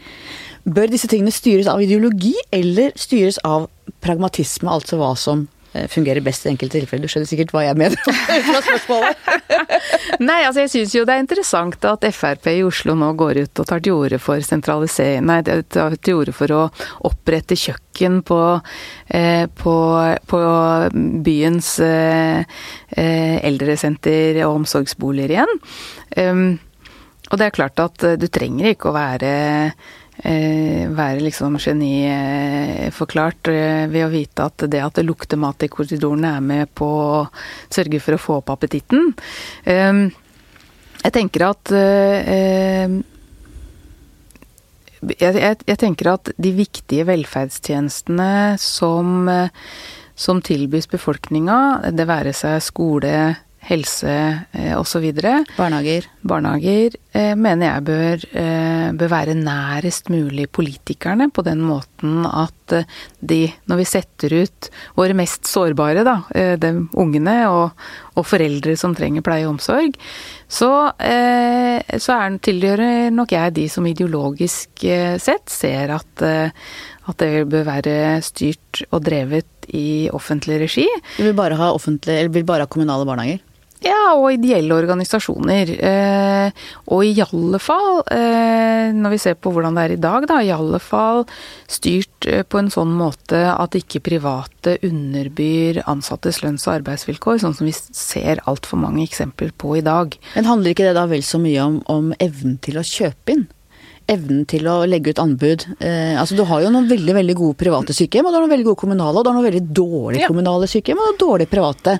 Bør 0.63 0.93
disse 0.93 1.09
tingene 1.11 1.33
styres 1.35 1.67
av 1.67 1.83
ideologi, 1.83 2.35
eller 2.55 2.95
styres 2.99 3.41
av 3.43 3.67
pragmatisme, 4.03 4.71
altså 4.71 4.99
hva 5.01 5.11
som 5.19 5.47
fungerer 5.89 6.21
best 6.23 6.45
i 6.45 6.51
enkelte 6.51 6.79
tilfeller. 6.79 7.07
Du 7.07 7.11
skjønner 7.11 7.29
sikkert 7.29 7.53
hva 7.55 7.63
jeg 7.65 7.77
mener 7.79 7.97
fra 8.47 8.61
spørsmålet. 8.65 9.29
nei, 10.29 10.39
altså 10.45 10.63
jeg 10.63 10.73
syns 10.73 10.95
jo 10.97 11.05
det 11.07 11.15
er 11.15 11.23
interessant 11.23 11.87
at 11.89 12.07
Frp 12.13 12.49
i 12.51 12.63
Oslo 12.65 12.95
nå 12.97 13.11
går 13.19 13.43
ut 13.43 13.63
og 13.63 13.69
tar 13.69 13.83
til 13.83 13.97
orde 13.97 14.19
for 14.21 14.43
sentralisering 14.45 15.25
Nei, 15.27 15.39
tar 15.43 15.95
til 16.03 16.19
orde 16.21 16.33
for 16.35 16.53
å 16.53 16.61
opprette 17.09 17.57
kjøkken 17.59 18.21
på, 18.27 18.41
eh, 19.13 19.45
på, 19.47 19.77
på 20.29 20.43
byens 21.25 21.73
eh, 21.83 22.43
eh, 22.97 23.37
eldresenter 23.47 24.43
og 24.47 24.61
omsorgsboliger 24.61 25.35
igjen. 25.37 25.59
Um, 26.17 26.45
og 27.31 27.39
det 27.39 27.47
er 27.47 27.55
klart 27.55 27.81
at 27.81 28.03
du 28.19 28.27
trenger 28.29 28.73
ikke 28.73 28.91
å 28.91 28.95
være 28.97 29.29
eh, 29.33 29.91
være 30.21 31.23
liksom 31.23 31.57
geniforklart 31.57 33.49
eh, 33.49 33.85
ved 33.89 34.05
å 34.05 34.11
vite 34.13 34.45
at 34.45 34.65
det 34.69 34.81
at 34.83 34.99
det 34.99 35.07
lukter 35.07 35.39
mat 35.41 35.63
i 35.65 35.71
korridorene 35.71 36.35
er 36.37 36.43
med 36.43 36.69
på 36.77 36.85
å 36.85 37.23
sørge 37.73 37.99
for 37.99 38.15
å 38.15 38.21
få 38.21 38.35
opp 38.41 38.53
appetitten. 38.53 39.13
Eh, 39.65 40.05
jeg 41.03 41.15
tenker 41.17 41.47
at 41.49 41.73
eh, 41.75 42.99
jeg, 45.03 45.77
tenker 45.81 46.13
at 46.13 46.31
de 46.39 46.53
viktige 46.55 47.03
velferdstjenestene 47.09 48.55
som, 48.61 49.27
som 50.15 50.39
tilbys 50.39 50.87
befolkninga, 50.87 51.89
det 51.91 52.05
være 52.07 52.31
seg 52.37 52.61
skole, 52.63 53.33
helse 53.63 54.13
eh, 54.51 54.73
osv. 54.77 55.05
Barnehager. 55.57 56.07
Barnehager 56.21 56.97
eh, 57.15 57.33
mener 57.39 57.69
jeg 57.69 57.85
bør, 57.87 58.25
eh, 58.41 58.89
bør, 58.99 59.11
være 59.13 59.35
nærest 59.39 60.09
mulig 60.13 60.49
politikerne, 60.51 61.29
på 61.31 61.45
den 61.47 61.63
måten 61.65 62.25
at 62.27 62.75
eh, 62.75 62.87
de, 63.21 63.41
når 63.71 63.81
vi 63.81 63.87
setter 63.87 64.37
ut 64.43 64.69
våre 64.99 65.15
mest 65.17 65.47
sårbare, 65.49 66.03
da, 66.07 66.17
eh, 66.35 66.55
de 66.59 66.73
ungene 66.99 67.37
og, 67.51 67.85
og, 68.15 68.25
foreldre 68.27 68.75
som 68.79 68.95
trenger 68.97 69.25
pleie 69.25 69.47
og 69.47 69.55
omsorg, 69.55 69.95
så, 70.47 70.73
eh, 70.99 71.79
så 71.97 72.17
er, 72.19 72.39
tilhører 72.43 73.13
nok 73.15 73.35
jeg 73.35 73.55
de 73.59 73.69
som 73.71 73.87
ideologisk 73.87 74.83
sett 75.23 75.51
ser 75.51 75.93
at 75.95 76.23
at 77.09 77.19
det 77.19 77.47
bør 77.51 77.65
være 77.67 77.95
styrt 78.23 78.83
og 78.91 79.03
drevet 79.03 79.67
i 79.75 80.09
offentlig 80.15 80.61
regi. 80.63 80.85
Du 81.17 81.25
vil 81.25 81.35
bare 81.35 81.57
ha, 81.59 81.73
eller 81.75 82.31
vil 82.31 82.45
bare 82.47 82.63
ha 82.63 82.71
kommunale 82.71 83.07
barnehager? 83.07 83.41
Ja, 83.83 84.13
og 84.15 84.29
ideelle 84.31 84.75
organisasjoner. 84.75 85.71
Eh, 85.75 86.67
og 86.95 87.03
i 87.03 87.13
alle 87.23 87.59
fall, 87.59 88.03
eh, 88.15 88.93
når 88.95 89.15
vi 89.15 89.21
ser 89.21 89.35
på 89.35 89.51
hvordan 89.51 89.75
det 89.75 89.83
er 89.83 89.95
i 89.95 90.01
dag, 90.03 90.27
da, 90.29 90.39
i 90.39 90.53
alle 90.55 90.79
fall 90.79 91.25
styrt 91.67 92.27
eh, 92.29 92.45
på 92.47 92.61
en 92.61 92.71
sånn 92.71 92.93
måte 92.95 93.41
at 93.51 93.75
ikke 93.75 94.03
private 94.05 94.77
underbyr 94.87 95.81
ansattes 95.89 96.39
lønns- 96.45 96.67
og 96.69 96.77
arbeidsvilkår, 96.77 97.41
sånn 97.43 97.57
som 97.57 97.67
vi 97.67 97.75
ser 97.75 98.39
altfor 98.47 98.79
mange 98.79 99.03
eksempler 99.03 99.51
på 99.57 99.77
i 99.79 99.83
dag. 99.85 100.15
Men 100.37 100.47
handler 100.47 100.71
ikke 100.71 100.87
det 100.87 100.95
da 100.99 101.07
vel 101.11 101.25
så 101.27 101.41
mye 101.43 101.67
om, 101.67 101.81
om 101.91 102.15
evnen 102.23 102.55
til 102.63 102.79
å 102.79 102.87
kjøpe 102.87 103.37
inn? 103.37 103.45
evnen 104.11 104.41
til 104.49 104.67
å 104.67 104.81
legge 104.83 105.13
ut 105.13 105.19
anbud. 105.21 105.65
Eh, 105.79 106.19
altså 106.19 106.35
Du 106.35 106.43
har 106.47 106.59
jo 106.63 106.71
noen 106.73 106.89
veldig 106.89 107.13
veldig 107.15 107.35
gode 107.39 107.55
private 107.59 107.95
sykehjem, 107.95 108.27
og 108.27 108.33
du 108.33 108.35
har 108.35 108.43
noen 108.43 108.51
veldig 108.51 108.67
gode 108.67 108.81
kommunale, 108.81 109.15
og 109.15 109.23
du 109.23 109.29
har 109.31 109.37
noen 109.37 109.47
veldig 109.47 109.65
dårlige 109.79 110.25
ja. 110.25 110.31
kommunale 110.31 110.67
sykehjem 110.67 110.99
og 110.99 111.19
dårlige 111.21 111.51
private. 111.53 111.95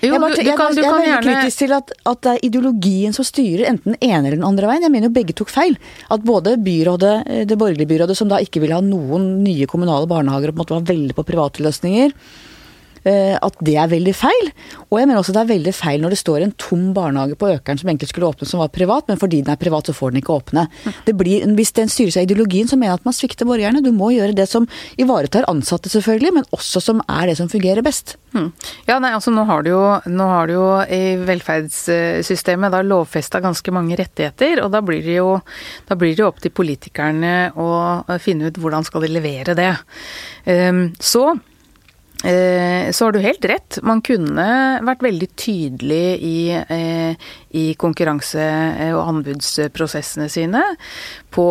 Jo, 0.00 0.14
jeg, 0.14 0.20
bare, 0.22 0.32
du, 0.32 0.40
du 0.40 0.50
kan, 0.56 0.72
jeg, 0.72 0.80
jeg, 0.80 0.86
er 0.86 0.94
veldig 0.94 1.08
gjerne... 1.10 1.24
kritisk 1.26 1.60
til 1.60 1.74
at, 1.76 1.90
at, 2.08 2.20
det 2.24 2.32
er 2.32 2.44
ideologien 2.48 3.16
som 3.16 3.26
styrer 3.26 3.66
enten 3.68 3.94
den 3.94 3.98
ene 4.00 4.22
eller 4.22 4.38
den 4.38 4.46
andre 4.48 4.70
veien. 4.70 4.86
Jeg 4.86 4.94
mener 4.94 5.10
jo 5.10 5.16
begge 5.18 5.36
tok 5.36 5.52
feil. 5.52 5.76
At 6.08 6.24
både 6.24 6.54
byrådet, 6.64 7.14
eh, 7.26 7.42
det 7.48 7.58
borgerlige 7.60 7.90
byrådet, 7.90 8.16
som 8.16 8.30
da 8.30 8.40
ikke 8.40 8.62
ville 8.64 8.78
ha 8.78 8.84
noen 8.84 9.28
nye 9.44 9.68
kommunale 9.70 10.08
barnehager 10.10 10.52
og 10.52 10.56
på 10.56 10.58
en 10.58 10.62
måte 10.64 10.78
var 10.78 10.88
veldig 10.88 11.18
på 11.18 11.26
private 11.28 11.66
løsninger, 11.66 12.14
at 13.06 13.56
det 13.64 13.76
er 13.80 13.88
veldig 13.90 14.12
feil. 14.12 14.50
Og 14.90 14.98
jeg 15.00 15.08
mener 15.08 15.20
også 15.20 15.32
det 15.32 15.40
er 15.40 15.50
veldig 15.50 15.72
feil 15.72 16.02
når 16.02 16.14
det 16.14 16.20
står 16.20 16.44
en 16.44 16.52
tom 16.60 16.90
barnehage 16.96 17.38
på 17.40 17.48
Økeren 17.54 17.80
som 17.80 17.88
egentlig 17.88 18.10
skulle 18.10 18.28
åpne 18.28 18.48
som 18.48 18.60
var 18.60 18.72
privat, 18.74 19.06
men 19.08 19.20
fordi 19.20 19.40
den 19.44 19.52
er 19.54 19.60
privat 19.60 19.88
så 19.88 19.94
får 19.96 20.12
den 20.12 20.20
ikke 20.20 20.36
åpne. 20.36 20.66
Det 21.06 21.14
blir, 21.16 21.44
hvis 21.56 21.72
den 21.76 21.90
styres 21.92 22.18
av 22.20 22.26
ideologien, 22.26 22.68
så 22.68 22.78
mener 22.78 22.92
jeg 22.92 23.00
at 23.00 23.08
man 23.08 23.16
svikter 23.16 23.48
borgerne. 23.48 23.82
Du 23.84 23.90
må 23.96 24.10
gjøre 24.14 24.36
det 24.36 24.48
som 24.50 24.68
ivaretar 25.00 25.48
ansatte, 25.50 25.92
selvfølgelig, 25.92 26.34
men 26.40 26.48
også 26.56 26.82
som 26.84 27.02
er 27.08 27.30
det 27.30 27.38
som 27.40 27.50
fungerer 27.52 27.84
best. 27.86 28.16
Hmm. 28.34 28.50
Ja, 28.86 28.98
nei, 29.02 29.12
altså 29.16 29.32
nå 29.34 29.44
har 29.48 29.64
du 29.66 29.72
jo, 29.72 29.82
har 30.20 30.50
du 30.50 30.54
jo 30.54 30.66
i 30.84 31.02
velferdssystemet 31.26 32.74
da 32.74 32.82
lovfesta 32.86 33.42
ganske 33.42 33.74
mange 33.74 33.98
rettigheter, 33.98 34.64
og 34.64 34.72
da 34.74 34.82
blir 34.84 35.02
det 35.06 35.18
jo 35.18 35.38
da 35.88 35.96
blir 35.98 36.16
det 36.16 36.26
opp 36.26 36.40
til 36.42 36.54
politikerne 36.54 37.50
å 37.58 37.70
finne 38.22 38.50
ut 38.50 38.60
hvordan 38.60 38.86
skal 38.86 39.06
de 39.06 39.14
levere 39.14 39.56
det. 39.58 39.72
Um, 40.46 40.90
så 41.00 41.32
Eh, 41.32 41.49
så 42.20 43.06
har 43.06 43.12
du 43.12 43.20
helt 43.24 43.44
rett. 43.48 43.78
Man 43.86 44.02
kunne 44.04 44.44
vært 44.84 45.04
veldig 45.06 45.28
tydelig 45.40 46.18
i, 46.20 46.50
eh, 46.52 47.14
i 47.56 47.62
konkurranse- 47.80 48.92
og 48.92 49.06
anbudsprosessene 49.08 50.28
sine 50.28 50.60
på 51.32 51.46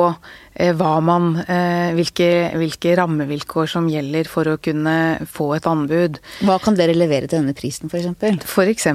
eh, 0.54 0.74
hva 0.76 1.00
man 1.02 1.32
hvilke, 1.96 2.52
hvilke, 2.60 2.94
rammevilkår 3.00 3.70
som 3.72 3.88
gjelder 3.90 4.30
for 4.30 4.46
å 4.46 4.60
kunne 4.62 5.26
få 5.26 5.56
et 5.56 5.66
anbud. 5.70 6.20
Hva 6.46 6.60
kan 6.62 6.78
dere 6.78 6.94
levere 6.94 7.26
til 7.26 7.40
denne 7.40 7.56
prisen, 7.58 7.90
f.eks.? 7.90 8.46
F.eks. 8.46 8.88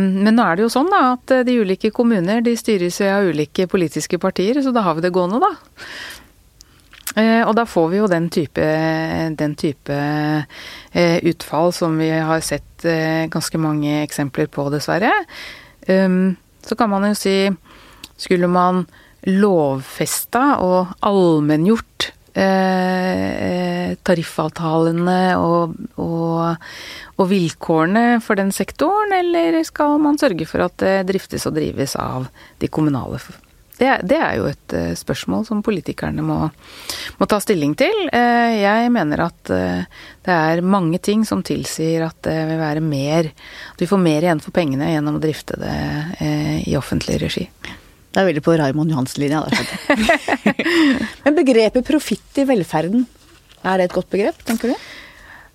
Men 0.00 0.32
nå 0.32 0.46
er 0.46 0.56
det 0.56 0.64
jo 0.64 0.72
sånn 0.72 0.88
da, 0.92 1.02
at 1.18 1.36
de 1.44 1.58
ulike 1.60 1.92
kommuner 1.92 2.40
de 2.46 2.56
styres 2.56 3.02
av 3.04 3.28
ulike 3.28 3.68
politiske 3.68 4.20
partier, 4.22 4.62
så 4.64 4.72
da 4.72 4.86
har 4.86 4.96
vi 4.96 5.04
det 5.04 5.12
gående, 5.12 5.42
da. 5.42 5.52
Eh, 7.18 7.42
og 7.42 7.56
da 7.58 7.64
får 7.66 7.88
vi 7.90 7.98
jo 7.98 8.06
den 8.10 8.28
type, 8.30 8.66
den 9.38 9.54
type 9.58 9.94
eh, 9.94 11.18
utfall 11.26 11.72
som 11.74 11.98
vi 11.98 12.10
har 12.14 12.40
sett 12.44 12.84
eh, 12.86 13.26
ganske 13.30 13.58
mange 13.58 14.02
eksempler 14.04 14.46
på, 14.52 14.68
dessverre. 14.70 15.10
Um, 15.88 16.36
så 16.62 16.76
kan 16.76 16.90
man 16.92 17.08
jo 17.08 17.14
si 17.16 17.50
Skulle 18.20 18.46
man 18.52 18.84
lovfesta 19.24 20.60
og 20.60 20.92
allmenngjort 21.08 22.12
tariffavtalene 24.06 25.22
og, 25.40 25.72
og, 25.98 26.54
og, 27.16 27.24
vilkårene 27.32 28.20
for 28.22 28.38
den 28.38 28.52
sektoren, 28.54 29.12
eller 29.18 29.58
skal 29.66 29.98
man 30.04 30.20
sørge 30.20 30.46
for 30.46 30.62
at 30.68 30.78
det 30.84 31.08
driftes 31.10 31.48
og 31.50 31.56
drives 31.58 31.96
av 31.98 32.28
de 32.62 32.68
kommunale 32.70 33.18
det, 33.80 33.88
det, 34.04 34.18
er 34.20 34.36
jo 34.36 34.48
et 34.50 34.74
uh, 34.76 34.92
spørsmål 34.98 35.46
som 35.48 35.62
politikerne 35.64 36.20
må, 36.24 36.36
må 37.16 37.28
ta 37.30 37.38
stilling 37.40 37.72
til. 37.80 37.96
Uh, 38.12 38.52
jeg 38.52 38.90
mener 38.92 39.24
at 39.24 39.52
uh, 39.52 40.00
det 40.26 40.36
er 40.36 40.60
mange 40.60 41.00
ting 41.00 41.24
som 41.28 41.40
tilsier 41.46 42.04
at 42.04 42.18
det 42.26 42.36
vil 42.50 42.60
være 42.60 42.82
mer 42.84 43.30
At 43.30 43.80
vi 43.80 43.88
får 43.88 44.02
mer 44.02 44.26
igjen 44.26 44.42
for 44.44 44.52
pengene 44.52 44.90
gjennom 44.92 45.16
å 45.16 45.22
drifte 45.22 45.56
det 45.60 45.76
i 46.68 46.76
offentlig 46.76 47.16
regi. 47.22 47.46
Det 48.10 48.20
er 48.20 48.26
veldig 48.26 48.42
på 48.44 48.56
Raymond 48.58 48.92
Johansen-linja, 48.92 49.40
Men 51.24 51.36
begrepet 51.38 51.86
profitt 51.86 52.40
i 52.42 52.44
velferden, 52.48 53.06
er 53.62 53.78
det 53.78 53.86
et 53.86 53.94
godt 53.94 54.10
begrep, 54.12 54.40
tenker 54.44 54.72
du? 54.72 54.88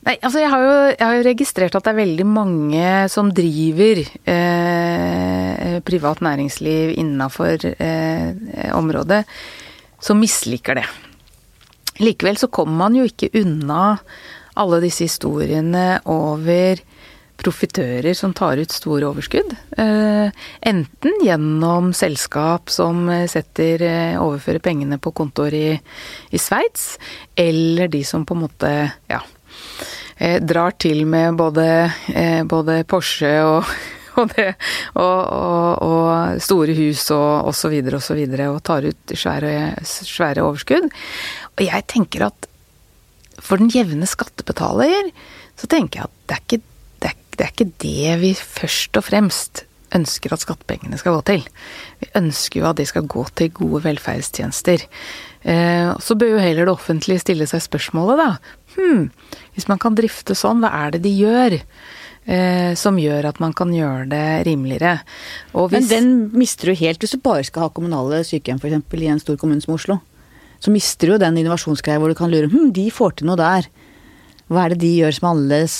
Nei, 0.05 0.19
altså 0.21 0.37
jeg 0.37 0.51
har, 0.53 0.61
jo, 0.61 0.73
jeg 0.91 1.01
har, 1.01 1.15
jo, 1.17 1.25
registrert 1.25 1.75
at 1.77 1.87
det 1.87 1.91
er 1.95 2.03
veldig 2.03 2.25
mange 2.29 2.89
som 3.09 3.31
driver 3.33 4.03
eh, 4.29 5.79
privat 5.85 6.21
næringsliv 6.21 6.93
innafor 7.01 7.65
eh, 7.73 8.69
området, 8.77 9.23
som 9.97 10.21
misliker 10.21 10.77
det. 10.77 10.85
Likevel 12.05 12.37
så 12.37 12.51
kommer 12.53 12.83
man 12.83 12.99
jo 12.99 13.07
ikke 13.09 13.31
unna 13.41 13.95
alle 14.61 14.83
disse 14.83 15.07
historiene 15.07 16.03
over 16.05 16.83
profitører 17.41 18.13
som 18.15 18.31
tar 18.37 18.61
ut 18.61 18.71
store 18.71 19.09
overskudd. 19.09 19.55
Eh, 19.73 20.29
enten 20.69 21.21
gjennom 21.25 21.95
selskap 21.97 22.69
som 22.69 23.09
setter, 23.31 23.81
eh, 23.81 24.21
overfører 24.21 24.61
pengene 24.69 25.01
på 25.01 25.17
kontoer 25.17 25.57
i, 25.57 25.69
i 26.29 26.41
Sveits, 26.41 26.91
eller 27.33 27.89
de 27.89 28.05
som 28.05 28.21
på 28.21 28.37
en 28.37 28.45
måte, 28.45 28.75
ja 29.09 29.25
drar 30.19 30.75
til 30.79 31.05
med 31.07 31.35
både, 31.35 31.91
eh, 32.13 32.43
både 32.47 32.83
Porsche 32.87 33.33
og, 33.43 33.71
og, 34.19 34.31
det, 34.35 34.53
og, 34.95 35.19
og, 35.83 36.41
store 36.41 36.75
hus 36.77 37.09
og 37.11 37.51
osv. 37.51 37.75
og 37.91 38.01
så 38.03 38.15
videre, 38.15 38.49
og 38.53 38.63
tar 38.63 38.87
ut 38.87 39.15
svære, 39.15 39.75
svære 39.83 40.45
overskudd. 40.45 40.87
Og 41.55 41.65
jeg 41.67 41.87
tenker 41.91 42.29
at 42.29 42.49
for 43.43 43.59
den 43.59 43.71
jevne 43.73 44.07
skattebetaler, 44.07 45.11
så 45.59 45.67
tenker 45.71 46.01
jeg 46.01 46.07
at 46.07 46.17
det 46.25 46.35
er 46.35 46.43
ikke 46.45 46.63
det, 46.95 47.09
er, 47.11 47.17
det 47.35 47.45
er 47.45 47.51
ikke 47.51 47.71
det 47.83 48.19
vi 48.23 48.33
først 48.39 48.97
og 48.97 49.05
fremst 49.05 49.65
ønsker 49.95 50.33
at 50.35 50.43
skattepengene 50.43 50.99
skal 50.99 51.17
gå 51.17 51.23
til. 51.31 51.45
Vi 52.01 52.11
ønsker 52.19 52.61
jo 52.61 52.69
at 52.69 52.79
de 52.79 52.87
skal 52.89 53.07
gå 53.09 53.25
til 53.37 53.53
gode 53.55 53.83
velferdstjenester. 53.85 54.85
Eh, 55.45 55.91
så 56.01 56.17
bør 56.19 56.35
jo 56.35 56.43
heller 56.43 56.67
det 56.67 56.75
offentlige 56.75 57.23
stille 57.23 57.47
seg 57.49 57.63
spørsmålet, 57.63 58.21
da. 58.21 58.55
Hm, 58.75 59.05
hvis 59.55 59.69
man 59.71 59.79
kan 59.81 59.95
drifte 59.97 60.35
sånn, 60.37 60.63
hva 60.63 60.73
er 60.85 60.95
det 60.95 61.05
de 61.05 61.13
gjør? 61.15 61.59
Eh, 62.25 62.73
som 62.73 62.97
gjør 62.97 63.27
at 63.29 63.39
man 63.39 63.53
kan 63.53 63.69
gjøre 63.69 64.07
det 64.09 64.25
rimeligere. 64.47 64.97
Men 65.53 65.89
den 65.91 66.07
mister 66.33 66.71
du 66.71 66.79
helt 66.79 67.03
hvis 67.03 67.13
du 67.13 67.21
bare 67.21 67.45
skal 67.45 67.67
ha 67.67 67.73
kommunale 67.73 68.23
sykehjem 68.25 68.57
f.eks. 68.57 68.79
i 68.97 69.11
en 69.13 69.21
stor 69.21 69.37
kommune 69.37 69.61
som 69.61 69.75
Oslo. 69.77 69.99
Så 70.57 70.73
mister 70.73 71.05
du 71.05 71.13
jo 71.13 71.21
den 71.21 71.37
innovasjonsgreia 71.37 72.01
hvor 72.01 72.09
du 72.09 72.17
kan 72.17 72.31
lure 72.33 72.49
hm, 72.49 72.71
de 72.73 72.87
får 72.89 73.19
til 73.19 73.29
noe 73.29 73.37
der. 73.37 73.69
Hva 74.49 74.65
er 74.65 74.73
det 74.73 74.81
de 74.81 74.91
gjør 74.97 75.13
som 75.13 75.27
er 75.27 75.35
annerledes? 75.35 75.77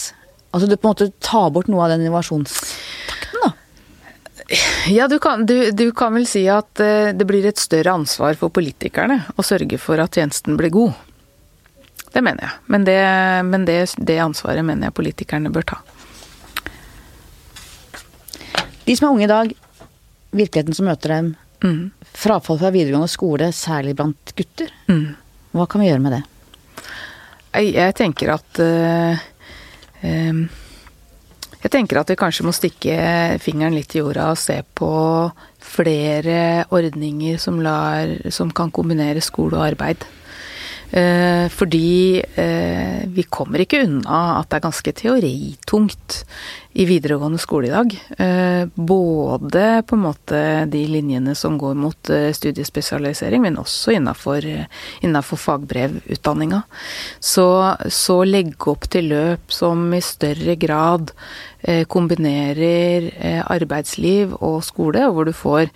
Altså 0.54 0.70
du 0.70 0.78
på 0.78 0.86
en 0.86 0.94
måte 0.94 1.10
tar 1.26 1.50
bort 1.56 1.68
noe 1.72 1.82
av 1.84 1.96
den 1.96 2.06
innovasjonstakten, 2.06 3.42
da. 3.42 3.50
Ja, 4.88 5.08
du 5.08 5.20
kan, 5.20 5.46
du, 5.46 5.72
du 5.72 5.92
kan 5.92 6.14
vel 6.14 6.28
si 6.30 6.44
at 6.52 6.80
eh, 6.80 7.10
det 7.18 7.26
blir 7.26 7.46
et 7.50 7.60
større 7.62 7.96
ansvar 7.98 8.38
for 8.38 8.54
politikerne 8.54 9.24
å 9.36 9.46
sørge 9.46 9.80
for 9.82 10.02
at 10.02 10.18
tjenesten 10.18 10.58
blir 10.60 10.74
god. 10.74 10.94
Det 12.14 12.22
mener 12.24 12.46
jeg. 12.46 12.54
Men, 12.72 12.86
det, 12.88 13.00
men 13.50 13.66
det, 13.68 13.80
det, 13.98 14.20
ansvaret 14.24 14.64
mener 14.66 14.88
jeg 14.88 14.98
politikerne 15.02 15.52
bør 15.52 15.66
ta. 15.74 15.80
De 18.86 18.94
som 18.94 19.10
er 19.10 19.16
unge 19.16 19.26
i 19.26 19.32
dag, 19.32 19.56
virkeligheten 20.36 20.78
som 20.78 20.88
møter 20.88 21.16
dem, 21.16 21.32
mm. 21.66 21.82
frafall 22.14 22.62
fra 22.62 22.72
videregående 22.76 23.10
skole, 23.12 23.50
særlig 23.56 23.98
blant 23.98 24.36
gutter. 24.38 24.70
Mm. 24.88 25.16
Hva 25.58 25.66
kan 25.72 25.82
vi 25.82 25.90
gjøre 25.90 26.04
med 26.06 26.16
det? 26.20 26.22
Jeg, 27.56 27.74
jeg 27.74 27.98
tenker 27.98 28.36
at 28.36 28.62
øh, 28.62 29.26
um, 30.06 30.46
Jeg 31.66 31.72
tenker 31.74 31.98
at 31.98 32.12
vi 32.12 32.18
kanskje 32.20 32.44
må 32.46 32.52
stikke 32.54 32.96
fingeren 33.42 33.74
litt 33.74 33.96
i 33.96 34.02
jorda 34.04 34.28
og 34.36 34.38
se 34.38 34.60
på 34.78 34.90
flere 35.66 36.68
ordninger 36.70 37.40
som, 37.42 37.58
lar, 37.66 38.12
som 38.30 38.52
kan 38.54 38.70
kombinere 38.70 39.24
skole 39.26 39.58
og 39.58 39.66
arbeid. 39.72 40.06
Eh, 40.92 41.48
fordi 41.50 42.22
eh, 42.38 43.02
vi 43.10 43.26
kommer 43.30 43.64
ikke 43.64 43.82
unna 43.84 44.20
at 44.40 44.52
det 44.52 44.60
er 44.60 44.66
ganske 44.68 44.94
teoritungt 44.96 46.20
i 46.76 46.86
videregående 46.86 47.40
skole 47.42 47.70
i 47.70 47.74
dag. 47.74 47.96
Eh, 48.22 48.68
både 48.76 49.66
på 49.88 49.98
en 49.98 50.04
måte 50.04 50.42
de 50.70 50.84
linjene 50.92 51.34
som 51.38 51.58
går 51.60 51.76
mot 51.80 52.12
studiespesialisering, 52.38 53.42
men 53.42 53.60
også 53.62 53.96
innafor, 53.98 54.46
innafor 55.02 55.42
fagbrevutdanninga. 55.42 56.62
Så, 57.20 57.48
så 57.90 58.22
legge 58.28 58.72
opp 58.72 58.90
til 58.92 59.10
løp 59.14 59.54
som 59.54 59.88
i 59.96 60.04
større 60.06 60.58
grad 60.60 61.16
kombinerer 61.90 63.08
arbeidsliv 63.50 64.36
og 64.38 64.60
skole, 64.68 65.08
hvor 65.10 65.26
du 65.26 65.34
får 65.34 65.72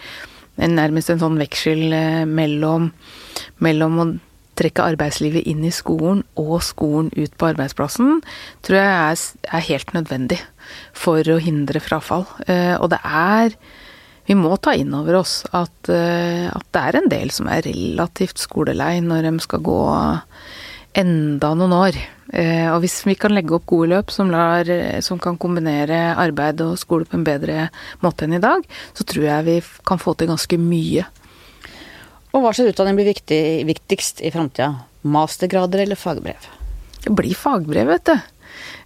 nærmest 0.59 1.09
en 1.09 1.21
sånn 1.23 1.39
veksel 1.39 1.95
mellom, 2.29 2.91
mellom 3.63 4.01
å 4.03 4.09
trekke 4.59 4.85
arbeidslivet 4.93 5.47
inn 5.49 5.63
i 5.67 5.73
skolen 5.73 6.23
og 6.39 6.59
skolen 6.65 7.11
ut 7.15 7.35
på 7.39 7.51
arbeidsplassen, 7.53 8.19
tror 8.65 8.79
jeg 8.79 8.93
er, 8.93 9.27
er 9.55 9.67
helt 9.69 9.93
nødvendig 9.95 10.39
for 10.97 11.23
å 11.23 11.39
hindre 11.41 11.81
frafall. 11.83 12.27
Uh, 12.47 12.75
og 12.79 12.89
det 12.93 13.03
er 13.03 13.55
Vi 14.29 14.35
må 14.37 14.53
ta 14.61 14.75
inn 14.77 14.91
over 14.93 15.23
oss 15.23 15.39
at, 15.57 15.89
uh, 15.89 16.45
at, 16.53 16.65
det 16.75 16.81
er 16.81 16.97
en 16.99 17.09
del 17.09 17.31
som 17.33 17.47
er 17.49 17.65
relativt 17.65 18.37
skolelei 18.37 18.99
når 19.01 19.25
de 19.25 19.31
skal 19.41 19.63
gå 19.65 19.81
enda 20.99 21.53
noen 21.57 21.73
år. 21.73 21.97
Uh, 22.29 22.69
og 22.75 22.83
hvis 22.83 22.99
vi 23.09 23.15
kan 23.17 23.33
legge 23.33 23.55
opp 23.57 23.65
gode 23.71 23.89
løp 23.95 24.13
som, 24.13 24.29
lar, 24.29 24.69
som 25.01 25.17
kan 25.17 25.39
kombinere 25.41 26.13
arbeid 26.13 26.61
og 26.61 26.77
skole 26.77 27.09
på 27.09 27.17
en 27.17 27.25
bedre 27.25 27.71
måte 28.05 28.27
enn 28.27 28.37
i 28.37 28.43
dag, 28.43 28.67
så 28.93 29.07
tror 29.07 29.25
jeg 29.31 29.47
vi 29.49 29.57
kan 29.89 30.01
få 30.01 30.13
til 30.13 30.29
ganske 30.29 30.61
mye 30.61 31.07
og 32.29 32.43
hva 32.43 32.51
slags 32.53 32.75
utdanning 32.75 32.97
blir 32.99 33.09
viktig, 33.09 33.41
viktigst 33.69 34.21
i 34.21 34.31
framtida? 34.33 34.85
Mastergrader 35.01 35.81
eller 35.85 35.97
fagbrev? 35.97 36.49
Det 37.03 37.13
blir 37.15 37.37
fagbrev, 37.37 37.89
vet 37.89 38.11
du. 38.11 38.15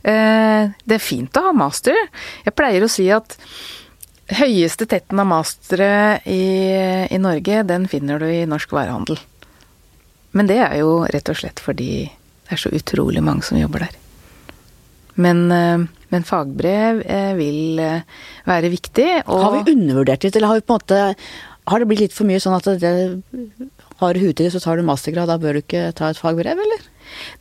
Eh, 0.08 0.72
det 0.86 0.98
er 0.98 1.04
fint 1.04 1.40
å 1.40 1.48
ha 1.50 1.54
master. 1.56 1.98
Jeg 2.46 2.56
pleier 2.56 2.86
å 2.86 2.92
si 2.92 3.10
at 3.12 3.36
høyeste 4.40 4.88
tetten 4.90 5.20
av 5.20 5.28
mastere 5.28 6.22
i, 6.30 6.44
i 7.12 7.20
Norge, 7.20 7.66
den 7.68 7.90
finner 7.92 8.24
du 8.24 8.30
i 8.32 8.46
norsk 8.48 8.72
varehandel. 8.76 9.20
Men 10.34 10.48
det 10.50 10.62
er 10.64 10.80
jo 10.80 11.02
rett 11.04 11.30
og 11.30 11.38
slett 11.38 11.60
fordi 11.62 11.92
det 12.08 12.56
er 12.56 12.62
så 12.62 12.72
utrolig 12.74 13.22
mange 13.26 13.44
som 13.46 13.60
jobber 13.60 13.86
der. 13.86 14.00
Men, 15.20 15.46
eh, 15.52 15.84
men 16.14 16.26
fagbrev 16.26 17.04
eh, 17.04 17.34
vil 17.36 17.82
være 18.48 18.72
viktig. 18.72 19.10
Og 19.28 19.44
Har 19.44 19.58
vi 19.58 19.76
undervurdert 19.76 20.24
det, 20.24 20.38
eller 20.38 20.54
har 20.54 20.62
vi 20.62 20.68
på 20.70 20.78
en 20.78 20.80
måte 20.80 21.02
Har 21.70 21.80
det 21.80 21.88
blitt 21.90 22.04
litt 22.06 22.16
for 22.16 22.28
mye 22.28 22.42
sånn 22.44 22.58
at 22.58 22.68
det 22.82 22.94
har 24.02 24.14
du 24.18 24.20
huet 24.26 24.42
så 24.52 24.60
tar 24.60 24.78
du 24.78 24.84
mastergrad, 24.88 25.30
da 25.32 25.38
bør 25.40 25.58
du 25.60 25.64
ikke 25.64 25.94
ta 25.96 26.10
et 26.12 26.20
fagbrev, 26.20 26.60
eller? 26.60 26.90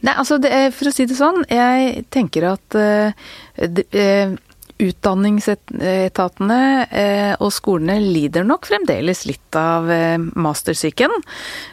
Nei, 0.05 0.15
altså 0.15 0.39
er- 0.45 0.71
for 0.71 0.91
å 0.91 0.95
si 0.95 1.07
det 1.09 1.17
sånn, 1.19 1.45
jeg 1.51 2.05
tenker 2.13 2.53
at 2.53 2.77
uh, 2.79 3.13
det, 3.57 3.87
uh, 3.97 4.37
utdanningsetatene 4.83 6.61
eh, 6.91 7.33
og 7.43 7.53
skolene 7.55 7.99
lider 8.03 8.43
nok 8.47 8.67
fremdeles 8.67 9.25
litt 9.29 9.59
av 9.59 9.91
eh, 9.93 10.19
mastersyken. 10.19 11.13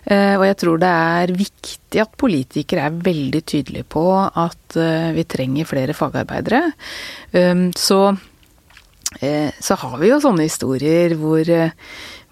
Eh, 0.05 0.35
og 0.37 0.45
jeg 0.45 0.57
tror 0.61 0.81
det 0.83 0.91
er 1.15 1.33
viktig 1.39 2.03
at 2.03 2.17
politikere 2.21 2.85
er 2.89 2.99
veldig 3.09 3.41
tydelige 3.49 3.87
på 3.95 4.05
at 4.19 4.77
eh, 4.77 5.09
vi 5.17 5.25
trenger 5.29 5.69
flere 5.69 5.95
fagarbeidere. 5.97 6.61
Um, 7.33 7.69
så 7.77 8.01
eh, 9.21 9.49
så 9.57 9.79
har 9.81 9.97
vi 10.01 10.11
jo 10.11 10.21
sånne 10.23 10.45
historier 10.49 11.17
hvor, 11.19 11.41
eh, 11.49 11.73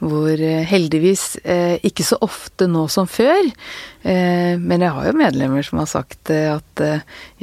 hvor 0.04 0.30
eh, 0.30 0.64
heldigvis 0.68 1.38
eh, 1.44 1.78
ikke 1.88 2.06
så 2.06 2.20
ofte 2.26 2.68
nå 2.70 2.86
som 2.92 3.08
før, 3.10 3.50
eh, 4.06 4.54
men 4.62 4.86
jeg 4.86 4.94
har 4.94 5.10
jo 5.10 5.18
medlemmer 5.18 5.66
som 5.66 5.82
har 5.82 5.90
sagt 5.90 6.32
at 6.32 6.84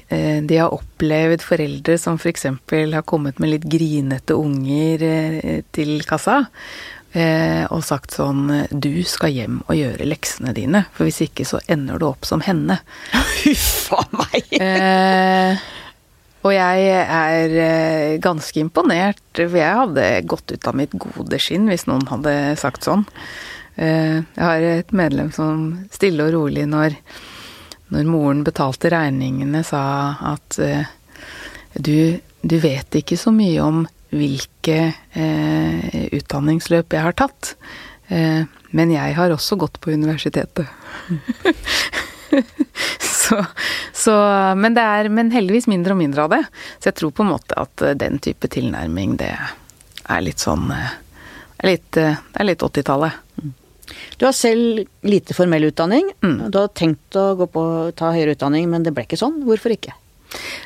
de 0.05 0.57
har 0.59 0.75
opplevd 0.75 1.43
foreldre 1.43 1.97
som 1.99 2.19
f.eks. 2.21 2.47
har 2.71 3.07
kommet 3.09 3.41
med 3.43 3.51
litt 3.51 3.67
grinete 3.71 4.37
unger 4.39 5.03
til 5.75 5.97
kassa. 6.07 6.45
Og 7.15 7.83
sagt 7.87 8.11
sånn 8.17 8.49
Du 8.75 9.05
skal 9.07 9.31
hjem 9.31 9.61
og 9.69 9.79
gjøre 9.79 10.09
leksene 10.09 10.55
dine, 10.57 10.83
for 10.97 11.07
hvis 11.07 11.23
ikke 11.29 11.47
så 11.47 11.61
ender 11.71 12.03
du 12.03 12.09
opp 12.09 12.27
som 12.27 12.43
henne. 12.43 12.81
Huff 13.45 13.95
a 13.95 14.03
meg! 14.19 14.51
Og 16.45 16.53
jeg 16.53 16.89
er 17.01 17.55
eh, 17.57 18.17
ganske 18.23 18.61
imponert, 18.61 19.23
for 19.39 19.57
jeg 19.57 19.79
hadde 19.81 20.09
gått 20.29 20.53
ut 20.53 20.69
av 20.69 20.77
mitt 20.77 20.93
gode 20.93 21.41
skinn 21.41 21.71
hvis 21.71 21.87
noen 21.89 22.05
hadde 22.11 22.35
sagt 22.61 22.85
sånn. 22.85 23.07
Eh, 23.81 24.21
jeg 24.21 24.45
har 24.45 24.67
et 24.69 24.93
medlem 24.93 25.33
som 25.33 25.71
stille 25.95 26.27
og 26.27 26.35
rolig 26.37 26.67
når, 26.69 26.99
når 27.97 28.11
moren 28.13 28.45
betalte 28.45 28.93
regningene, 28.93 29.65
sa 29.65 29.85
at 30.35 30.61
eh, 30.61 30.85
du, 31.81 32.21
du 32.45 32.57
vet 32.61 33.01
ikke 33.01 33.19
så 33.19 33.33
mye 33.35 33.65
om 33.65 33.85
hvilke 34.15 34.79
eh, 35.17 36.03
utdanningsløp 36.15 36.93
jeg 36.95 37.07
har 37.09 37.17
tatt, 37.19 37.55
eh, 38.13 38.45
men 38.75 38.93
jeg 38.93 39.17
har 39.17 39.33
også 39.33 39.57
gått 39.65 39.81
på 39.81 39.97
universitetet. 39.97 40.69
så, 43.21 43.41
så, 43.93 44.15
men 44.59 44.77
det 44.77 44.85
er 44.85 45.11
men 45.13 45.33
heldigvis 45.35 45.69
mindre 45.71 45.97
og 45.97 46.01
mindre 46.01 46.27
av 46.27 46.35
det. 46.35 46.43
Så 46.79 46.91
jeg 46.91 46.99
tror 47.01 47.15
på 47.17 47.25
en 47.25 47.33
måte 47.35 47.59
at 47.61 47.85
eh, 47.85 47.97
den 47.99 48.21
type 48.25 48.51
tilnærming, 48.53 49.17
det 49.21 49.33
er 49.35 50.25
litt 50.25 50.43
sånn 50.45 50.69
eh, 50.75 50.97
litt, 51.65 51.97
eh, 52.01 52.19
Det 52.33 52.43
er 52.43 52.51
litt 52.51 52.65
80-tallet. 52.65 53.21
Du 54.17 54.25
har 54.25 54.33
selv 54.37 54.85
lite 55.05 55.35
formell 55.37 55.69
utdanning. 55.69 56.09
Mm. 56.25 56.51
Du 56.51 56.59
har 56.59 56.71
tenkt 56.73 57.17
å 57.21 57.35
gå 57.39 57.49
på 57.53 57.65
ta 57.97 58.15
høyere 58.15 58.37
utdanning, 58.37 58.71
men 58.73 58.87
det 58.87 58.95
ble 58.97 59.05
ikke 59.05 59.21
sånn. 59.21 59.43
Hvorfor 59.45 59.75
ikke? 59.77 59.93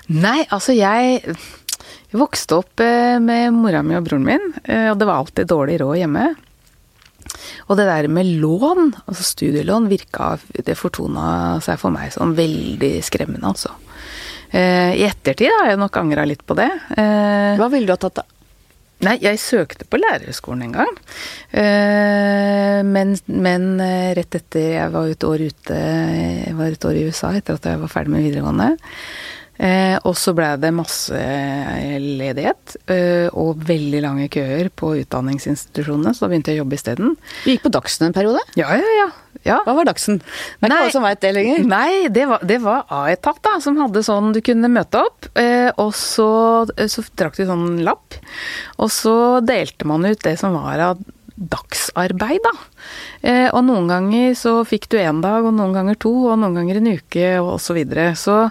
Nei, 0.09 0.45
altså 0.55 0.73
jeg 0.77 1.19
jeg 2.09 2.23
vokste 2.23 2.57
opp 2.63 2.81
eh, 2.81 3.19
med 3.21 3.53
mora 3.53 3.83
mi 3.85 3.97
og 3.99 4.07
broren 4.07 4.25
min, 4.25 4.53
eh, 4.65 4.87
og 4.89 4.97
det 4.97 5.09
var 5.09 5.21
alltid 5.21 5.51
dårlig 5.51 5.75
råd 5.83 5.99
hjemme. 6.01 6.23
Og 7.69 7.77
det 7.79 7.87
der 7.89 8.09
med 8.13 8.31
lån, 8.43 8.95
altså 9.07 9.27
studielån, 9.27 9.91
virka 9.91 10.39
Det 10.65 10.77
fortona 10.79 11.59
seg 11.65 11.79
for 11.81 11.95
meg 11.95 12.13
som 12.15 12.35
veldig 12.39 12.99
skremmende, 13.05 13.47
altså. 13.49 13.75
Eh, 14.51 14.97
I 14.97 15.05
ettertid 15.09 15.53
har 15.53 15.73
jeg 15.73 15.81
nok 15.81 15.97
angra 16.01 16.25
litt 16.29 16.45
på 16.47 16.57
det. 16.57 16.71
Eh, 16.97 17.55
Hva 17.61 17.69
ville 17.73 17.87
du 17.89 17.93
ha 17.93 18.01
tatt, 18.01 18.23
da? 18.23 18.27
Nei, 19.07 19.15
jeg 19.23 19.39
søkte 19.39 19.87
på 19.87 20.01
lærerskolen 20.01 20.65
en 20.67 20.73
gang. 20.75 20.97
Eh, 21.55 22.81
men, 22.83 23.15
men 23.31 23.69
eh, 23.85 24.11
rett 24.19 24.39
etter 24.41 24.73
jeg 24.75 24.91
var 24.95 25.13
et 25.13 25.27
år 25.29 25.45
ute 25.47 25.77
Jeg 25.79 26.57
var 26.59 26.75
et 26.75 26.87
år 26.89 26.99
i 26.99 27.05
USA 27.07 27.31
etter 27.39 27.61
at 27.61 27.69
jeg 27.71 27.79
var 27.79 27.93
ferdig 27.93 28.17
med 28.17 28.27
videregående. 28.27 28.73
Eh, 29.59 29.97
og 30.07 30.15
så 30.15 30.35
ble 30.39 30.53
det 30.63 30.71
masse 30.71 31.19
ledighet 31.99 32.77
eh, 32.95 33.27
og 33.35 33.59
veldig 33.67 34.03
lange 34.05 34.29
køer 34.31 34.71
på 34.71 34.93
utdanningsinstitusjonene, 35.01 36.13
så 36.15 36.25
da 36.25 36.31
begynte 36.31 36.55
jeg 36.55 36.61
å 36.61 36.63
jobbe 36.63 36.79
isteden. 36.79 37.17
Du 37.43 37.51
gikk 37.51 37.65
på 37.67 37.73
Dagsen 37.75 38.07
en 38.07 38.15
periode. 38.15 38.45
Ja, 38.61 38.71
ja, 38.79 38.93
ja. 39.01 39.09
ja. 39.49 39.59
Hva 39.67 39.75
var 39.81 39.91
Dagsen? 39.91 40.21
Det 40.23 40.63
er 40.63 40.71
ikke 40.71 40.81
alle 40.85 40.95
som 40.95 41.07
veit 41.09 41.23
det 41.27 41.35
lenger. 41.35 41.67
Nei, 41.75 41.91
det 42.15 42.29
var, 42.31 42.47
det 42.47 42.61
var 42.63 42.87
A-etat, 43.01 43.43
da, 43.49 43.57
som 43.65 43.83
hadde 43.83 44.05
sånn 44.07 44.31
du 44.37 44.41
kunne 44.47 44.71
møte 44.71 45.03
opp, 45.03 45.31
eh, 45.43 45.73
og 45.75 45.91
så, 45.99 46.31
så 46.79 47.07
trakk 47.19 47.41
du 47.41 47.47
sånn 47.51 47.83
lapp, 47.87 48.19
og 48.79 48.95
så 48.95 49.17
delte 49.43 49.91
man 49.91 50.07
ut 50.07 50.23
det 50.23 50.39
som 50.39 50.55
var 50.55 50.87
av 50.93 51.07
dagsarbeid, 51.39 52.43
da. 52.43 52.55
Eh, 53.23 53.49
og 53.53 53.65
noen 53.67 53.89
ganger 53.91 54.35
så 54.39 54.59
fikk 54.69 54.89
du 54.93 54.99
én 55.01 55.23
dag, 55.25 55.45
og 55.45 55.55
noen 55.57 55.75
ganger 55.77 55.99
to, 56.01 56.13
og 56.33 56.39
noen 56.41 56.55
ganger 56.59 56.81
en 56.81 56.91
uke, 56.99 57.27
og 57.43 57.57
så 57.63 57.77
videre. 57.77 58.11
Så 58.19 58.49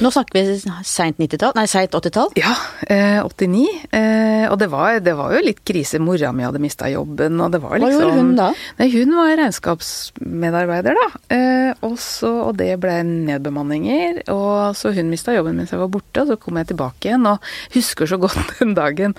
Nå 0.00 0.10
snakker 0.12 0.36
vi 0.38 0.58
seint 0.86 1.18
90-tall, 1.20 1.52
nei 1.56 1.66
seint 1.68 1.92
80-tall. 1.96 2.30
ja, 2.40 2.54
eh, 2.88 3.20
89. 3.24 3.64
Eh, 3.96 4.46
og 4.50 4.56
det 4.60 4.70
var, 4.72 4.98
det 5.04 5.14
var 5.18 5.34
jo 5.34 5.42
litt 5.44 5.60
krise. 5.66 6.00
Mora 6.02 6.32
mi 6.32 6.44
hadde 6.46 6.60
mista 6.62 6.88
jobben, 6.90 7.40
og 7.40 7.52
det 7.52 7.60
var 7.62 7.76
Hva 7.76 7.80
liksom 7.82 8.04
gjorde 8.04 8.20
hun 8.20 8.32
da? 8.38 8.48
Nei, 8.80 8.88
hun 8.94 9.14
var 9.18 9.34
regnskapsmedarbeider, 9.40 10.96
da. 10.96 11.08
Eh, 11.36 11.72
og, 11.86 11.96
så, 12.00 12.30
og 12.48 12.56
det 12.60 12.72
ble 12.82 12.96
nedbemanninger. 13.06 14.22
Og 14.32 14.76
så 14.78 14.92
hun 14.96 15.10
mista 15.12 15.34
jobben 15.36 15.58
mens 15.58 15.74
jeg 15.74 15.80
var 15.82 15.90
borte, 15.92 16.22
og 16.24 16.32
så 16.32 16.38
kom 16.40 16.60
jeg 16.60 16.70
tilbake 16.72 17.10
igjen. 17.10 17.26
Og 17.30 17.50
husker 17.76 18.10
så 18.10 18.18
godt 18.20 18.54
den 18.60 18.74
dagen 18.78 19.16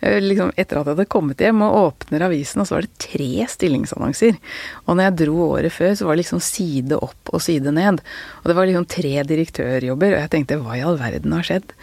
eh, 0.00 0.20
liksom 0.22 0.52
etter 0.56 0.80
at 0.80 0.88
jeg 0.88 0.96
hadde 0.98 1.10
kommet 1.12 1.42
hjem 1.44 1.62
og 1.66 1.78
åpner 1.84 2.26
avisen, 2.28 2.62
og 2.62 2.68
så 2.68 2.78
var 2.78 2.88
det 2.88 3.04
tre 3.06 3.30
stillingsannonser. 3.74 4.38
Og 4.86 4.96
når 4.96 5.08
jeg 5.08 5.18
dro 5.24 5.48
året 5.50 5.74
før, 5.74 5.94
så 5.96 6.06
var 6.06 6.14
det 6.14 6.24
liksom 6.24 6.42
side 6.44 6.98
opp 6.98 7.32
og 7.32 7.42
side 7.42 7.74
ned. 7.74 8.00
Og 8.42 8.48
det 8.50 8.56
var 8.56 8.70
liksom 8.70 8.86
tre 8.86 9.14
direktørjobber, 9.26 10.14
og 10.14 10.22
jeg 10.22 10.32
tenkte 10.32 10.60
hva 10.62 10.78
i 10.78 10.84
all 10.86 10.98
verden 11.00 11.34
har 11.34 11.46
skjedd? 11.46 11.74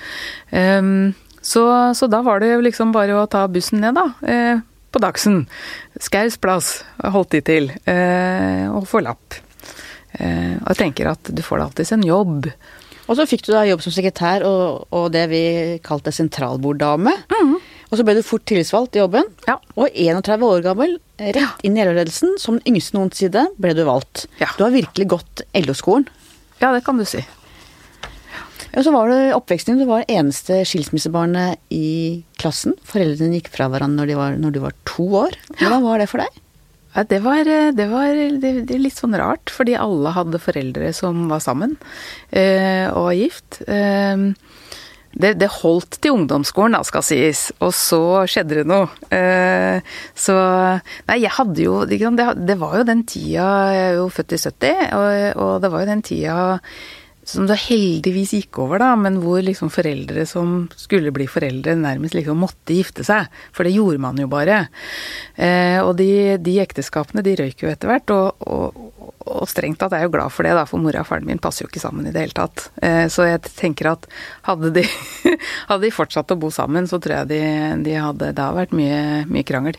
Um, 0.51 1.13
så, 1.41 1.63
så 1.97 2.07
da 2.07 2.21
var 2.25 2.41
det 2.41 2.53
liksom 2.61 2.93
bare 2.95 3.17
å 3.17 3.29
ta 3.29 3.47
bussen 3.49 3.81
ned, 3.81 3.97
da. 3.97 4.11
Eh, 4.21 4.61
på 4.91 4.99
Dagsen. 5.01 5.45
Skaus 6.03 6.37
plass, 6.37 6.81
holdt 6.99 7.33
de 7.37 7.41
til. 7.47 7.71
Eh, 7.89 8.67
og 8.69 8.85
få 8.89 9.01
lapp. 9.01 9.39
Eh, 10.19 10.59
og 10.59 10.69
jeg 10.73 10.81
tenker 10.83 11.13
at 11.13 11.31
du 11.31 11.41
får 11.41 11.61
da 11.61 11.67
alltids 11.69 11.93
en 11.95 12.05
jobb. 12.05 12.51
Og 13.07 13.17
så 13.17 13.25
fikk 13.27 13.47
du 13.47 13.53
da 13.55 13.65
jobb 13.65 13.81
som 13.83 13.95
sekretær 13.95 14.45
og, 14.47 14.85
og 14.93 15.09
det 15.15 15.25
vi 15.31 15.43
kalte 15.83 16.13
sentralborddame. 16.15 17.15
Og 17.91 17.99
så 17.99 18.05
ble 18.07 18.15
du 18.15 18.23
fort 18.23 18.45
tillitsvalgt 18.47 18.95
i 18.95 19.01
jobben. 19.01 19.27
Ja. 19.49 19.57
Og 19.75 19.91
31 19.91 20.47
år 20.47 20.63
gammel, 20.63 20.95
rett 21.19 21.65
inn 21.67 21.75
i 21.75 21.83
LO-ledelsen, 21.83 22.37
som 22.39 22.57
den 22.57 22.73
yngste 22.73 22.95
noensinne, 22.95 23.49
ble 23.59 23.75
du 23.75 23.83
valgt. 23.87 24.25
Ja. 24.39 24.47
Du 24.55 24.63
har 24.63 24.73
virkelig 24.73 25.09
gått 25.11 25.43
LO-skolen. 25.59 26.07
Ja, 26.61 26.71
det 26.71 26.85
kan 26.85 26.99
du 27.01 27.03
si. 27.09 27.23
Og 28.71 28.85
så 28.85 28.93
var 28.95 29.09
det 29.11 29.33
oppveksten 29.35 29.75
din, 29.75 29.83
du 29.83 29.89
var 29.89 30.07
eneste 30.07 30.61
skilsmissebarnet 30.67 31.59
i 31.75 32.21
klassen. 32.39 32.77
Foreldrene 32.87 33.41
gikk 33.41 33.51
fra 33.51 33.67
hverandre 33.67 33.99
når, 33.99 34.11
de 34.11 34.19
var, 34.21 34.37
når 34.39 34.55
du 34.55 34.61
var 34.63 34.77
to 34.87 35.09
år. 35.25 35.35
Hvordan 35.57 35.83
var 35.83 35.99
det 35.99 36.07
for 36.07 36.23
deg? 36.23 36.39
Ja, 36.91 37.03
det 37.07 37.21
var, 37.23 37.47
det 37.75 37.87
var 37.91 38.15
det, 38.43 38.53
det 38.67 38.79
litt 38.79 38.99
sånn 38.99 39.15
rart, 39.19 39.51
fordi 39.51 39.77
alle 39.79 40.11
hadde 40.15 40.39
foreldre 40.43 40.91
som 40.95 41.27
var 41.31 41.43
sammen 41.43 41.77
eh, 42.31 42.87
og 42.91 43.09
var 43.09 43.15
gift. 43.15 43.61
Eh, 43.67 44.25
det, 45.11 45.33
det 45.41 45.49
holdt 45.61 45.97
til 45.99 46.15
ungdomsskolen, 46.15 46.77
da, 46.77 46.83
skal 46.87 47.03
sies, 47.05 47.49
og 47.59 47.73
så 47.75 48.01
skjedde 48.31 48.61
det 48.61 48.67
noe. 48.69 48.87
Eh, 49.11 49.83
så 50.15 50.37
Nei, 51.07 51.17
jeg 51.23 51.33
hadde 51.35 51.65
jo 51.65 51.81
det, 51.85 52.57
var 52.59 52.77
jo 52.79 52.87
den 52.87 53.03
tida 53.07 53.47
Jeg 53.73 53.81
er 53.89 53.99
jo 53.99 54.07
født 54.13 54.35
i 54.35 54.39
70, 54.39 54.83
og, 54.95 55.41
og 55.43 55.53
det 55.63 55.71
var 55.73 55.83
jo 55.83 55.91
den 55.91 56.03
tida 56.05 56.37
som 57.23 57.45
da 57.45 57.55
heldigvis 57.57 58.33
gikk 58.33 58.59
over, 58.63 58.81
da, 58.81 58.95
men 58.97 59.19
hvor 59.21 59.43
liksom 59.45 59.69
foreldre 59.73 60.23
som 60.29 60.65
skulle 60.79 61.13
bli 61.13 61.27
foreldre, 61.29 61.75
nærmest 61.77 62.15
liksom 62.17 62.41
måtte 62.41 62.75
gifte 62.75 63.05
seg. 63.05 63.29
For 63.53 63.67
det 63.67 63.75
gjorde 63.75 64.01
man 64.01 64.17
jo 64.19 64.27
bare. 64.31 64.63
Eh, 65.35 65.77
og 65.83 65.93
de, 65.99 66.39
de 66.41 66.57
ekteskapene, 66.63 67.23
de 67.25 67.35
røyk 67.39 67.61
jo 67.61 67.69
etter 67.69 67.91
hvert. 67.91 68.13
Og, 68.15 68.47
og, 68.49 69.13
og 69.21 69.45
strengt 69.49 69.79
tatt 69.81 69.93
er 69.93 70.03
jeg 70.03 70.09
jo 70.09 70.15
glad 70.17 70.33
for 70.33 70.47
det, 70.47 70.55
da, 70.57 70.65
for 70.69 70.81
mora 70.81 71.05
og 71.05 71.09
faren 71.11 71.29
min 71.29 71.41
passer 71.41 71.65
jo 71.65 71.69
ikke 71.71 71.83
sammen 71.83 72.09
i 72.09 72.15
det 72.15 72.25
hele 72.25 72.37
tatt. 72.41 72.67
Eh, 72.81 73.05
så 73.13 73.29
jeg 73.29 73.45
tenker 73.53 73.93
at 73.93 74.09
hadde 74.49 74.73
de, 74.81 74.87
hadde 75.69 75.83
de 75.85 75.93
fortsatt 75.93 76.33
å 76.33 76.41
bo 76.41 76.49
sammen, 76.53 76.89
så 76.89 76.99
tror 77.01 77.21
jeg 77.21 77.33
de, 77.35 77.41
de 77.85 77.97
hadde 78.01 78.33
Det 78.33 78.49
har 78.49 78.57
vært 78.57 78.75
mye, 78.75 79.01
mye 79.29 79.45
krangel. 79.47 79.77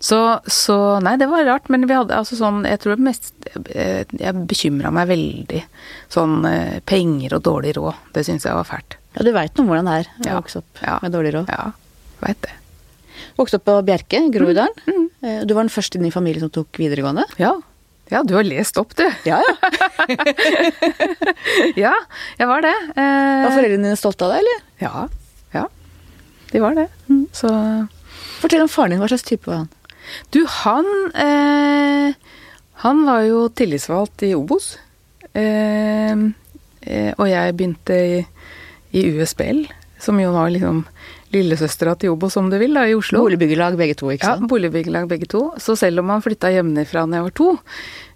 Så, 0.00 0.18
så 0.48 0.76
Nei, 1.04 1.16
det 1.20 1.26
var 1.28 1.44
rart, 1.44 1.66
men 1.68 1.84
vi 1.86 1.92
hadde 1.92 2.16
altså 2.16 2.32
sånn 2.38 2.62
Jeg 2.64 2.80
tror 2.80 2.96
mest 3.04 3.34
eh, 3.74 4.06
Jeg 4.16 4.46
bekymra 4.48 4.88
meg 4.96 5.10
veldig. 5.10 5.60
Sånn 6.08 6.38
eh, 6.48 6.78
penger 6.88 7.34
og 7.36 7.42
dårlig 7.44 7.74
råd. 7.76 7.98
Det 8.16 8.24
syns 8.24 8.46
jeg 8.48 8.56
var 8.56 8.64
fælt. 8.64 8.96
Ja, 9.18 9.26
du 9.26 9.32
veit 9.36 9.58
nå 9.60 9.66
hvordan 9.68 9.90
det 9.90 9.98
er 10.00 10.08
å 10.08 10.26
Ja. 10.30 10.38
vokse 10.40 10.62
opp 10.62 10.80
Ja. 10.86 10.98
med 11.02 11.12
dårlig 11.12 11.34
råd. 11.36 11.52
Ja, 11.52 11.72
veit 12.24 12.40
det. 12.46 12.54
Vokste 13.36 13.60
opp 13.60 13.66
på 13.68 13.74
Bjerke, 13.84 14.22
Groruddalen. 14.32 14.72
Mm, 14.88 15.06
Mm. 15.20 15.46
Du 15.46 15.52
var 15.52 15.66
den 15.66 15.74
første 15.74 15.98
i 15.98 16.00
din 16.00 16.10
familie 16.14 16.40
som 16.40 16.48
tok 16.48 16.72
videregående. 16.80 17.26
Ja. 17.36 17.52
Ja, 18.10 18.22
du 18.24 18.32
har 18.34 18.42
lest 18.42 18.78
opp, 18.80 18.94
du. 18.96 19.04
Ja, 19.28 19.36
ja. 19.44 19.54
ja, 21.76 21.92
jeg 22.40 22.48
var 22.48 22.64
det. 22.64 22.72
Eh, 22.96 23.42
Var 23.44 23.52
foreldrene 23.54 23.84
dine 23.90 23.98
stolte 24.00 24.24
av 24.26 24.32
deg, 24.32 24.40
eller? 24.42 24.62
Ja. 24.80 25.02
Ja. 25.54 25.66
De 26.50 26.62
var 26.64 26.74
det. 26.78 26.86
Så 27.36 27.50
Fortell 28.40 28.64
om 28.64 28.70
faren 28.72 28.94
din. 28.94 29.00
Hva 29.02 29.10
slags 29.12 29.26
type 29.28 29.44
var 29.50 29.60
han? 29.62 29.68
Du, 30.32 30.44
han 30.46 30.86
eh, 31.14 32.14
Han 32.84 33.04
var 33.04 33.24
jo 33.28 33.48
tillitsvalgt 33.52 34.24
i 34.24 34.34
Obos. 34.34 34.72
Eh, 35.36 36.14
eh, 36.82 37.12
og 37.16 37.26
jeg 37.28 37.56
begynte 37.56 37.96
i, 37.96 38.20
i 38.96 39.04
USBL, 39.14 39.66
som 40.00 40.20
jo 40.20 40.32
var 40.32 40.50
liksom 40.54 40.84
lillesøstera 41.34 41.94
til 42.00 42.14
Obos, 42.14 42.36
om 42.40 42.50
du 42.50 42.58
vil, 42.60 42.74
da, 42.74 42.86
i 42.88 42.96
Oslo. 42.98 43.22
Boligbyggelag 43.22 43.78
begge 43.78 43.96
to, 43.98 44.10
ikke 44.10 44.26
sant? 44.26 44.44
Ja, 44.44 44.50
boligbyggelag 44.50 45.10
begge 45.10 45.28
to. 45.30 45.50
Så 45.62 45.76
selv 45.78 46.02
om 46.02 46.10
han 46.10 46.24
flytta 46.24 46.50
hjemmefra 46.56 47.06
da 47.06 47.20
jeg 47.20 47.28
var 47.28 47.36
to, 47.38 47.50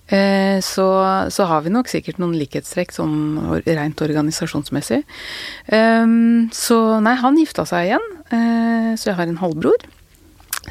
eh, 0.09 0.59
så, 0.65 0.89
så 1.31 1.49
har 1.51 1.65
vi 1.67 1.75
nok 1.75 1.91
sikkert 1.93 2.19
noen 2.23 2.35
likhetstrekk 2.41 2.95
sånn 2.95 3.17
rent 3.69 4.03
organisasjonsmessig. 4.05 5.05
Ehm, 5.75 6.49
så 6.55 6.81
nei, 7.05 7.15
han 7.23 7.39
gifta 7.39 7.67
seg 7.71 7.93
igjen, 7.93 8.09
eh, 8.35 8.91
så 8.99 9.13
jeg 9.13 9.21
har 9.21 9.31
en 9.31 9.43
halvbror. 9.45 9.87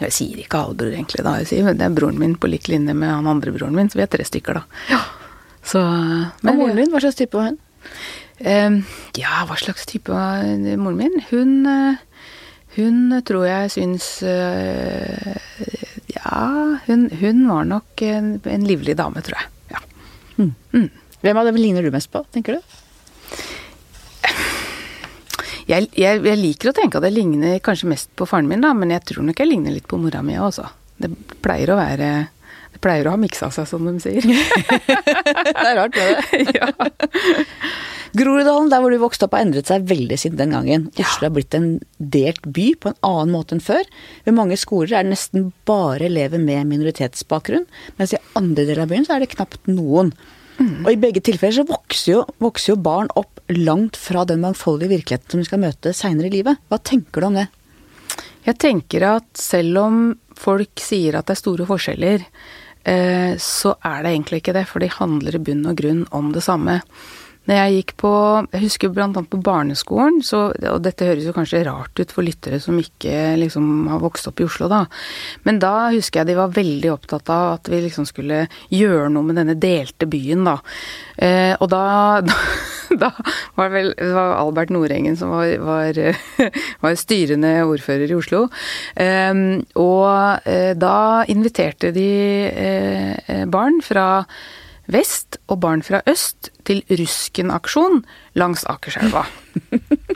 Jeg 0.01 0.13
sier 0.15 0.39
ikke 0.41 0.61
halvbror 0.63 0.93
egentlig, 0.95 1.21
da. 1.25 1.35
Jeg 1.41 1.49
sier 1.51 1.73
det 1.77 1.85
er 1.85 1.93
broren 1.93 2.17
min 2.19 2.35
på 2.39 2.49
lik 2.49 2.67
linje 2.71 2.95
med 2.97 3.11
han 3.11 3.27
andre 3.29 3.53
broren 3.53 3.75
min, 3.77 3.91
så 3.91 3.99
vi 3.99 4.05
er 4.05 4.11
tre 4.11 4.25
stykker, 4.25 4.61
da. 4.61 4.99
Så, 5.63 5.79
Og 5.79 6.55
moren 6.57 6.79
din, 6.81 6.89
hva 6.91 6.99
slags 7.03 7.19
type 7.19 7.37
var 7.37 7.51
hun? 7.51 7.59
Ehm, 8.43 8.79
ja, 9.15 9.43
hva 9.47 9.55
slags 9.59 9.85
type 9.87 10.11
var 10.11 10.43
moren 10.81 10.97
min? 10.99 11.19
Hun, 11.29 11.53
eh, 11.69 12.01
hun 12.75 13.21
tror 13.23 13.45
jeg 13.47 13.71
syns 13.75 14.07
eh, 14.27 15.37
Ja, 16.17 16.79
hun, 16.87 17.07
hun 17.21 17.45
var 17.47 17.69
nok 17.69 18.01
en, 18.07 18.33
en 18.43 18.67
livlig 18.67 18.97
dame, 18.99 19.21
tror 19.23 19.39
jeg. 19.39 19.51
Ja. 19.77 19.83
Hvem 21.23 21.39
av 21.39 21.47
dem 21.47 21.55
ligner 21.61 21.85
du 21.85 21.93
mest 21.93 22.11
på, 22.11 22.25
tenker 22.35 22.57
du? 22.57 22.73
Jeg, 25.69 25.89
jeg, 25.95 26.21
jeg 26.25 26.39
liker 26.39 26.71
å 26.71 26.75
tenke 26.75 26.99
at 26.99 27.07
jeg 27.07 27.15
ligner 27.15 27.59
kanskje 27.63 27.89
mest 27.91 28.11
på 28.19 28.27
faren 28.29 28.49
min, 28.49 28.63
da, 28.63 28.73
men 28.77 28.91
jeg 28.93 29.05
tror 29.09 29.27
nok 29.27 29.39
jeg 29.39 29.49
ligner 29.49 29.75
litt 29.75 29.87
på 29.89 29.99
mora 30.01 30.23
mi 30.25 30.35
også. 30.39 30.67
Det 31.03 31.09
pleier 31.43 31.73
å 31.73 31.79
være 31.79 32.09
Det 32.73 32.81
pleier 32.83 33.07
å 33.07 33.15
ha 33.15 33.19
miksa 33.19 33.49
seg, 33.53 33.67
som 33.69 33.85
de 33.87 33.95
sier. 34.01 34.23
Det 35.53 35.65
er 35.69 35.75
rart, 35.77 35.95
det. 35.95 36.43
ja. 36.57 36.69
Groruddalen, 38.13 38.69
der 38.69 38.81
hvor 38.83 38.93
du 38.93 38.99
vokste 39.01 39.25
opp, 39.25 39.33
har 39.33 39.45
endret 39.45 39.69
seg 39.69 39.87
veldig 39.89 40.17
siden 40.21 40.37
den 40.37 40.53
gangen. 40.53 40.85
Oslo 41.01 41.27
har 41.27 41.33
blitt 41.33 41.55
en 41.57 41.67
delt 41.97 42.45
by 42.45 42.67
på 42.77 42.91
en 42.91 42.99
annen 43.09 43.33
måte 43.33 43.55
enn 43.55 43.63
før. 43.63 43.87
Ved 44.27 44.37
mange 44.37 44.57
skoler 44.61 44.99
er 44.99 45.07
det 45.07 45.15
nesten 45.15 45.47
bare 45.69 46.05
elever 46.09 46.41
med 46.41 46.69
minoritetsbakgrunn, 46.69 47.65
mens 47.97 48.13
i 48.13 48.21
andre 48.37 48.67
deler 48.67 48.83
av 48.85 48.93
byen 48.93 49.07
så 49.07 49.15
er 49.15 49.23
det 49.23 49.31
knapt 49.33 49.65
noen. 49.71 50.13
Og 50.59 50.89
i 50.91 50.99
begge 50.99 51.23
tilfeller 51.23 51.55
så 51.61 51.65
vokser 51.67 52.11
jo, 52.11 52.23
vokser 52.43 52.73
jo 52.73 52.81
barn 52.85 53.09
opp 53.19 53.41
langt 53.53 53.97
fra 53.99 54.23
den 54.27 54.43
mangfoldige 54.43 54.93
virkeligheten 54.93 55.31
som 55.31 55.41
de 55.41 55.47
skal 55.47 55.63
møte 55.63 55.93
seinere 55.97 56.29
i 56.29 56.35
livet. 56.37 56.61
Hva 56.69 56.79
tenker 56.79 57.23
du 57.23 57.29
om 57.29 57.39
det? 57.39 57.47
Jeg 58.43 58.59
tenker 58.59 59.05
at 59.07 59.27
selv 59.39 59.79
om 59.79 59.97
folk 60.37 60.81
sier 60.83 61.17
at 61.17 61.29
det 61.29 61.37
er 61.37 61.41
store 61.41 61.67
forskjeller, 61.67 62.25
eh, 62.89 63.33
så 63.39 63.75
er 63.79 64.03
det 64.03 64.13
egentlig 64.13 64.41
ikke 64.41 64.55
det, 64.57 64.65
for 64.69 64.83
de 64.83 64.91
handler 64.91 65.37
i 65.37 65.43
bunn 65.47 65.65
og 65.69 65.77
grunn 65.79 66.03
om 66.15 66.31
det 66.35 66.43
samme. 66.43 66.81
Når 67.49 67.57
jeg 67.59 67.75
gikk 67.77 67.93
på 67.99 68.11
Jeg 68.53 68.63
husker 68.63 69.01
annet 69.03 69.29
på 69.29 69.39
barneskolen, 69.43 70.21
så, 70.23 70.45
og 70.53 70.79
dette 70.85 71.07
høres 71.07 71.25
jo 71.27 71.33
kanskje 71.35 71.63
rart 71.67 71.99
ut 71.99 72.13
for 72.13 72.23
lyttere 72.23 72.59
som 72.63 72.77
ikke 72.79 73.35
liksom 73.41 73.89
har 73.91 73.99
vokst 74.03 74.29
opp 74.29 74.39
i 74.39 74.47
Oslo, 74.47 74.69
da. 74.71 74.85
Men 75.43 75.59
da 75.59 75.91
husker 75.93 76.21
jeg 76.21 76.31
de 76.31 76.37
var 76.39 76.53
veldig 76.55 76.93
opptatt 76.93 77.31
av 77.33 77.57
at 77.57 77.71
vi 77.71 77.81
liksom 77.83 78.07
skulle 78.07 78.45
gjøre 78.71 79.09
noe 79.11 79.27
med 79.27 79.39
denne 79.41 79.57
delte 79.59 80.07
byen, 80.09 80.47
da. 80.47 80.55
Eh, 81.17 81.51
og 81.59 81.67
da, 81.73 81.83
da, 82.29 82.39
da 83.03 83.11
var 83.59 83.69
det 83.69 83.75
vel 83.75 83.93
det 83.99 84.13
var 84.15 84.37
Albert 84.39 84.71
Nordengen 84.73 85.19
som 85.19 85.33
var, 85.35 85.51
var, 85.63 86.01
var 86.85 86.99
styrende 86.99 87.55
ordfører 87.67 88.07
i 88.07 88.19
Oslo. 88.19 88.45
Eh, 88.95 89.35
og 89.83 90.47
eh, 90.47 90.73
da 90.79 90.97
inviterte 91.27 91.91
de 91.95 92.09
eh, 92.47 93.47
barn 93.51 93.81
fra 93.83 94.07
vest 94.91 95.37
og 95.47 95.61
barn 95.63 95.83
fra 95.85 96.01
øst 96.09 96.49
til 96.67 96.81
Rusken-aksjon 96.89 98.01
langs 98.39 98.65
Akerselva. 98.69 99.23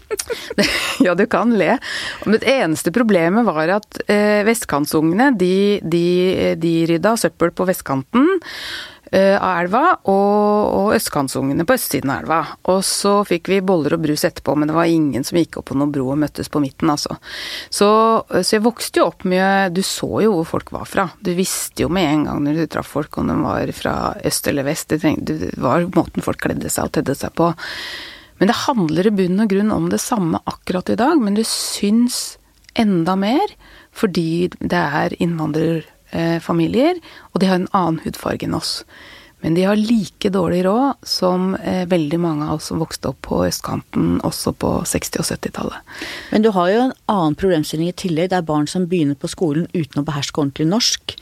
ja, 1.05 1.15
du 1.15 1.25
kan 1.29 1.53
le. 1.55 1.77
Men 2.25 2.35
det 2.35 2.51
eneste 2.51 2.91
problemet 2.95 3.47
var 3.47 3.77
at 3.77 4.01
eh, 4.11 4.43
vestkantungene, 4.47 5.31
de, 5.39 5.79
de, 5.83 6.05
de 6.59 6.75
rydda 6.91 7.15
søppel 7.19 7.53
på 7.55 7.67
vestkanten 7.69 8.27
av 9.15 9.61
elva, 9.61 9.83
og, 10.09 10.73
og 10.77 10.95
østkantsungene 10.97 11.65
på 11.67 11.77
østsiden 11.77 12.11
av 12.11 12.23
elva. 12.23 12.39
Og 12.73 12.81
så 12.85 13.13
fikk 13.27 13.51
vi 13.51 13.61
boller 13.65 13.95
og 13.95 14.03
brus 14.03 14.25
etterpå, 14.27 14.55
men 14.57 14.71
det 14.71 14.75
var 14.77 14.91
ingen 14.91 15.23
som 15.27 15.39
gikk 15.39 15.59
opp 15.61 15.69
på 15.71 15.77
noen 15.77 15.93
bro 15.95 16.09
og 16.13 16.19
møttes 16.21 16.51
på 16.51 16.61
midten, 16.63 16.91
altså. 16.91 17.15
Så, 17.69 17.89
så 18.33 18.57
jeg 18.57 18.65
vokste 18.65 19.01
jo 19.01 19.07
opp 19.11 19.25
med 19.27 19.75
Du 19.77 19.83
så 19.85 20.09
jo 20.25 20.33
hvor 20.37 20.49
folk 20.57 20.73
var 20.75 20.87
fra. 20.89 21.07
Du 21.23 21.31
visste 21.37 21.85
jo 21.85 21.91
med 21.93 22.09
en 22.09 22.27
gang 22.27 22.43
når 22.43 22.61
du 22.61 22.65
traff 22.71 22.91
folk 22.97 23.17
om 23.21 23.31
de 23.31 23.37
var 23.43 23.71
fra 23.75 23.95
øst 24.27 24.47
eller 24.51 24.67
vest. 24.67 24.89
Det, 24.91 25.01
trengte, 25.03 25.37
det 25.41 25.55
var 25.61 25.87
måten 25.95 26.25
folk 26.25 26.41
kledde 26.43 26.71
seg 26.73 26.89
og 26.89 26.95
tedde 26.97 27.15
seg 27.17 27.33
på. 27.37 27.51
Men 28.37 28.51
det 28.51 28.59
handler 28.67 29.09
i 29.09 29.15
bunn 29.17 29.41
og 29.43 29.49
grunn 29.51 29.73
om 29.73 29.87
det 29.91 30.01
samme 30.03 30.41
akkurat 30.45 30.91
i 30.93 30.99
dag, 30.99 31.17
men 31.21 31.37
det 31.37 31.47
syns 31.49 32.37
enda 32.77 33.15
mer 33.17 33.55
fordi 33.97 34.51
det 34.61 34.77
er 34.77 35.15
innvandrerfamilier, 36.13 36.99
og 37.33 37.41
de 37.41 37.47
har 37.49 37.59
en 37.59 37.69
annen 37.73 37.99
hudfarge 38.03 38.43
enn 38.47 38.55
oss. 38.57 38.83
Men 39.43 39.53
de 39.53 39.67
har 39.67 39.77
like 39.77 40.31
dårlig 40.33 40.63
råd 40.65 40.95
som 41.05 41.51
eh, 41.61 41.85
veldig 41.85 42.17
mange 42.19 42.47
av 42.47 42.55
oss 42.57 42.71
som 42.71 42.79
vokste 42.81 43.11
opp 43.11 43.19
på 43.27 43.43
østkanten 43.45 44.15
også 44.25 44.53
på 44.57 44.71
60- 44.81 45.19
og 45.21 45.27
70-tallet. 45.29 45.77
Men 46.31 46.41
du 46.41 46.49
har 46.55 46.71
jo 46.71 46.79
en 46.87 46.93
annen 47.07 47.35
problemstilling 47.37 47.91
i 47.91 47.93
tillegg. 47.93 48.31
Det 48.31 48.39
er 48.39 48.47
barn 48.47 48.65
som 48.67 48.87
begynner 48.89 49.15
på 49.19 49.29
skolen 49.29 49.67
uten 49.75 50.01
å 50.01 50.05
beherske 50.07 50.41
ordentlig 50.41 50.65
norsk. 50.71 51.13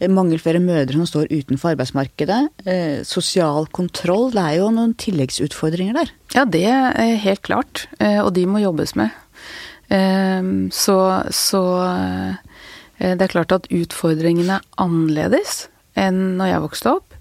Eh, 0.00 0.10
Mangelfulle 0.10 0.58
mødre 0.58 0.98
som 0.98 1.06
står 1.06 1.30
utenfor 1.30 1.76
arbeidsmarkedet. 1.76 2.40
Eh, 2.66 2.98
sosial 3.06 3.70
kontroll. 3.70 4.32
Det 4.34 4.42
er 4.42 4.58
jo 4.58 4.72
noen 4.74 4.96
tilleggsutfordringer 4.98 6.00
der. 6.00 6.10
Ja, 6.34 6.44
det 6.44 6.66
er 6.66 7.14
helt 7.22 7.46
klart, 7.46 7.86
eh, 8.00 8.18
og 8.24 8.34
de 8.34 8.42
må 8.50 8.58
jobbes 8.64 8.96
med. 8.98 9.14
Eh, 9.86 10.42
Så, 10.74 10.98
så 11.30 11.62
eh, 11.86 12.42
det 13.02 13.26
er 13.26 13.32
klart 13.32 13.54
at 13.54 13.68
utfordringene 13.72 14.60
er 14.60 14.80
annerledes 14.82 15.66
enn 15.98 16.38
når 16.38 16.52
jeg 16.52 16.64
vokste 16.64 16.92
opp, 16.96 17.16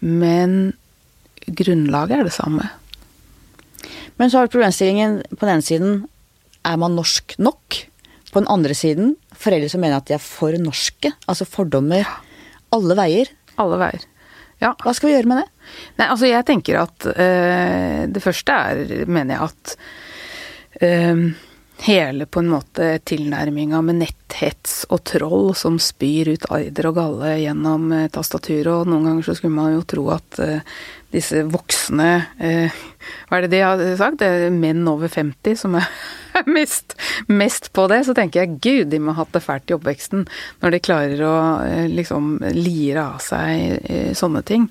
men 0.00 0.74
grunnlaget 1.44 2.18
er 2.18 2.28
det 2.28 2.36
samme. 2.36 2.68
Men 4.16 4.30
så 4.30 4.40
har 4.40 4.52
problemstillingen 4.52 5.20
på 5.34 5.42
den 5.42 5.56
ene 5.56 5.66
siden 5.66 5.96
er 6.64 6.78
man 6.80 6.96
norsk 6.96 7.36
nok? 7.42 7.80
På 8.32 8.42
den 8.42 8.50
andre 8.50 8.74
siden 8.74 9.14
foreldre 9.38 9.70
som 9.70 9.82
mener 9.84 10.00
at 10.00 10.08
de 10.08 10.16
er 10.16 10.22
for 10.22 10.56
norske. 10.60 11.12
Altså 11.30 11.46
fordommer 11.48 12.06
alle 12.74 12.96
veier. 12.98 13.30
Alle 13.60 13.78
veier. 13.82 14.06
Ja. 14.62 14.72
Hva 14.80 14.94
skal 14.96 15.10
vi 15.10 15.16
gjøre 15.16 15.30
med 15.30 15.42
det? 15.42 15.48
Nei, 15.98 16.06
altså 16.08 16.30
jeg 16.30 16.46
tenker 16.48 16.80
at 16.84 17.08
øh, 17.10 18.00
det 18.10 18.22
første 18.22 18.54
er, 18.54 18.94
mener 19.10 19.36
jeg 19.36 19.50
at 19.50 19.74
eh, 20.86 21.24
hele 21.84 22.26
på 22.26 22.40
en 22.40 22.48
måte 22.48 22.98
tilnærminga 23.04 23.82
med 23.84 23.98
netthets 24.00 24.84
og 24.92 25.02
troll 25.04 25.50
som 25.58 25.76
spyr 25.82 26.30
ut 26.32 26.46
arder 26.52 26.88
og 26.88 26.96
galle 26.96 27.32
gjennom 27.42 27.90
eh, 27.92 28.10
tastaturet, 28.12 28.70
og 28.72 28.88
noen 28.88 29.08
ganger 29.08 29.26
så 29.26 29.34
skulle 29.36 29.56
man 29.56 29.74
jo 29.74 29.82
tro 29.88 30.04
at 30.14 30.38
uh, 30.40 30.76
disse 31.14 31.42
voksne 31.46 32.10
uh, 32.40 32.78
Hva 33.28 33.36
er 33.36 33.44
det 33.44 33.50
de 33.52 33.60
har 33.60 33.82
sagt? 34.00 34.22
Det 34.22 34.30
er 34.46 34.54
menn 34.54 34.80
over 34.88 35.12
50 35.12 35.58
som 35.60 35.76
er 35.76 35.90
mest, 36.56 36.96
mest 37.28 37.68
på 37.76 37.84
det. 37.92 38.00
Så 38.08 38.14
tenker 38.16 38.42
jeg 38.42 38.56
gud, 38.64 38.88
de 38.94 39.02
må 39.02 39.12
ha 39.12 39.20
hatt 39.20 39.34
det 39.36 39.44
fælt 39.44 39.68
i 39.68 39.76
oppveksten 39.76 40.24
når 40.64 40.74
de 40.74 40.80
klarer 40.88 41.24
å 41.28 41.34
uh, 41.60 41.84
liksom 41.92 42.38
lire 42.56 43.04
av 43.04 43.20
seg 43.24 44.16
sånne 44.16 44.44
ting. 44.46 44.70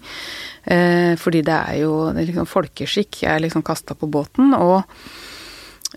Fordi 0.64 1.42
det 1.44 1.56
er 1.58 1.82
jo 1.82 1.92
det 2.16 2.22
er 2.22 2.28
liksom 2.30 2.46
Folkeskikk 2.48 3.18
er 3.28 3.42
liksom 3.44 3.66
kasta 3.68 3.98
på 4.00 4.08
båten. 4.08 4.54
og 4.56 4.88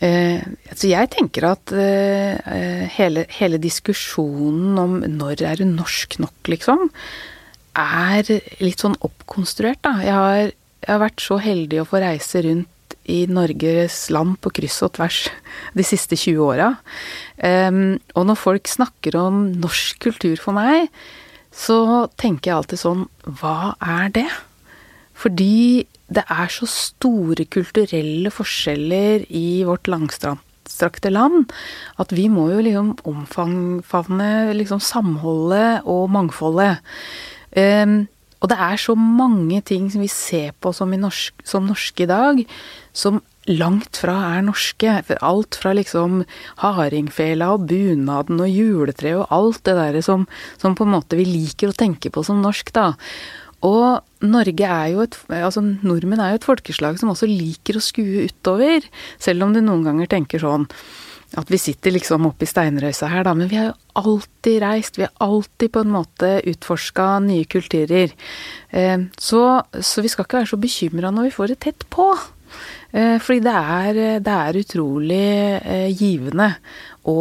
Eh, 0.05 0.43
altså 0.69 0.91
jeg 0.91 1.09
tenker 1.15 1.49
at 1.49 1.73
eh, 1.73 2.85
hele, 2.99 3.25
hele, 3.39 3.61
diskusjonen 3.63 4.77
om 4.81 4.99
når 5.09 5.45
er 5.49 5.63
du 5.63 5.67
norsk 5.71 6.19
nok, 6.21 6.37
liksom, 6.53 6.91
er 7.77 8.29
litt 8.61 8.85
sånn 8.85 8.97
oppkonstruert, 9.05 9.83
da. 9.85 9.99
Jeg 10.05 10.17
har, 10.17 10.55
jeg 10.85 10.91
har 10.93 11.05
vært 11.05 11.25
så 11.25 11.41
heldig 11.41 11.83
å 11.83 11.89
få 11.89 12.01
reise 12.05 12.45
rundt 12.45 12.73
i 13.07 13.23
Norges 13.31 14.07
land 14.11 14.37
på 14.43 14.51
kryss 14.59 14.81
og 14.83 14.97
tvers 14.99 15.27
de 15.77 15.85
siste 15.87 16.19
20 16.19 16.43
åra. 16.43 16.73
Um, 17.39 17.99
og 18.19 18.27
når 18.31 18.41
folk 18.41 18.71
snakker 18.71 19.19
om 19.21 19.45
norsk 19.63 20.01
kultur 20.09 20.41
for 20.43 20.57
meg, 20.57 20.91
så 21.55 22.09
tenker 22.21 22.51
jeg 22.51 22.57
alltid 22.57 22.83
sånn 22.83 23.05
Hva 23.39 23.77
er 23.81 24.11
det? 24.13 24.27
Fordi 25.17 25.87
det 26.13 26.23
er 26.31 26.51
så 26.53 26.69
store 26.71 27.47
kulturelle 27.51 28.31
forskjeller 28.31 29.27
i 29.35 29.65
vårt 29.67 29.89
langstrakte 29.91 31.11
land 31.11 31.51
at 32.03 32.13
vi 32.15 32.29
må 32.31 32.49
jo 32.53 32.63
liksom 32.63 32.93
omfavne 33.11 34.31
liksom 34.55 34.83
samholdet 34.83 35.87
og 35.87 36.11
mangfoldet. 36.15 36.79
Um, 37.57 38.05
og 38.45 38.51
det 38.53 38.59
er 38.61 38.79
så 38.79 38.95
mange 38.95 39.63
ting 39.65 39.89
som 39.91 40.03
vi 40.05 40.11
ser 40.13 40.53
på 40.61 40.71
som, 40.77 40.93
norsk, 40.93 41.41
som 41.47 41.67
norske 41.67 42.05
i 42.05 42.11
dag, 42.11 42.43
som 42.93 43.23
langt 43.49 43.99
fra 44.03 44.17
er 44.37 44.45
norske. 44.45 44.93
For 45.09 45.23
alt 45.25 45.57
fra 45.59 45.73
liksom 45.77 46.21
hardingfela 46.63 47.55
og 47.57 47.67
bunaden 47.71 48.43
og 48.43 48.53
juletreet 48.53 49.23
og 49.23 49.33
alt 49.35 49.63
det 49.67 49.77
derre 49.79 50.05
som, 50.05 50.29
som, 50.61 50.77
på 50.77 50.87
en 50.87 50.95
måte 50.95 51.19
vi 51.19 51.27
liker 51.27 51.73
å 51.73 51.79
tenke 51.79 52.13
på 52.13 52.23
som 52.27 52.43
norsk, 52.45 52.75
da. 52.77 52.93
Og 53.65 54.03
Norge 54.27 54.69
er 54.69 54.93
jo 54.93 55.03
et 55.05 55.17
Altså 55.33 55.63
nordmenn 55.65 56.21
er 56.21 56.35
jo 56.35 56.41
et 56.41 56.49
folkeslag 56.49 56.99
som 57.01 57.13
også 57.13 57.29
liker 57.31 57.79
å 57.79 57.85
skue 57.85 58.27
utover. 58.29 58.85
Selv 59.23 59.47
om 59.47 59.55
du 59.55 59.63
noen 59.65 59.85
ganger 59.87 60.11
tenker 60.13 60.43
sånn 60.43 60.69
at 61.37 61.51
vi 61.51 61.59
sitter 61.59 61.93
liksom 61.93 62.29
oppe 62.29 62.47
i 62.47 62.49
steinrøysa 62.49 63.09
her, 63.11 63.25
da. 63.27 63.33
Men 63.35 63.51
vi 63.51 63.59
har 63.59 63.73
jo 63.73 63.75
alltid 63.99 64.61
reist. 64.63 65.01
Vi 65.01 65.05
har 65.05 65.13
alltid 65.27 65.73
på 65.75 65.83
en 65.83 65.93
måte 65.97 66.31
utforska 66.53 67.09
nye 67.25 67.49
kulturer. 67.51 68.15
Eh, 68.71 68.97
så, 69.19 69.43
så, 69.75 70.05
vi 70.05 70.13
skal 70.13 70.29
ikke 70.29 70.41
være 70.41 70.53
så 70.53 70.61
bekymra 70.63 71.11
når 71.13 71.29
vi 71.29 71.35
får 71.35 71.53
det 71.53 71.59
tett 71.67 71.87
på. 71.93 72.07
Eh, 72.95 73.17
fordi 73.21 73.43
det 73.45 73.57
er, 73.59 74.01
det 74.25 74.37
er 74.37 74.61
utrolig 74.63 75.27
eh, 75.59 75.91
givende 75.91 76.53
å, 77.07 77.17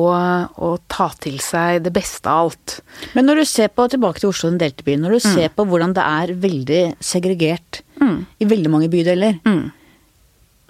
og, 0.58 0.76
ta 0.92 1.10
til 1.22 1.40
seg 1.44 1.84
det 1.86 1.94
beste 1.96 2.32
av 2.32 2.48
alt. 2.48 2.80
Men 3.14 3.30
når 3.30 3.42
du 3.42 3.46
ser 3.50 3.72
på, 3.74 3.88
tilbake 3.92 4.22
til 4.22 4.32
Oslo, 4.32 4.52
den 4.52 4.62
delte 4.62 4.86
byen, 4.88 5.06
når 5.06 5.18
du 5.18 5.22
mm. 5.22 5.32
ser 5.38 5.56
på 5.56 5.68
hvordan 5.70 5.96
det 5.96 6.06
er 6.06 6.36
veldig 6.46 6.84
segregert 7.04 7.82
mm. 8.02 8.20
i 8.42 8.50
veldig 8.50 8.72
mange 8.74 8.92
bydeler, 8.94 9.42
mm. 9.46 9.66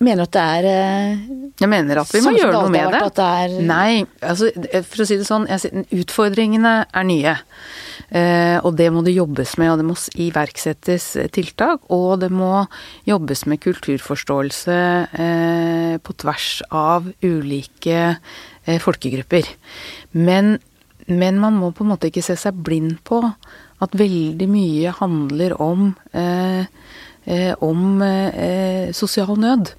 Mener 0.03 0.26
du 0.26 0.28
at 0.28 0.34
det 0.36 0.41
er 0.43 0.66
eh, 0.68 1.20
Jeg 1.61 1.72
mener 1.72 2.01
at 2.01 2.09
vi 2.11 2.20
må 2.26 2.34
gjøre 2.36 2.51
noe 2.51 2.72
med 2.74 2.91
det. 2.91 2.99
det 3.16 3.26
er... 3.26 3.53
Nei, 3.63 4.03
altså 4.20 4.49
for 4.84 5.03
å 5.03 5.07
si 5.07 5.16
det 5.22 5.28
sånn, 5.28 5.45
jeg, 5.47 5.86
utfordringene 6.01 6.74
er 6.91 7.05
nye. 7.07 7.36
Eh, 8.09 8.57
og 8.59 8.76
det 8.76 8.89
må 8.91 9.05
det 9.05 9.16
jobbes 9.16 9.55
med, 9.61 9.72
og 9.72 9.80
det 9.80 9.88
må 9.88 9.95
iverksettes 10.26 11.07
tiltak. 11.36 11.88
Og 11.95 12.20
det 12.26 12.30
må 12.34 12.66
jobbes 13.07 13.45
med 13.47 13.63
kulturforståelse 13.63 14.80
eh, 15.16 15.95
på 16.03 16.18
tvers 16.26 16.49
av 16.76 17.07
ulike 17.24 18.18
folkegrupper. 18.82 19.49
Men, 20.18 20.57
men, 21.07 21.39
man 21.41 21.57
må 21.61 21.72
på 21.76 21.86
en 21.86 21.91
måte 21.93 22.09
ikke 22.09 22.24
se 22.26 22.38
seg 22.39 22.57
blind 22.66 22.97
på 23.05 23.22
at 23.84 23.97
veldig 23.99 24.47
mye 24.49 24.93
handler 24.97 25.57
om 25.61 25.89
eh, 26.16 26.66
Eh, 27.26 27.55
om 27.66 28.01
eh, 28.01 28.91
sosial 28.93 29.34
nød. 29.41 29.72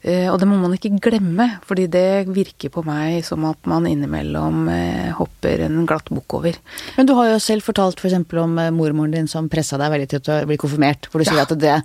Eh, 0.00 0.30
og 0.32 0.38
det 0.40 0.46
må 0.48 0.56
man 0.56 0.72
ikke 0.72 0.94
glemme, 1.04 1.44
fordi 1.68 1.84
det 1.92 2.30
virker 2.32 2.72
på 2.72 2.80
meg 2.86 3.20
som 3.26 3.44
at 3.44 3.68
man 3.68 3.84
innimellom 3.84 4.70
hopper 5.18 5.66
en 5.66 5.82
glatt 5.88 6.08
bukk 6.08 6.38
over. 6.38 6.56
Men 6.96 7.08
du 7.08 7.12
har 7.18 7.34
jo 7.34 7.42
selv 7.44 7.66
fortalt 7.66 8.00
f.eks. 8.00 8.16
For 8.30 8.40
om 8.46 8.56
mormoren 8.56 9.12
din 9.12 9.28
som 9.28 9.50
pressa 9.52 9.76
deg 9.80 9.92
veldig 9.92 10.08
til 10.14 10.24
å 10.24 10.40
bli 10.48 10.56
konfirmert. 10.60 11.10
For 11.12 11.20
du 11.20 11.28
ja. 11.28 11.34
sier 11.34 11.44
at 11.44 11.52
det, 11.60 11.76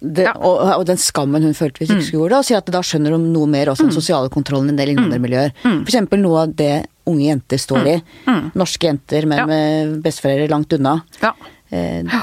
det 0.00 0.24
ja. 0.24 0.32
og, 0.38 0.62
og, 0.64 0.84
den 0.88 0.98
skammen 1.00 1.44
hun 1.44 1.56
følte 1.56 1.82
hvis 1.82 1.90
hun 1.92 2.00
ikke 2.00 2.14
mm. 2.14 2.16
gjøre 2.16 2.30
det, 2.32 2.38
og 2.38 2.46
sier 2.48 2.62
at 2.62 2.72
da 2.72 2.80
skjønner 2.86 3.16
hun 3.16 3.26
noe 3.34 3.48
mer 3.50 3.68
også 3.72 3.84
den 3.84 3.92
mm. 3.92 3.98
sosiale 3.98 4.32
kontrollen 4.32 4.70
i 4.70 4.72
en 4.72 4.80
del 4.80 4.92
innvandrermiljøer. 4.94 5.52
Mm. 5.60 5.74
mm. 5.74 5.82
F.eks. 5.84 6.18
noe 6.22 6.44
av 6.46 6.54
det 6.56 6.74
unge 7.10 7.26
jenter 7.26 7.60
står 7.60 7.90
i. 7.90 7.96
Mm. 8.26 8.42
Norske 8.60 8.88
jenter, 8.88 9.28
men 9.28 9.42
ja. 9.42 9.46
med 9.50 9.96
besteforeldre 10.04 10.48
langt 10.52 10.72
unna. 10.76 10.96
Ja. 11.20 11.34
Eh, 11.68 12.16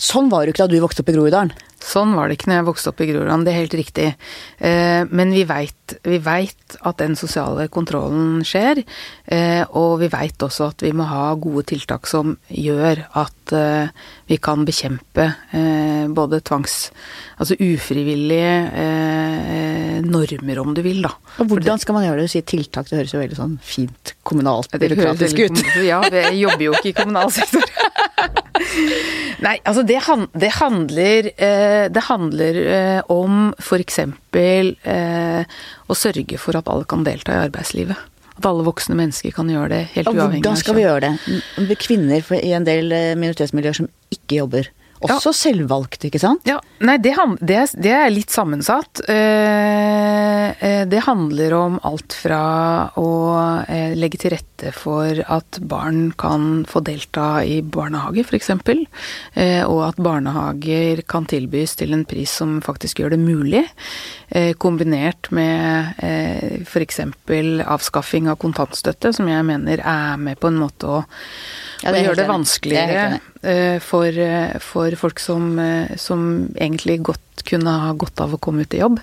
sånn 0.00 0.30
var 0.32 0.42
det 0.42 0.50
jo 0.50 0.56
ikke 0.56 0.66
da 0.66 0.72
du 0.72 0.82
vokste 0.82 1.04
opp 1.04 1.12
i 1.12 1.16
Groruddalen. 1.16 1.54
Sånn 1.80 2.12
var 2.12 2.28
det 2.28 2.36
ikke 2.36 2.50
når 2.50 2.58
jeg 2.58 2.66
vokste 2.68 2.90
opp 2.92 3.00
i 3.00 3.06
Groruddalen, 3.08 3.44
det 3.46 3.52
er 3.54 3.62
helt 3.62 3.76
riktig. 3.78 4.08
Eh, 4.58 5.02
men 5.08 5.32
vi 5.32 5.44
veit, 5.48 6.76
at 6.86 7.00
den 7.00 7.16
sosiale 7.18 7.66
kontrollen 7.72 8.44
skjer, 8.46 8.82
eh, 9.32 9.62
og 9.74 9.98
vi 10.02 10.10
veit 10.12 10.44
også 10.44 10.70
at 10.74 10.84
vi 10.84 10.92
må 10.96 11.08
ha 11.08 11.32
gode 11.40 11.64
tiltak 11.72 12.06
som 12.10 12.36
gjør 12.52 13.06
at 13.18 13.54
eh, 13.56 13.88
vi 14.30 14.38
kan 14.42 14.66
bekjempe 14.68 15.32
både 16.14 16.40
tvangs... 16.46 16.90
Altså 17.40 17.56
ufrivillige 17.56 18.68
normer, 20.04 20.58
om 20.60 20.74
du 20.76 20.82
vil, 20.84 21.00
da. 21.06 21.14
Og 21.40 21.48
hvordan 21.48 21.80
skal 21.80 21.96
man 21.96 22.04
gjøre 22.04 22.20
det? 22.20 22.28
Du 22.28 22.32
sier 22.34 22.44
tiltak, 22.44 22.90
det 22.90 22.98
høres 22.98 23.14
jo 23.14 23.22
veldig 23.22 23.38
sånn 23.38 23.54
fint 23.64 24.12
kommunalt 24.28 24.76
byråkratisk 24.76 25.40
ut. 25.46 25.62
Ja, 25.86 26.02
jeg 26.04 26.36
jobber 26.42 26.66
jo 26.66 26.76
ikke 26.76 26.92
i 26.92 26.96
kommunal 27.00 27.32
sektor. 27.32 27.64
Nei, 29.46 29.56
altså 29.64 29.82
det, 29.88 29.98
det 30.36 30.50
handler 30.58 31.30
det 31.92 32.04
handler 32.06 32.60
eh, 32.62 33.00
om 33.12 33.50
f.eks. 33.58 33.98
Eh, 34.00 35.58
å 35.90 35.98
sørge 35.98 36.40
for 36.40 36.58
at 36.58 36.70
alle 36.70 36.88
kan 36.90 37.04
delta 37.06 37.36
i 37.36 37.42
arbeidslivet. 37.46 38.08
At 38.40 38.48
alle 38.48 38.64
voksne 38.64 38.96
mennesker 38.96 39.34
kan 39.36 39.50
gjøre 39.52 39.72
det 39.74 39.80
helt 39.94 40.08
uavhengig 40.08 40.22
av 40.22 40.30
kjønn. 40.30 40.42
Hvordan 40.42 40.60
skal 40.62 40.78
vi 40.78 40.84
gjøre 40.86 41.08
det? 41.08 41.78
Kvinner 41.82 42.30
i 42.40 42.52
en 42.56 42.68
del 42.68 42.94
minoritetsmiljøer 43.20 43.82
som 43.82 43.90
ikke 44.14 44.40
jobber. 44.40 44.70
Også 45.00 45.30
ja. 45.30 45.36
selvvalgt, 45.36 46.04
ikke 46.04 46.20
sant? 46.20 46.44
Ja. 46.48 46.58
Nei, 46.84 46.98
det, 47.00 47.14
det, 47.40 47.60
det 47.80 47.92
er 47.96 48.10
litt 48.12 48.32
sammensatt. 48.32 49.00
Eh, 49.08 50.48
eh, 50.52 50.82
det 50.88 51.00
handler 51.06 51.56
om 51.56 51.78
alt 51.88 52.16
fra 52.16 52.42
å 53.00 53.12
eh, 53.64 53.94
legge 53.96 54.20
til 54.20 54.34
rette 54.34 54.74
for 54.76 55.16
at 55.24 55.60
barn 55.64 56.10
kan 56.20 56.66
få 56.68 56.82
delta 56.84 57.40
i 57.48 57.62
barnehage, 57.64 58.26
f.eks. 58.26 58.52
Og 58.60 59.80
at 59.86 60.00
barnehager 60.04 61.00
kan 61.08 61.24
tilbys 61.30 61.78
til 61.80 61.96
en 61.96 62.04
pris 62.08 62.34
som 62.42 62.58
faktisk 62.64 63.00
gjør 63.00 63.14
det 63.14 63.22
mulig. 63.22 63.62
Kombinert 64.60 65.30
med 65.32 65.96
f.eks. 66.68 67.00
avskaffing 67.64 68.28
av 68.28 68.36
kontantstøtte, 68.42 69.14
som 69.16 69.32
jeg 69.32 69.48
mener 69.48 69.80
er 69.80 70.20
med 70.20 70.36
på 70.40 70.52
en 70.52 70.60
måte 70.60 70.92
å 70.92 71.00
ja, 71.80 71.92
det 71.94 72.04
gjør 72.04 72.18
det 72.18 72.28
vanskeligere 72.28 73.04
det 73.40 73.52
eh, 73.52 73.76
for, 73.82 74.06
eh, 74.12 74.56
for, 74.60 74.94
folk 75.00 75.20
som, 75.22 75.52
eh, 75.58 75.92
som, 76.00 76.24
egentlig 76.56 76.98
godt 77.08 77.44
kunne 77.48 77.72
ha 77.86 77.92
godt 77.96 78.20
av 78.20 78.34
å 78.36 78.40
komme 78.42 78.66
ut 78.66 78.74
i 78.76 78.82
jobb. 78.82 78.98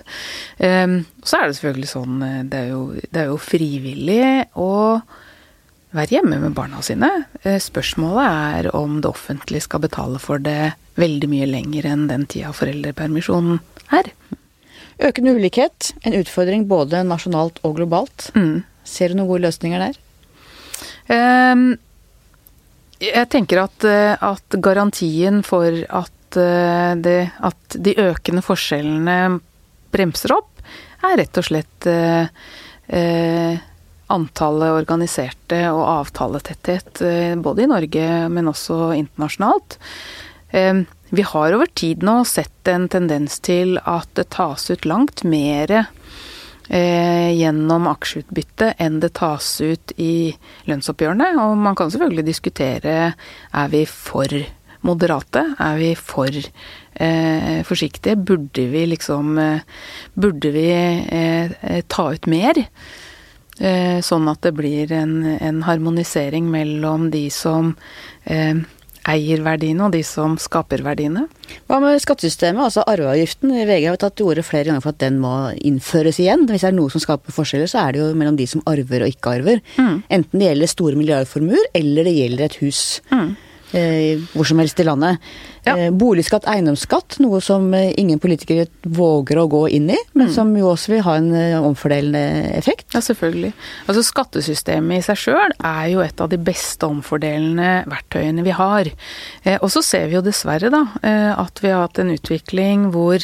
Så 0.61 1.39
er 1.39 1.47
det 1.47 1.55
selvfølgelig 1.57 1.89
sånn, 1.89 2.19
det 2.51 2.59
er 2.59 2.67
jo, 2.69 2.81
det 3.09 3.23
er 3.23 3.31
jo 3.31 3.39
frivillig 3.41 4.27
å 4.61 4.69
være 5.97 6.19
hjemme 6.19 6.37
med 6.43 6.53
barna 6.53 6.83
sine. 6.85 7.09
Spørsmålet 7.41 8.29
er 8.29 8.69
om 8.77 8.99
det 9.01 9.09
offentlige 9.09 9.65
skal 9.65 9.81
betale 9.87 10.21
for 10.21 10.37
det 10.37 10.75
veldig 11.01 11.31
mye 11.33 11.49
lenger 11.49 11.89
enn 11.89 12.05
den 12.11 12.27
tida 12.29 12.53
foreldrepermisjonen 12.53 13.57
er. 13.97 14.11
Økende 15.09 15.33
ulikhet, 15.33 15.91
en 16.05 16.19
utfordring 16.21 16.69
både 16.69 17.01
nasjonalt 17.09 17.57
og 17.65 17.79
globalt. 17.81 18.29
Mm. 18.37 18.61
Ser 18.87 19.11
du 19.11 19.19
noen 19.19 19.31
gode 19.33 19.47
løsninger 19.49 19.83
der? 19.87 19.99
Um, 21.09 21.67
jeg 23.03 23.29
tenker 23.33 23.63
at, 23.65 23.85
eh, 23.87 24.15
at 24.15 24.57
garantien 24.63 25.43
for 25.45 25.69
at, 25.69 26.37
eh, 26.37 26.93
det, 26.95 27.19
at, 27.39 27.77
de 27.77 27.95
økende 28.01 28.43
forskjellene 28.45 29.39
bremser 29.93 30.33
opp, 30.35 30.61
er 31.05 31.17
rett 31.21 31.37
og 31.37 31.45
slett 31.45 31.87
eh, 31.89 32.27
eh, 32.89 33.59
antallet 34.07 34.79
organiserte 34.79 35.59
og 35.69 35.83
avtaletetthet, 35.83 37.01
både 37.43 37.65
i 37.65 37.69
Norge, 37.69 38.05
men 38.31 38.47
også 38.47 38.93
internasjonalt. 38.95 39.77
Eh, 40.55 40.85
vi 41.09 41.23
har 41.27 41.55
over 41.55 41.69
tid 41.75 42.03
nå 42.03 42.21
sett 42.27 42.67
en 42.71 42.87
tendens 42.91 43.39
til 43.43 43.77
at 43.83 44.09
det 44.19 44.29
tas 44.35 44.69
ut 44.71 44.87
langt 44.87 45.23
mer 45.27 45.87
eh, 46.69 47.31
gjennom 47.37 47.87
aksjeutbytte 47.91 48.73
enn 48.83 48.99
det 49.03 49.13
tas 49.19 49.49
ut 49.61 49.93
i 49.97 50.35
lønnsoppgjørene. 50.69 51.33
Og 51.43 51.57
man 51.61 51.77
kan 51.77 51.91
selvfølgelig 51.93 52.27
diskutere 52.27 52.97
er 53.11 53.73
vi 53.73 53.85
for 53.89 54.31
moderate? 54.87 55.43
Er 55.59 55.79
vi 55.79 55.91
for 55.95 56.29
eh, 56.29 57.63
forsiktige? 57.67 58.15
Burde 58.15 58.67
vi 58.71 58.85
liksom 58.93 59.37
eh, 59.41 59.59
Burde 60.13 60.53
vi 60.55 60.69
eh, 60.71 61.83
ta 61.87 62.09
ut 62.13 62.29
mer? 62.29 62.61
Eh, 63.57 63.99
sånn 64.05 64.27
at 64.29 64.43
det 64.45 64.53
blir 64.53 64.91
en, 64.93 65.23
en 65.25 65.63
harmonisering 65.65 66.45
mellom 66.53 67.09
de 67.13 67.25
som 67.33 67.71
eh, 68.29 68.59
eier 69.07 69.41
verdiene, 69.45 69.87
og 69.87 69.95
de 69.95 70.03
som 70.05 70.35
skaper 70.41 70.83
verdiene. 70.85 71.25
Hva 71.69 71.79
med 71.83 72.01
skattesystemet, 72.03 72.67
altså 72.67 72.85
arveavgiften? 72.89 73.53
VG 73.69 73.87
har 73.89 73.99
tatt 74.01 74.17
til 74.19 74.29
orde 74.31 74.45
flere 74.45 74.69
ganger 74.69 74.83
for 74.83 74.95
at 74.95 75.01
den 75.03 75.19
må 75.23 75.33
innføres 75.57 76.21
igjen. 76.23 76.45
Hvis 76.49 76.65
det 76.65 76.71
er 76.71 76.77
noe 76.77 76.93
som 76.93 77.03
skaper 77.03 77.35
forskjeller, 77.35 77.71
så 77.71 77.85
er 77.85 77.95
det 77.95 78.03
jo 78.03 78.11
mellom 78.17 78.39
de 78.39 78.47
som 78.49 78.63
arver 78.69 79.05
og 79.05 79.15
ikke 79.15 79.37
arver. 79.39 79.63
Mm. 79.79 79.99
Enten 80.19 80.41
det 80.41 80.51
gjelder 80.51 80.73
store 80.73 80.99
milliardformuer, 80.99 81.69
eller 81.77 82.09
det 82.09 82.17
gjelder 82.19 82.49
et 82.49 82.61
hus. 82.63 82.85
Mm 83.13 83.35
hvor 83.71 84.47
som 84.47 84.61
helst 84.61 84.79
i 84.79 84.85
landet. 84.87 85.23
Ja. 85.67 85.75
Eh, 85.77 85.91
boligskatt, 85.91 86.47
eiendomsskatt, 86.47 87.17
noe 87.23 87.39
som 87.43 87.67
eh, 87.75 87.91
ingen 87.99 88.21
politikere 88.23 88.67
våger 88.83 89.41
å 89.41 89.47
gå 89.51 89.63
inn 89.75 89.89
i, 89.91 89.97
men 90.13 90.29
mm. 90.29 90.33
som 90.33 90.53
jo 90.55 90.69
også 90.71 90.93
vil 90.93 91.03
ha 91.07 91.15
en 91.19 91.31
eh, 91.35 91.55
omfordelende 91.59 92.53
effekt. 92.55 92.87
Ja, 92.95 93.01
selvfølgelig. 93.03 93.51
Altså 93.87 94.05
Skattesystemet 94.07 95.01
i 95.01 95.07
seg 95.07 95.19
sjøl 95.19 95.55
er 95.57 95.89
jo 95.91 96.03
et 96.05 96.23
av 96.23 96.31
de 96.31 96.39
beste 96.39 96.87
omfordelende 96.87 97.81
verktøyene 97.91 98.45
vi 98.47 98.55
har. 98.55 98.91
Eh, 99.43 99.57
og 99.57 99.71
så 99.73 99.83
ser 99.85 100.07
vi 100.07 100.17
jo 100.19 100.23
dessverre 100.25 100.71
da 100.73 100.85
eh, 101.01 101.33
at 101.35 101.59
vi 101.63 101.73
har 101.73 101.83
hatt 101.87 101.99
en 102.03 102.15
utvikling 102.15 102.87
hvor 102.93 103.23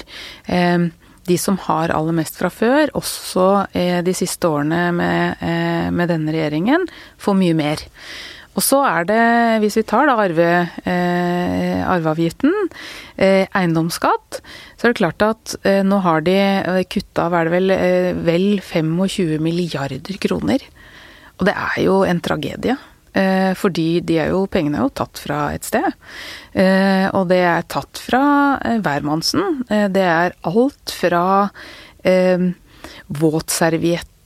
de 1.23 1.35
som 1.39 1.55
har 1.69 1.93
aller 1.95 2.15
mest 2.17 2.35
fra 2.35 2.49
før, 2.51 2.89
også 2.99 3.45
de 3.71 4.13
siste 4.17 4.49
årene 4.49 4.89
med, 4.95 5.43
med 5.95 6.09
denne 6.11 6.33
regjeringen, 6.35 6.83
får 7.21 7.37
mye 7.39 7.55
mer. 7.55 7.83
Og 8.53 8.61
så 8.61 8.83
er 8.85 9.07
det, 9.09 9.21
hvis 9.63 9.79
vi 9.79 9.85
tar 9.89 10.05
da 10.09 10.15
arve, 10.21 10.49
eh, 10.85 11.81
arveavgiften, 11.89 12.53
eh, 13.17 13.47
eiendomsskatt, 13.49 14.41
så 14.77 14.85
er 14.85 14.93
det 14.93 14.99
klart 14.99 15.25
at 15.25 15.55
eh, 15.65 15.81
nå 15.81 15.99
har 16.05 16.21
de 16.21 16.37
eh, 16.37 16.83
kutta 16.85 17.29
vel, 17.33 17.73
eh, 17.73 18.13
vel 18.13 18.61
25 18.61 19.39
milliarder 19.41 20.19
kroner. 20.21 20.61
Og 21.39 21.47
det 21.49 21.55
er 21.57 21.79
jo 21.87 22.03
en 22.05 22.21
tragedie. 22.21 22.77
Eh, 23.13 23.53
fordi 23.57 24.01
de 24.05 24.19
er 24.21 24.31
jo, 24.33 24.45
pengene 24.49 24.77
er 24.77 24.85
jo 24.85 24.93
tatt 25.01 25.21
fra 25.21 25.41
et 25.53 25.65
sted. 25.65 25.89
Og 27.13 27.27
det 27.29 27.41
er 27.45 27.65
tatt 27.69 27.97
fra 28.01 28.23
hvermannsen. 28.85 29.63
Det 29.93 30.05
er 30.05 30.37
alt 30.49 30.93
fra 30.93 31.25
eh, 32.05 32.51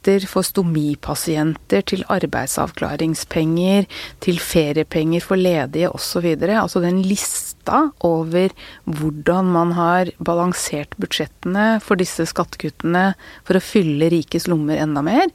våtservietter 0.07 0.27
for 0.27 0.43
stomipasienter, 0.43 1.81
til 1.83 2.03
arbeidsavklaringspenger, 2.07 3.87
til 4.21 4.39
feriepenger 4.39 5.21
for 5.21 5.35
ledige 5.35 5.89
osv. 5.91 6.37
Altså 6.47 6.79
den 6.81 7.01
lista 7.03 7.91
over 8.01 8.49
hvordan 8.85 9.45
man 9.51 9.73
har 9.73 10.11
balansert 10.19 10.95
budsjettene 10.97 11.81
for 11.81 11.97
disse 11.97 12.25
skattekuttene 12.25 13.15
for 13.43 13.57
å 13.57 13.63
fylle 13.63 14.09
rikes 14.09 14.47
lommer 14.47 14.77
enda 14.79 15.03
mer, 15.03 15.27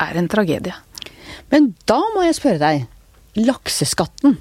er 0.00 0.16
en 0.16 0.28
tragedie. 0.28 0.74
Men 1.50 1.74
da 1.86 2.00
må 2.14 2.24
jeg 2.24 2.38
spørre 2.38 2.62
deg. 2.62 2.88
Lakseskatten, 3.36 4.38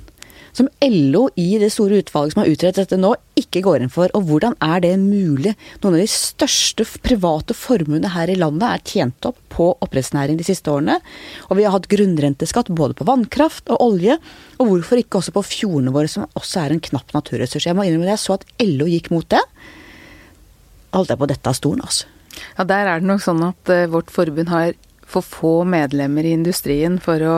som 0.53 0.69
LO 0.85 1.27
i 1.39 1.57
det 1.61 1.71
store 1.73 1.99
utvalget 2.03 2.35
som 2.35 2.43
har 2.43 2.51
utredet 2.51 2.83
dette 2.83 2.99
nå, 2.99 3.13
ikke 3.39 3.63
går 3.65 3.83
inn 3.83 3.93
for. 3.93 4.11
Og 4.17 4.27
hvordan 4.29 4.55
er 4.63 4.83
det 4.83 4.93
mulig? 5.01 5.55
Noen 5.81 5.97
av 5.97 6.03
de 6.03 6.09
største 6.11 6.85
private 7.05 7.57
formuene 7.57 8.13
her 8.13 8.29
i 8.29 8.37
landet 8.37 8.67
er 8.69 8.85
tjent 8.93 9.29
opp 9.29 9.39
på 9.53 9.71
oppdrettsnæring 9.73 10.37
de 10.39 10.47
siste 10.47 10.69
årene. 10.69 10.99
Og 11.49 11.57
vi 11.59 11.65
har 11.65 11.75
hatt 11.75 11.89
grunnrenteskatt 11.91 12.71
både 12.73 12.97
på 12.97 13.07
vannkraft 13.09 13.73
og 13.73 13.81
olje. 13.87 14.19
Og 14.59 14.69
hvorfor 14.69 15.01
ikke 15.01 15.21
også 15.21 15.35
på 15.35 15.45
fjordene 15.49 15.93
våre, 15.95 16.11
som 16.11 16.29
også 16.37 16.63
er 16.63 16.75
en 16.75 16.83
knapp 16.83 17.13
naturressurs. 17.17 17.67
Jeg 17.67 17.77
må 17.77 17.87
innrømme 17.87 18.07
det, 18.07 18.17
jeg 18.17 18.25
så 18.27 18.37
at 18.37 18.47
LO 18.61 18.89
gikk 18.91 19.09
mot 19.13 19.27
det. 19.33 19.41
Holdt 20.93 21.13
jeg 21.13 21.21
på 21.21 21.31
dette 21.33 21.49
av 21.49 21.57
stolen, 21.57 21.81
altså. 21.81 22.09
Ja, 22.57 22.65
der 22.65 22.89
er 22.89 23.01
det 23.01 23.09
nok 23.09 23.21
sånn 23.21 23.41
at 23.45 23.69
uh, 23.69 23.85
vårt 23.93 24.09
forbund 24.13 24.49
har 24.49 24.73
for 25.13 25.25
få 25.25 25.53
medlemmer 25.69 26.25
i 26.25 26.33
industrien 26.35 26.99
for 27.03 27.23
å, 27.27 27.37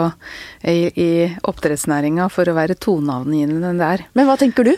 i, 0.63 0.89
i 0.89 1.09
oppdrettsnæringa 1.43 2.29
for 2.33 2.47
å 2.47 2.57
være 2.57 2.77
toneangivende 2.81 3.73
der. 3.79 4.05
Men 4.17 4.29
hva 4.29 4.37
tenker 4.39 4.67
du? 4.67 4.75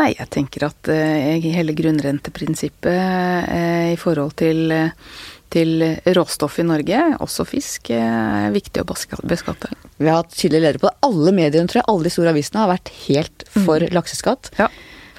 Nei, 0.00 0.12
jeg 0.14 0.30
tenker 0.32 0.68
at 0.68 0.88
eh, 0.92 1.42
hele 1.50 1.74
grunnrenteprinsippet 1.76 2.86
eh, 2.94 3.88
i 3.92 3.98
forhold 4.00 4.36
til, 4.38 4.70
til 5.52 5.84
råstoff 6.16 6.60
i 6.62 6.66
Norge, 6.68 7.00
også 7.20 7.44
fisk, 7.48 7.90
er 7.92 8.54
viktig 8.54 8.84
å 8.84 8.88
beskatte. 8.88 9.74
Vi 9.98 10.08
har 10.08 10.22
hatt 10.22 10.36
tydelige 10.36 10.62
ledere 10.62 10.82
på 10.82 10.88
det. 10.88 10.96
Alle 11.10 11.34
mediene, 11.36 11.68
tror 11.68 11.82
jeg, 11.82 11.88
alle 11.90 12.06
de 12.06 12.14
store 12.14 12.32
avisene 12.32 12.62
har 12.62 12.72
vært 12.72 12.94
helt 13.02 13.44
for 13.56 13.82
mm. 13.82 13.92
lakseskatt. 13.98 14.54
Ja. 14.60 14.70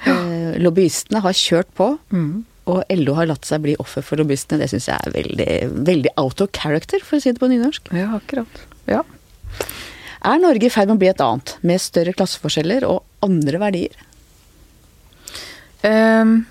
Ja. 0.02 0.16
lobbyistene 0.58 1.20
har 1.22 1.36
kjørt 1.38 1.68
på. 1.78 1.92
Mm. 2.10 2.42
Og 2.70 2.84
LO 2.94 3.16
har 3.18 3.26
latt 3.26 3.46
seg 3.48 3.64
bli 3.64 3.74
offer 3.82 4.04
for 4.06 4.20
lobbyistene. 4.20 4.60
Det 4.62 4.70
syns 4.70 4.86
jeg 4.90 4.98
er 4.98 5.16
veldig, 5.16 5.48
veldig 5.88 6.12
out 6.20 6.44
of 6.44 6.52
character, 6.54 7.02
for 7.02 7.18
å 7.18 7.24
si 7.24 7.32
det 7.32 7.42
på 7.42 7.50
nynorsk. 7.50 7.90
Ja, 7.96 8.12
akkurat. 8.20 8.62
Ja. 8.90 9.02
Er 10.22 10.38
Norge 10.38 10.68
i 10.68 10.70
ferd 10.70 10.90
med 10.90 11.00
å 11.00 11.02
bli 11.02 11.10
et 11.10 11.22
annet, 11.24 11.56
med 11.66 11.82
større 11.82 12.14
klasseforskjeller 12.14 12.86
og 12.86 13.02
andre 13.26 13.58
verdier? 13.58 13.96
Um, 15.82 16.44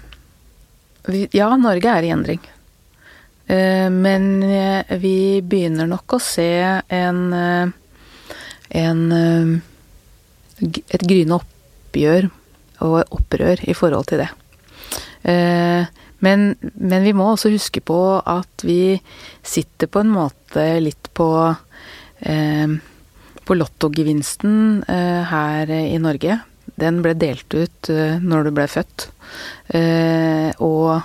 vi, 1.08 1.24
ja, 1.32 1.48
Norge 1.56 1.94
er 1.96 2.04
i 2.04 2.12
endring. 2.12 2.44
Uh, 3.48 3.88
men 3.88 4.28
uh, 4.44 4.98
vi 5.00 5.40
begynner 5.40 5.88
nok 5.88 6.18
å 6.18 6.24
se 6.24 6.52
en, 6.92 7.24
uh, 7.32 7.72
en 8.76 9.02
et 10.62 11.08
gryende 11.08 11.40
oppgjør 11.40 12.28
og 12.86 13.16
opprør 13.16 13.64
i 13.70 13.76
forhold 13.78 14.12
til 14.12 14.26
det. 14.26 14.30
Uh, 15.24 15.88
men, 16.22 16.54
men, 16.74 17.02
vi 17.04 17.14
må 17.18 17.32
også 17.32 17.52
huske 17.54 17.82
på 17.86 18.00
at 18.20 18.66
vi 18.66 18.96
sitter 19.44 19.90
på 19.92 20.04
en 20.04 20.14
måte 20.14 20.66
litt 20.82 21.10
på 21.18 21.30
eh, 22.22 22.80
på 23.52 23.58
lottogevinsten 23.58 24.84
eh, 24.88 25.22
her 25.28 25.72
i 25.76 25.98
Norge. 26.00 26.38
Den 26.80 27.02
ble 27.04 27.16
delt 27.20 27.52
ut 27.52 27.90
eh, 27.92 28.20
når 28.22 28.48
du 28.48 28.54
ble 28.56 28.68
født. 28.72 29.10
Eh, 29.76 30.50
og 30.64 31.02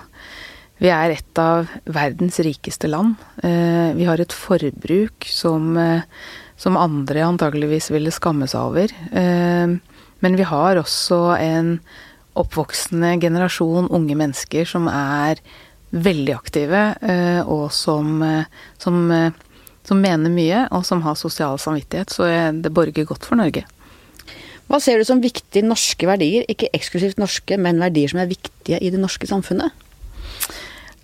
vi 0.79 0.93
er 0.93 1.14
et 1.14 1.41
av 1.41 1.71
verdens 1.89 2.39
rikeste 2.45 2.91
land. 2.93 3.17
Eh, 3.43 3.97
vi 3.97 4.07
har 4.09 4.21
et 4.23 4.37
forbruk 4.37 5.27
som, 5.33 5.73
eh, 5.81 6.05
som 6.61 6.79
andre 6.79 7.25
antageligvis 7.27 7.91
ville 7.95 8.14
skamme 8.14 8.49
seg 8.51 8.71
over. 8.71 8.97
men 10.21 10.37
vi 10.37 10.43
har 10.49 10.79
også 10.81 11.37
en 11.37 11.81
oppvoksende 12.37 13.14
generasjon 13.22 13.91
unge 13.95 14.16
mennesker 14.18 14.68
som 14.68 14.91
er 14.93 15.41
veldig 15.97 16.34
aktive, 16.34 16.82
eh, 17.01 17.41
og 17.43 17.70
som, 17.72 18.22
eh, 18.22 18.45
som, 18.78 19.11
eh, 19.11 19.30
som 19.84 20.01
mener 20.01 20.30
mye, 20.30 20.68
og 20.72 20.84
som 20.84 21.03
har 21.03 21.14
sosial 21.14 21.59
samvittighet. 21.59 22.11
Så 22.11 22.26
det 22.62 22.72
borger 22.74 23.07
godt 23.07 23.24
for 23.24 23.37
Norge. 23.37 23.64
Hva 24.68 24.80
ser 24.82 24.99
du 24.99 25.05
som 25.05 25.22
viktige 25.22 25.62
norske 25.62 26.07
verdier? 26.07 26.45
Ikke 26.51 26.70
eksklusivt 26.74 27.18
norske, 27.22 27.57
men 27.57 27.78
verdier 27.78 28.11
som 28.11 28.18
er 28.18 28.26
viktige 28.26 28.82
i 28.82 28.91
det 28.91 28.99
norske 28.99 29.26
samfunnet? 29.26 29.70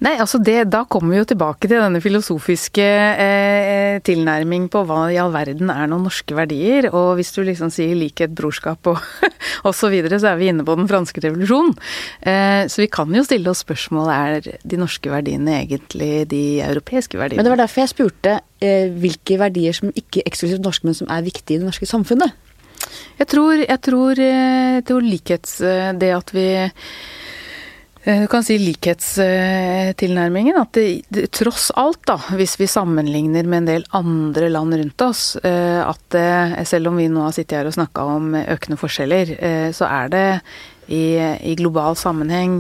Nei, 0.03 0.17
altså 0.19 0.41
det, 0.43 0.65
Da 0.73 0.83
kommer 0.91 1.15
vi 1.15 1.21
jo 1.21 1.29
tilbake 1.31 1.69
til 1.69 1.79
denne 1.79 2.01
filosofiske 2.03 2.87
eh, 3.23 4.01
tilnærming 4.03 4.67
på 4.73 4.83
hva 4.89 5.05
i 5.13 5.19
all 5.23 5.31
verden 5.35 5.71
er 5.71 5.87
noen 5.91 6.07
norske 6.09 6.35
verdier. 6.35 6.89
Og 6.91 7.15
hvis 7.19 7.31
du 7.37 7.43
liksom 7.47 7.71
sier 7.71 7.95
likhet, 7.99 8.35
brorskap 8.35 8.91
og 8.91 8.99
osv., 9.69 9.79
så, 9.83 9.91
videre, 9.93 10.19
så 10.23 10.33
er 10.33 10.41
vi 10.41 10.51
inne 10.51 10.67
på 10.67 10.77
den 10.79 10.91
franske 10.91 11.23
revolusjonen. 11.23 11.75
Eh, 12.27 12.65
så 12.73 12.83
vi 12.83 12.91
kan 12.91 13.15
jo 13.15 13.25
stille 13.27 13.51
oss 13.51 13.63
spørsmålet 13.63 14.13
er 14.13 14.61
de 14.67 14.81
norske 14.81 15.11
verdiene 15.13 15.61
egentlig 15.61 16.13
de 16.31 16.45
europeiske 16.65 17.19
verdiene. 17.21 17.41
Men 17.41 17.51
det 17.51 17.55
var 17.55 17.65
derfor 17.65 17.85
jeg 17.85 17.95
spurte 17.95 18.39
eh, 18.63 18.91
hvilke 18.91 19.39
verdier 19.43 19.77
som 19.77 19.95
ikke 19.95 20.27
eksklusivt 20.27 20.65
norske, 20.67 20.89
men 20.89 20.99
som 20.99 21.11
er 21.13 21.27
viktige 21.27 21.59
i 21.59 21.63
det 21.63 21.71
norske 21.71 21.91
samfunnet. 21.91 22.35
Jeg 23.21 23.29
tror, 23.31 23.61
jeg 23.61 23.81
tror, 23.87 24.19
eh, 24.19 24.79
jeg 24.81 24.87
tror 24.91 25.05
likhets... 25.07 25.61
Eh, 25.63 25.91
det 26.03 26.15
at 26.17 26.33
vi 26.35 26.47
du 28.05 28.27
kan 28.27 28.43
si 28.43 28.57
likhetstilnærmingen. 28.59 30.57
At 30.59 30.75
det, 30.75 31.03
det, 31.15 31.29
tross 31.39 31.71
alt, 31.79 32.01
da, 32.09 32.17
hvis 32.35 32.57
vi 32.59 32.67
sammenligner 32.67 33.47
med 33.47 33.63
en 33.63 33.69
del 33.69 33.85
andre 33.95 34.49
land 34.51 34.75
rundt 34.81 35.05
oss, 35.07 35.37
eh, 35.47 35.79
at 35.85 36.03
det, 36.15 36.67
selv 36.67 36.91
om 36.91 36.99
vi 36.99 37.07
nå 37.13 37.23
har 37.23 37.35
sittet 37.37 37.61
her 37.61 37.71
og 37.71 37.77
snakka 37.77 38.07
om 38.17 38.35
økende 38.43 38.81
forskjeller, 38.81 39.35
eh, 39.39 39.69
så 39.77 39.87
er 39.87 40.11
det 40.11 40.27
i, 40.91 41.15
i 41.15 41.55
global 41.57 41.95
sammenheng 41.97 42.57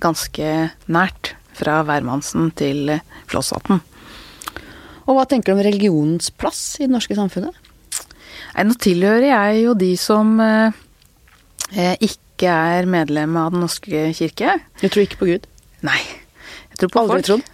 ganske 0.00 0.70
nært 0.88 1.34
fra 1.52 1.82
hvermannsen 1.84 2.48
til 2.56 2.94
Flossvatn. 3.28 3.76
Og 5.04 5.18
hva 5.18 5.26
tenker 5.28 5.52
du 5.52 5.58
om 5.58 5.66
religionens 5.66 6.32
plass 6.32 6.80
i 6.80 6.86
det 6.86 6.94
norske 6.94 7.18
samfunnet? 7.18 7.52
Nei, 8.56 8.64
nå 8.64 8.74
tilhører 8.80 9.28
jeg 9.28 9.62
jo 9.66 9.76
de 9.76 9.92
som 10.00 10.40
ikke 11.72 12.21
ikke 12.32 12.58
er 12.74 12.90
medlem 12.90 13.38
av 13.38 13.54
Den 13.54 13.62
norske 13.66 14.08
kirke. 14.16 14.58
Du 14.80 14.88
tror 14.88 15.06
ikke 15.06 15.22
på 15.22 15.32
Gud? 15.34 15.48
Nei. 15.86 16.00
Jeg 16.72 16.80
tror 16.80 16.92
på 16.92 17.04
Aldri 17.04 17.20
folk. 17.20 17.28
trodd? 17.30 17.50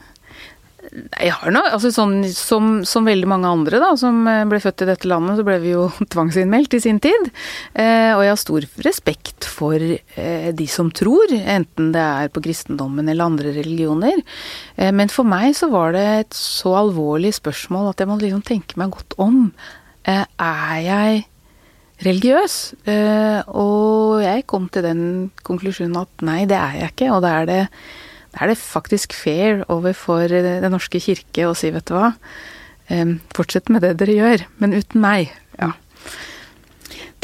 Jeg 0.89 1.35
har 1.37 1.53
noe, 1.53 1.69
altså 1.75 1.91
sånn, 1.93 2.23
som, 2.33 2.69
som, 2.89 3.05
veldig 3.05 3.29
mange 3.29 3.51
andre 3.51 3.81
da, 3.83 3.91
som 3.99 4.23
eh, 4.31 4.45
ble 4.49 4.61
født 4.63 4.87
i 4.87 4.89
dette 4.89 5.09
landet, 5.11 5.37
så 5.37 5.45
ble 5.45 5.59
vi 5.61 5.75
jo 5.75 5.89
tvangsinnmeldt 6.15 6.79
i 6.79 6.81
sin 6.81 7.01
tid. 7.03 7.29
Eh, 7.75 8.15
og 8.15 8.23
jeg 8.25 8.33
har 8.33 8.41
stor 8.41 8.67
respekt 8.87 9.49
for 9.51 9.77
eh, 9.77 10.49
de 10.57 10.69
som 10.71 10.89
tror, 10.95 11.35
enten 11.35 11.91
det 11.93 12.05
er 12.05 12.33
på 12.33 12.43
kristendommen 12.47 13.11
eller 13.11 13.29
andre 13.29 13.53
religioner. 13.59 14.23
Eh, 14.77 14.93
men 14.95 15.13
for 15.13 15.29
meg 15.29 15.53
så 15.59 15.69
var 15.73 15.93
det 15.97 16.07
et 16.23 16.39
så 16.39 16.79
alvorlig 16.81 17.35
spørsmål 17.37 17.93
at 17.93 18.01
jeg 18.01 18.11
må 18.11 18.21
liksom 18.23 18.47
tenke 18.47 18.81
meg 18.81 18.95
godt 18.97 19.19
om. 19.21 19.51
Eh, 20.09 20.25
er 20.25 20.79
jeg 20.87 21.27
religiøs. 22.07 22.59
Eh, 22.89 23.41
og 23.49 24.21
jeg 24.23 24.47
kom 24.51 24.69
til 24.73 24.87
den 24.87 25.03
konklusjonen 25.47 25.99
at 26.03 26.25
nei, 26.27 26.43
det 26.51 26.59
er 26.59 26.79
jeg 26.83 26.95
ikke. 26.95 27.11
Og 27.17 27.25
da 27.25 27.35
er 27.41 27.51
det, 27.51 27.59
da 28.35 28.45
er 28.45 28.53
det 28.53 28.61
faktisk 28.61 29.17
fair 29.17 29.65
overfor 29.69 30.31
Den 30.31 30.71
norske 30.75 31.01
kirke 31.03 31.49
å 31.49 31.57
si, 31.59 31.73
vet 31.75 31.89
du 31.89 31.97
hva, 31.97 32.13
fortsett 33.37 33.69
med 33.69 33.85
det 33.85 33.99
dere 34.01 34.15
gjør, 34.17 34.45
men 34.63 34.77
uten 34.79 35.03
meg. 35.05 35.35
Ja. 35.59 35.75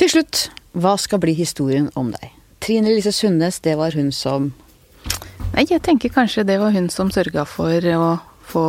Til 0.01 0.11
slutt, 0.11 0.49
hva 0.75 0.97
skal 0.99 1.23
bli 1.23 1.37
historien 1.39 1.89
om 1.95 2.11
deg? 2.13 2.33
Trine 2.65 2.91
Lise 2.91 3.13
Sundnes, 3.13 3.61
det 3.63 3.77
var 3.79 3.95
hun 3.97 4.11
som 4.13 4.53
Nei, 5.55 5.67
jeg 5.71 5.85
tenker 5.87 6.11
kanskje 6.11 6.43
det 6.49 6.57
var 6.59 6.73
hun 6.75 6.89
som 6.91 7.13
sørga 7.15 7.45
for 7.47 7.85
å 7.95 8.07
få 8.51 8.65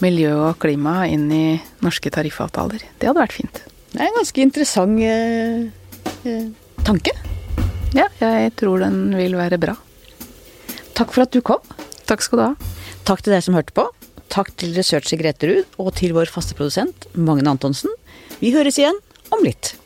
miljø 0.00 0.30
og 0.46 0.58
klima 0.62 1.02
inn 1.10 1.26
i 1.28 1.58
norske 1.84 2.08
tariffavtaler. 2.14 2.80
Det 2.96 3.10
hadde 3.10 3.20
vært 3.20 3.36
fint. 3.36 3.60
Det 3.94 4.02
er 4.02 4.08
en 4.10 4.16
ganske 4.18 4.42
interessant 4.42 4.98
eh, 5.06 5.68
eh, 6.26 6.46
tanke. 6.82 7.12
Ja, 7.94 8.08
jeg 8.18 8.50
tror 8.58 8.82
den 8.82 9.12
vil 9.14 9.36
være 9.38 9.60
bra. 9.62 9.76
Takk 10.98 11.14
for 11.14 11.22
at 11.22 11.30
du 11.30 11.38
kom. 11.46 11.62
Takk 12.10 12.24
skal 12.26 12.40
du 12.40 12.42
ha. 12.42 12.72
Takk 13.06 13.22
til 13.22 13.36
deg 13.36 13.44
som 13.46 13.54
hørte 13.54 13.76
på. 13.76 13.84
Takk 14.34 14.50
til 14.58 14.74
researcher 14.74 15.20
Grete 15.20 15.46
Ruud 15.46 15.78
og 15.78 15.92
til 16.00 16.16
vår 16.16 16.26
faste 16.34 16.58
produsent 16.58 17.06
Magne 17.14 17.54
Antonsen. 17.54 17.94
Vi 18.42 18.50
høres 18.56 18.80
igjen 18.82 18.98
om 19.30 19.46
litt. 19.46 19.76